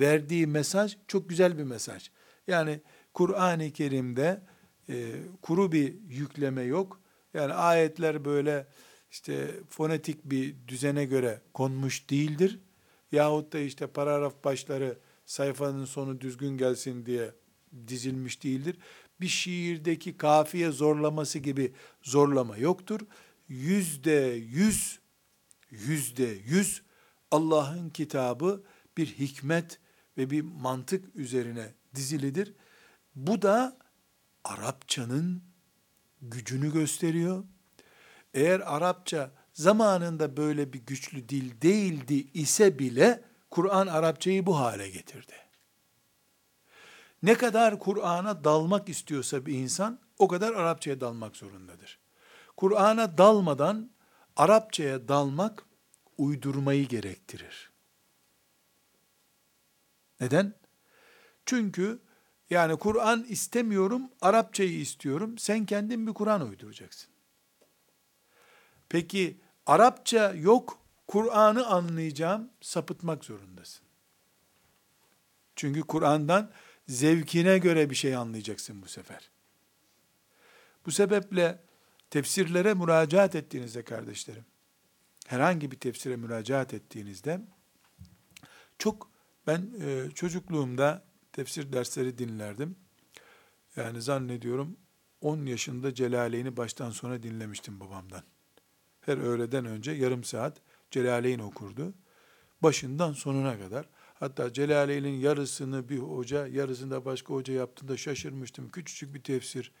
verdiği 0.00 0.46
mesaj 0.46 0.96
çok 1.08 1.28
güzel 1.28 1.58
bir 1.58 1.64
mesaj. 1.64 2.10
Yani 2.46 2.80
Kur'an-ı 3.14 3.70
Kerim'de 3.70 4.42
e, 4.88 5.12
kuru 5.42 5.72
bir 5.72 5.94
yükleme 6.08 6.62
yok. 6.62 7.00
Yani 7.34 7.52
ayetler 7.52 8.24
böyle 8.24 8.66
işte 9.10 9.50
fonetik 9.68 10.24
bir 10.24 10.54
düzene 10.68 11.04
göre 11.04 11.40
konmuş 11.54 12.10
değildir. 12.10 12.58
Yahut 13.12 13.52
da 13.52 13.58
işte 13.58 13.86
paragraf 13.86 14.44
başları 14.44 14.98
sayfanın 15.26 15.84
sonu 15.84 16.20
düzgün 16.20 16.58
gelsin 16.58 17.06
diye 17.06 17.34
dizilmiş 17.88 18.42
değildir. 18.42 18.76
Bir 19.20 19.28
şiirdeki 19.28 20.16
kafiye 20.16 20.70
zorlaması 20.70 21.38
gibi 21.38 21.72
zorlama 22.02 22.56
yoktur. 22.56 23.00
Yüzde 23.48 24.40
yüz, 24.50 24.98
yüzde 25.70 26.38
yüz 26.44 26.82
Allah'ın 27.30 27.90
kitabı 27.90 28.64
bir 28.96 29.06
hikmet 29.06 29.78
ve 30.18 30.30
bir 30.30 30.42
mantık 30.42 31.16
üzerine 31.16 31.74
dizilidir. 31.94 32.54
Bu 33.14 33.42
da 33.42 33.76
Arapçanın 34.44 35.42
gücünü 36.22 36.72
gösteriyor. 36.72 37.44
Eğer 38.34 38.60
Arapça 38.60 39.30
zamanında 39.52 40.36
böyle 40.36 40.72
bir 40.72 40.86
güçlü 40.86 41.28
dil 41.28 41.60
değildi 41.60 42.26
ise 42.34 42.78
bile 42.78 43.24
Kur'an 43.50 43.86
Arapçayı 43.86 44.46
bu 44.46 44.58
hale 44.58 44.90
getirdi. 44.90 45.41
Ne 47.22 47.34
kadar 47.34 47.78
Kur'an'a 47.78 48.44
dalmak 48.44 48.88
istiyorsa 48.88 49.46
bir 49.46 49.54
insan 49.54 49.98
o 50.18 50.28
kadar 50.28 50.52
Arapçaya 50.52 51.00
dalmak 51.00 51.36
zorundadır. 51.36 51.98
Kur'an'a 52.56 53.18
dalmadan 53.18 53.90
Arapçaya 54.36 55.08
dalmak 55.08 55.64
uydurmayı 56.18 56.88
gerektirir. 56.88 57.70
Neden? 60.20 60.54
Çünkü 61.46 61.98
yani 62.50 62.76
Kur'an 62.76 63.24
istemiyorum, 63.24 64.10
Arapçayı 64.20 64.80
istiyorum. 64.80 65.38
Sen 65.38 65.66
kendin 65.66 66.06
bir 66.06 66.12
Kur'an 66.12 66.48
uyduracaksın. 66.48 67.10
Peki 68.88 69.40
Arapça 69.66 70.32
yok, 70.32 70.78
Kur'an'ı 71.06 71.66
anlayacağım, 71.66 72.50
sapıtmak 72.60 73.24
zorundasın. 73.24 73.84
Çünkü 75.56 75.82
Kur'an'dan 75.82 76.50
zevkine 76.88 77.58
göre 77.58 77.90
bir 77.90 77.94
şey 77.94 78.16
anlayacaksın 78.16 78.82
bu 78.82 78.88
sefer. 78.88 79.30
Bu 80.86 80.90
sebeple 80.90 81.62
tefsirlere 82.10 82.74
müracaat 82.74 83.34
ettiğinizde 83.34 83.82
kardeşlerim, 83.82 84.44
herhangi 85.26 85.70
bir 85.70 85.76
tefsire 85.76 86.16
müracaat 86.16 86.74
ettiğinizde, 86.74 87.40
çok 88.78 89.10
ben 89.46 89.70
e, 89.80 90.10
çocukluğumda 90.14 91.04
tefsir 91.32 91.72
dersleri 91.72 92.18
dinlerdim. 92.18 92.76
Yani 93.76 94.02
zannediyorum 94.02 94.76
10 95.20 95.46
yaşında 95.46 95.94
Celaleyn'i 95.94 96.56
baştan 96.56 96.90
sona 96.90 97.22
dinlemiştim 97.22 97.80
babamdan. 97.80 98.22
Her 99.00 99.18
öğleden 99.18 99.64
önce 99.64 99.92
yarım 99.92 100.24
saat 100.24 100.60
Celaleyn 100.90 101.38
okurdu. 101.38 101.94
Başından 102.62 103.12
sonuna 103.12 103.58
kadar. 103.58 103.88
Hatta 104.22 104.52
Celaleyn'in 104.52 105.20
yarısını 105.20 105.88
bir 105.88 105.98
hoca, 105.98 106.46
yarısını 106.46 106.90
da 106.90 107.04
başka 107.04 107.34
hoca 107.34 107.54
yaptığında 107.54 107.96
şaşırmıştım. 107.96 108.68
Küçücük 108.68 109.14
bir 109.14 109.22
tefsir. 109.22 109.72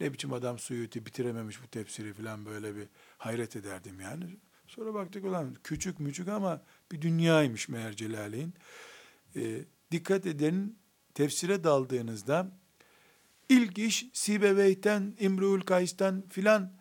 Ne 0.00 0.12
biçim 0.12 0.32
adam 0.32 0.58
Suyuti 0.58 1.06
bitirememiş 1.06 1.62
bu 1.62 1.66
tefsiri 1.66 2.12
falan 2.12 2.46
böyle 2.46 2.76
bir 2.76 2.88
hayret 3.18 3.56
ederdim 3.56 4.00
yani. 4.00 4.24
Sonra 4.66 4.94
baktık 4.94 5.24
olan 5.24 5.54
küçük 5.64 6.00
müçük 6.00 6.28
ama 6.28 6.62
bir 6.92 7.02
dünyaymış 7.02 7.68
meğer 7.68 7.96
Celaleyn. 7.96 8.52
E, 9.36 9.64
dikkat 9.90 10.26
edin 10.26 10.78
tefsire 11.14 11.64
daldığınızda 11.64 12.52
ilk 13.48 13.78
iş 13.78 14.06
Sibeveyt'ten, 14.12 15.16
İmru'ül 15.18 15.60
Kays'tan 15.60 16.28
filan 16.28 16.72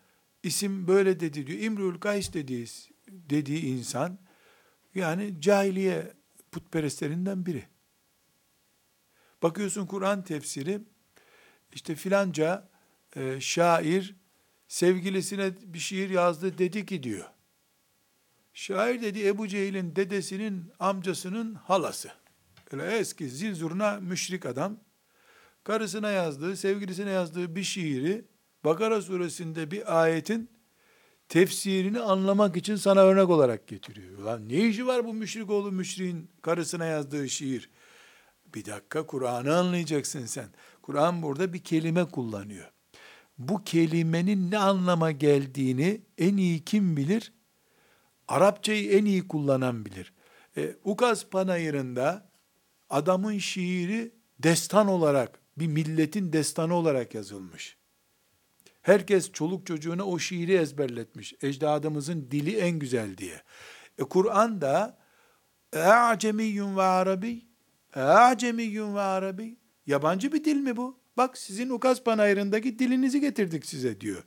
isim 0.44 0.88
böyle 0.88 1.20
dedi 1.20 1.48
diyor. 1.48 1.60
İmru'ül 1.60 2.00
Kays 2.00 2.34
dediği, 2.34 2.68
dediği 3.10 3.66
insan 3.66 4.20
yani 4.96 5.42
cahiliye 5.42 6.19
putperestlerinden 6.52 7.46
biri. 7.46 7.68
Bakıyorsun 9.44 9.86
Kur'an 9.86 10.24
tefsiri 10.24 10.82
işte 11.74 11.96
filanca 11.96 12.70
e, 13.16 13.42
şair 13.42 14.16
sevgilisine 14.68 15.54
bir 15.62 15.80
şiir 15.80 16.10
yazdı 16.10 16.58
dedi 16.58 16.86
ki 16.86 17.04
diyor. 17.04 17.26
Şair 18.54 19.02
dedi 19.02 19.28
Ebu 19.28 19.48
Cehil'in 19.48 19.96
dedesinin 19.96 20.72
amcasının 20.80 21.54
halası. 21.54 22.12
Öyle 22.72 22.98
eski 22.98 23.30
zil 23.30 23.56
zurna 23.56 24.00
müşrik 24.00 24.46
adam. 24.46 24.80
Karısına 25.64 26.12
yazdığı, 26.12 26.58
sevgilisine 26.58 27.10
yazdığı 27.10 27.56
bir 27.56 27.64
şiiri 27.64 28.26
Bakara 28.66 29.02
suresinde 29.02 29.72
bir 29.72 30.02
ayetin 30.02 30.50
tefsirini 31.30 32.00
anlamak 32.00 32.58
için 32.58 32.76
sana 32.76 33.00
örnek 33.00 33.30
olarak 33.30 33.68
getiriyor. 33.68 34.20
Lan 34.20 34.50
ne 34.50 34.68
işi 34.68 34.88
var 34.88 35.06
bu 35.06 35.14
müşrik 35.14 35.50
oğlu 35.50 35.72
müşriğin 35.72 36.30
karısına 36.42 36.86
yazdığı 36.86 37.30
şiir? 37.30 37.70
Bir 38.56 38.66
dakika 38.66 39.06
Kur'an'ı 39.06 39.58
anlayacaksın 39.58 40.26
sen. 40.26 40.50
Kur'an 40.82 41.22
burada 41.22 41.54
bir 41.54 41.60
kelime 41.60 42.06
kullanıyor. 42.06 42.72
Bu 43.38 43.64
kelimenin 43.64 44.52
ne 44.52 44.58
anlama 44.58 45.12
geldiğini 45.12 46.02
en 46.18 46.38
iyi 46.38 46.66
kim 46.66 46.98
bilir? 46.98 47.34
Arapçayı 48.28 48.92
en 48.92 49.06
iyi 49.06 49.28
kullanan 49.28 49.86
bilir. 49.86 50.14
E, 50.58 50.76
Ukaz 50.84 51.30
Panayırı'nda 51.30 52.30
adamın 52.90 53.38
şiiri 53.38 54.12
destan 54.40 54.88
olarak, 54.88 55.40
bir 55.58 55.68
milletin 55.68 56.34
destanı 56.34 56.74
olarak 56.74 57.16
yazılmış. 57.16 57.79
Herkes 58.90 59.32
çoluk 59.32 59.66
çocuğuna 59.66 60.04
o 60.04 60.20
şiiri 60.20 60.54
ezberletmiş. 60.54 61.34
Ecdadımızın 61.42 62.28
dili 62.32 62.58
en 62.58 62.80
güzel 62.80 63.18
diye. 63.18 63.42
E 63.98 64.04
Kur'an 64.04 64.62
da 64.62 64.98
A'cemiyyun 65.76 66.78
ve 66.78 66.82
Arabi 66.82 67.46
A'cemiyyun 67.96 68.96
ve 68.96 69.00
Arabi 69.00 69.58
Yabancı 69.88 70.32
bir 70.32 70.44
dil 70.44 70.56
mi 70.56 70.78
bu? 70.78 71.00
Bak 71.18 71.38
sizin 71.38 71.70
Ukaz 71.70 72.04
Panayırı'ndaki 72.04 72.80
dilinizi 72.80 73.22
getirdik 73.22 73.66
size 73.66 74.02
diyor. 74.02 74.24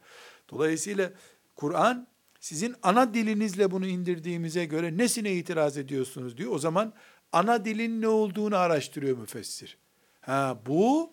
Dolayısıyla 0.51 1.13
Kur'an 1.57 2.07
sizin 2.41 2.75
ana 2.83 3.15
dilinizle 3.15 3.71
bunu 3.71 3.87
indirdiğimize 3.87 4.65
göre 4.65 4.97
nesine 4.97 5.33
itiraz 5.33 5.77
ediyorsunuz 5.77 6.37
diyor. 6.37 6.53
O 6.53 6.59
zaman 6.59 6.93
ana 7.33 7.65
dilin 7.65 8.03
ne 8.03 8.09
olduğunu 8.09 8.57
araştırıyor 8.57 9.19
müfessir. 9.19 9.79
Ha 10.21 10.59
bu 10.67 11.13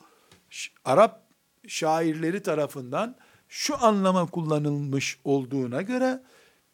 Arap 0.86 1.24
şairleri 1.68 2.44
tarafından 2.44 3.16
şu 3.50 3.84
anlama 3.84 4.26
kullanılmış 4.26 5.20
olduğuna 5.24 5.82
göre 5.82 6.24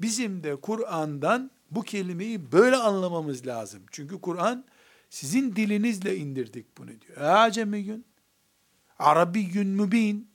bizim 0.02 0.44
de 0.44 0.56
Kur'an'dan 0.56 1.52
bu 1.72 1.82
kelimeyi 1.82 2.52
böyle 2.52 2.76
anlamamız 2.76 3.48
lazım. 3.48 3.84
Çünkü 3.92 4.22
Kur'an 4.22 4.66
sizin 5.10 5.56
dilinizle 5.56 6.18
indirdik 6.18 6.78
bunu 6.78 6.90
diyor. 7.02 7.18
Acemiyün, 7.22 8.06
Arabiyyün 9.00 9.68
mübin. 9.68 10.28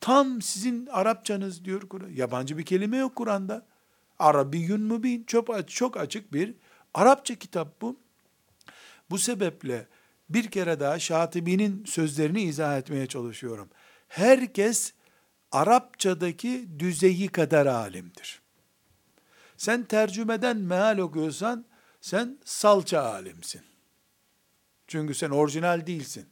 Tam 0.00 0.42
sizin 0.42 0.86
Arapçanız 0.86 1.64
diyor 1.64 1.80
Kur'an. 1.80 2.10
Yabancı 2.10 2.58
bir 2.58 2.64
kelime 2.64 2.96
yok 2.96 3.16
Kur'an'da. 3.16 3.66
Arabiyyün 4.18 4.80
mübin. 4.80 5.24
Çok, 5.24 5.68
çok 5.68 5.96
açık 5.96 6.32
bir 6.32 6.54
Arapça 6.94 7.34
kitap 7.34 7.80
bu. 7.82 7.96
Bu 9.10 9.18
sebeple 9.18 9.86
bir 10.28 10.50
kere 10.50 10.80
daha 10.80 10.98
Şatibi'nin 10.98 11.84
sözlerini 11.84 12.42
izah 12.42 12.78
etmeye 12.78 13.06
çalışıyorum. 13.06 13.68
Herkes 14.08 14.92
Arapçadaki 15.52 16.68
düzeyi 16.78 17.28
kadar 17.28 17.66
alimdir. 17.66 18.42
Sen 19.56 19.84
tercümeden 19.84 20.56
meal 20.56 20.98
okuyorsan 20.98 21.66
sen 22.00 22.38
salça 22.44 23.02
alimsin. 23.02 23.62
Çünkü 24.86 25.14
sen 25.14 25.30
orijinal 25.30 25.86
değilsin. 25.86 26.28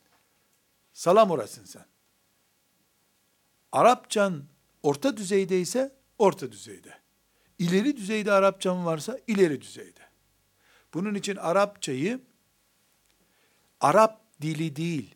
Salamurasın 0.93 1.65
sen. 1.65 1.85
Arapçan 3.73 4.45
orta 4.83 5.17
düzeydeyse 5.17 5.97
orta 6.19 6.53
düzeyde. 6.53 6.99
İleri 7.59 7.97
düzeyde 7.97 8.33
Arapçan 8.33 8.87
varsa 8.87 9.19
ileri 9.27 9.61
düzeyde. 9.61 10.01
Bunun 10.95 11.15
için 11.15 11.37
Arapçayı 11.37 12.21
Arap 13.81 14.21
dili 14.43 14.77
değil, 14.77 15.15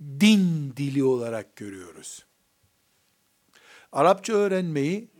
din 0.00 0.76
dili 0.76 1.04
olarak 1.04 1.56
görüyoruz. 1.56 2.26
Arapça 3.92 4.32
öğrenmeyi 4.32 5.10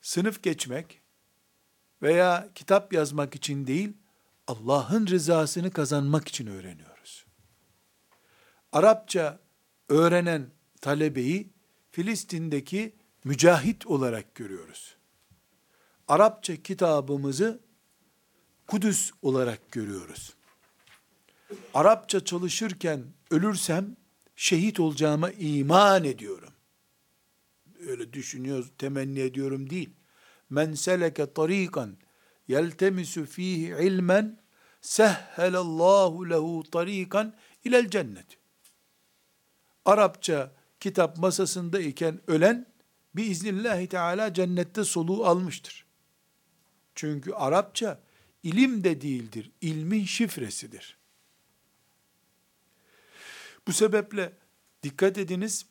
sınıf 0.00 0.42
geçmek 0.42 1.00
veya 2.02 2.48
kitap 2.54 2.92
yazmak 2.92 3.34
için 3.34 3.66
değil, 3.66 3.92
Allah'ın 4.46 5.06
rızasını 5.06 5.70
kazanmak 5.70 6.28
için 6.28 6.46
öğreniyoruz. 6.46 7.26
Arapça 8.72 9.38
öğrenen 9.88 10.50
talebeyi 10.80 11.50
Filistin'deki 11.90 12.94
mücahit 13.24 13.86
olarak 13.86 14.34
görüyoruz. 14.34 14.96
Arapça 16.08 16.56
kitabımızı 16.56 17.60
Kudüs 18.66 19.10
olarak 19.22 19.72
görüyoruz. 19.72 20.34
Arapça 21.74 22.24
çalışırken 22.24 23.04
ölürsem 23.30 23.96
şehit 24.36 24.80
olacağıma 24.80 25.30
iman 25.30 26.04
ediyorum. 26.04 26.52
Öyle 27.86 28.12
düşünüyoruz, 28.12 28.72
temenni 28.78 29.20
ediyorum 29.20 29.70
değil. 29.70 29.90
Men 30.50 30.74
seleke 30.74 31.32
tariqan 31.32 31.96
yeltemisu 32.48 33.26
fihi 33.26 33.74
ilmen 33.80 34.40
sehhelallahu 34.80 36.30
lehu 36.30 36.64
tariqan 36.70 37.36
ilel 37.64 37.90
cennet. 37.90 38.38
Arapça 39.84 40.52
kitap 40.80 41.18
masasında 41.18 41.80
iken 41.80 42.20
ölen 42.26 42.66
biiznillahü 43.14 43.86
teala 43.86 44.34
cennette 44.34 44.84
soluğu 44.84 45.26
almıştır. 45.26 45.86
Çünkü 46.94 47.32
Arapça 47.32 48.00
ilim 48.42 48.84
de 48.84 49.00
değildir, 49.00 49.50
ilmin 49.60 50.04
şifresidir. 50.04 50.98
Bu 53.66 53.72
sebeple 53.72 54.32
dikkat 54.82 55.18
ediniz, 55.18 55.66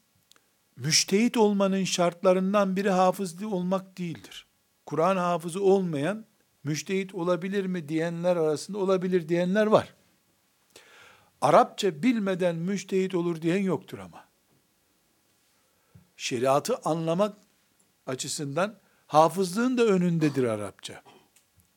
müştehit 0.79 1.37
olmanın 1.37 1.83
şartlarından 1.83 2.75
biri 2.75 2.89
hafızlı 2.89 3.49
olmak 3.49 3.97
değildir. 3.97 4.47
Kur'an 4.85 5.17
hafızı 5.17 5.63
olmayan, 5.63 6.25
müştehit 6.63 7.15
olabilir 7.15 7.65
mi 7.65 7.89
diyenler 7.89 8.35
arasında 8.35 8.77
olabilir 8.77 9.29
diyenler 9.29 9.65
var. 9.65 9.93
Arapça 11.41 12.03
bilmeden 12.03 12.55
müştehit 12.55 13.15
olur 13.15 13.41
diyen 13.41 13.63
yoktur 13.63 13.99
ama. 13.99 14.25
Şeriatı 16.17 16.77
anlamak 16.77 17.37
açısından 18.05 18.79
hafızlığın 19.07 19.77
da 19.77 19.85
önündedir 19.85 20.43
Arapça. 20.43 21.03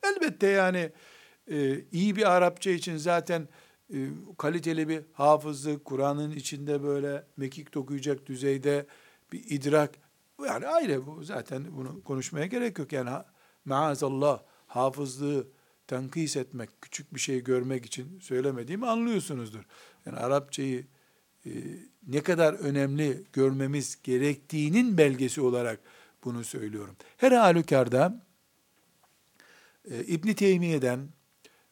Elbette 0.03 0.46
yani 0.46 0.92
e, 1.50 1.80
iyi 1.92 2.16
bir 2.16 2.32
Arapça 2.32 2.70
için 2.70 2.96
zaten 2.96 3.48
kaliteli 4.38 4.88
bir 4.88 5.03
hafızlık, 5.12 5.84
Kur'an'ın 5.84 6.30
içinde 6.30 6.82
böyle 6.82 7.26
mekik 7.36 7.74
dokuyacak 7.74 8.26
düzeyde 8.26 8.86
bir 9.32 9.45
idrak, 9.51 9.95
yani 10.47 10.66
ayrı 10.66 11.07
bu 11.07 11.24
zaten 11.24 11.64
bunu 11.76 12.03
konuşmaya 12.05 12.47
gerek 12.47 12.78
yok. 12.78 12.93
Yani 12.93 13.11
maazallah 13.64 14.43
hafızlığı 14.66 15.47
tenkis 15.86 16.36
etmek, 16.36 16.70
küçük 16.82 17.14
bir 17.14 17.20
şey 17.20 17.45
görmek 17.45 17.86
için 17.86 18.20
söylemediğimi 18.20 18.86
anlıyorsunuzdur. 18.86 19.64
Yani 20.07 20.16
Arapçayı 20.18 20.86
e, 21.47 21.51
ne 22.09 22.22
kadar 22.22 22.55
önemli 22.55 23.24
görmemiz 23.32 23.99
gerektiğinin 24.03 24.99
belgesi 24.99 25.40
olarak 25.40 25.80
bunu 26.24 26.45
söylüyorum. 26.45 26.97
Her 27.16 27.32
halükarda 27.32 28.26
e, 29.90 30.05
İbn 30.05 30.32
Teymiye'den 30.32 31.09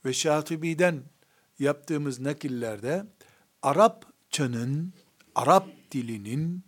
ve 0.04 0.12
Şatibi'den 0.12 1.02
yaptığımız 1.60 2.20
nakillerde 2.20 3.06
Arapçanın, 3.62 4.92
Arap 5.34 5.68
dilinin 5.90 6.64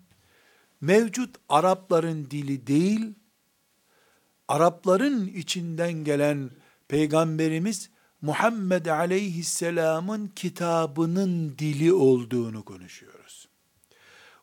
mevcut 0.80 1.36
Arapların 1.48 2.30
dili 2.30 2.66
değil, 2.66 3.14
Arapların 4.48 5.26
içinden 5.26 5.92
gelen 5.92 6.50
Peygamberimiz 6.88 7.90
Muhammed 8.20 8.86
aleyhisselamın 8.86 10.26
kitabının 10.26 11.58
dili 11.58 11.92
olduğunu 11.92 12.64
konuşuyoruz. 12.64 13.48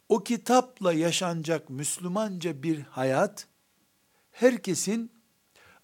O 0.10 0.24
kitapla 0.24 0.93
yaşanacak 0.93 1.70
Müslümanca 1.70 2.64
bir 2.64 2.80
hayat, 2.80 3.47
herkesin 4.32 5.12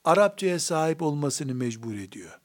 Arapçaya 0.04 0.60
sahip 0.60 1.02
olmasını 1.02 1.56
mecbur 1.56 1.96
ediyor. 1.96 2.40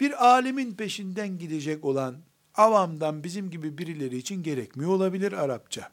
Bir 0.00 0.26
alimin 0.26 0.74
peşinden 0.74 1.38
gidecek 1.38 1.84
olan 1.84 2.16
avamdan 2.54 3.24
bizim 3.24 3.50
gibi 3.50 3.78
birileri 3.78 4.16
için 4.16 4.42
gerekmiyor 4.42 4.90
olabilir 4.90 5.32
Arapça. 5.32 5.92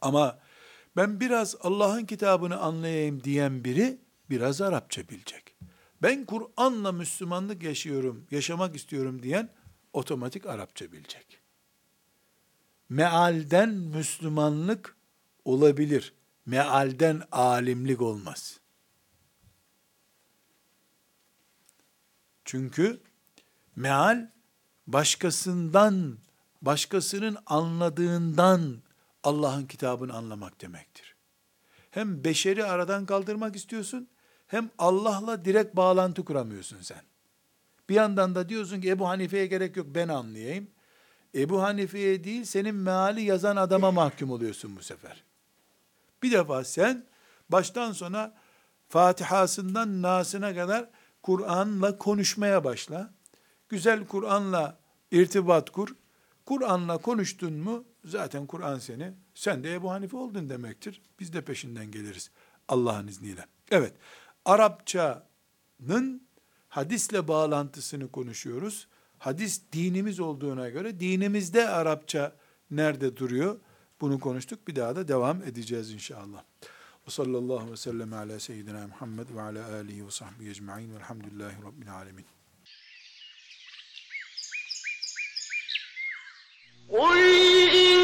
Ama 0.00 0.38
ben 0.96 1.20
biraz 1.20 1.56
Allah'ın 1.60 2.04
kitabını 2.04 2.56
anlayayım 2.56 3.24
diyen 3.24 3.64
biri 3.64 3.98
biraz 4.30 4.60
Arapça 4.60 5.08
bilecek. 5.08 5.56
Ben 6.02 6.24
Kur'an'la 6.24 6.92
Müslümanlık 6.92 7.62
yaşıyorum, 7.62 8.26
yaşamak 8.30 8.76
istiyorum 8.76 9.22
diyen 9.22 9.48
otomatik 9.92 10.46
Arapça 10.46 10.92
bilecek. 10.92 11.40
Mealden 12.88 13.68
Müslümanlık 13.68 14.96
olabilir. 15.44 16.14
Mealden 16.46 17.22
alimlik 17.32 18.02
olmaz. 18.02 18.60
Çünkü 22.44 23.00
meal 23.76 24.30
başkasından, 24.86 26.18
başkasının 26.62 27.36
anladığından 27.46 28.78
Allah'ın 29.22 29.66
kitabını 29.66 30.14
anlamak 30.14 30.60
demektir. 30.60 31.14
Hem 31.90 32.24
beşeri 32.24 32.64
aradan 32.64 33.06
kaldırmak 33.06 33.56
istiyorsun, 33.56 34.08
hem 34.46 34.70
Allah'la 34.78 35.44
direkt 35.44 35.76
bağlantı 35.76 36.24
kuramıyorsun 36.24 36.82
sen. 36.82 37.02
Bir 37.88 37.94
yandan 37.94 38.34
da 38.34 38.48
diyorsun 38.48 38.80
ki 38.80 38.90
Ebu 38.90 39.08
Hanife'ye 39.08 39.46
gerek 39.46 39.76
yok 39.76 39.86
ben 39.90 40.08
anlayayım. 40.08 40.68
Ebu 41.34 41.62
Hanife'ye 41.62 42.24
değil 42.24 42.44
senin 42.44 42.74
meali 42.74 43.22
yazan 43.22 43.56
adama 43.56 43.90
mahkum 43.90 44.30
oluyorsun 44.30 44.76
bu 44.76 44.82
sefer. 44.82 45.24
Bir 46.22 46.32
defa 46.32 46.64
sen 46.64 47.04
baştan 47.48 47.92
sona 47.92 48.34
Fatihasından 48.88 50.02
Nas'ına 50.02 50.54
kadar 50.54 50.88
Kur'an'la 51.24 51.98
konuşmaya 51.98 52.64
başla. 52.64 53.14
Güzel 53.68 54.06
Kur'an'la 54.06 54.78
irtibat 55.10 55.70
kur. 55.70 55.96
Kur'an'la 56.46 56.98
konuştun 56.98 57.52
mu 57.52 57.84
zaten 58.04 58.46
Kur'an 58.46 58.78
seni, 58.78 59.12
sen 59.34 59.64
de 59.64 59.74
Ebu 59.74 59.90
Hanife 59.90 60.16
oldun 60.16 60.48
demektir. 60.48 61.02
Biz 61.20 61.32
de 61.32 61.40
peşinden 61.40 61.90
geliriz 61.90 62.30
Allah'ın 62.68 63.06
izniyle. 63.06 63.46
Evet, 63.70 63.92
Arapçanın 64.44 66.22
hadisle 66.68 67.28
bağlantısını 67.28 68.10
konuşuyoruz. 68.10 68.88
Hadis 69.18 69.62
dinimiz 69.72 70.20
olduğuna 70.20 70.68
göre 70.68 71.00
dinimizde 71.00 71.68
Arapça 71.68 72.36
nerede 72.70 73.16
duruyor? 73.16 73.60
Bunu 74.00 74.20
konuştuk. 74.20 74.68
Bir 74.68 74.76
daha 74.76 74.96
da 74.96 75.08
devam 75.08 75.42
edeceğiz 75.42 75.90
inşallah. 75.90 76.44
Ve 77.06 77.10
sallallahu 77.10 77.72
ve 77.72 77.76
sellem 77.76 78.12
ala 78.12 78.40
seyyidina 78.40 78.86
Muhammed 78.86 79.28
ve 79.34 79.40
ala 79.40 79.74
alihi 79.74 80.06
ve 80.06 80.10
sahbihi 80.10 80.50
ecma'in 80.50 80.94
velhamdülillahi 80.94 81.62
rabbil 81.62 81.92
alemin. 81.94 82.26
قل 86.88 87.18
إن 87.82 87.94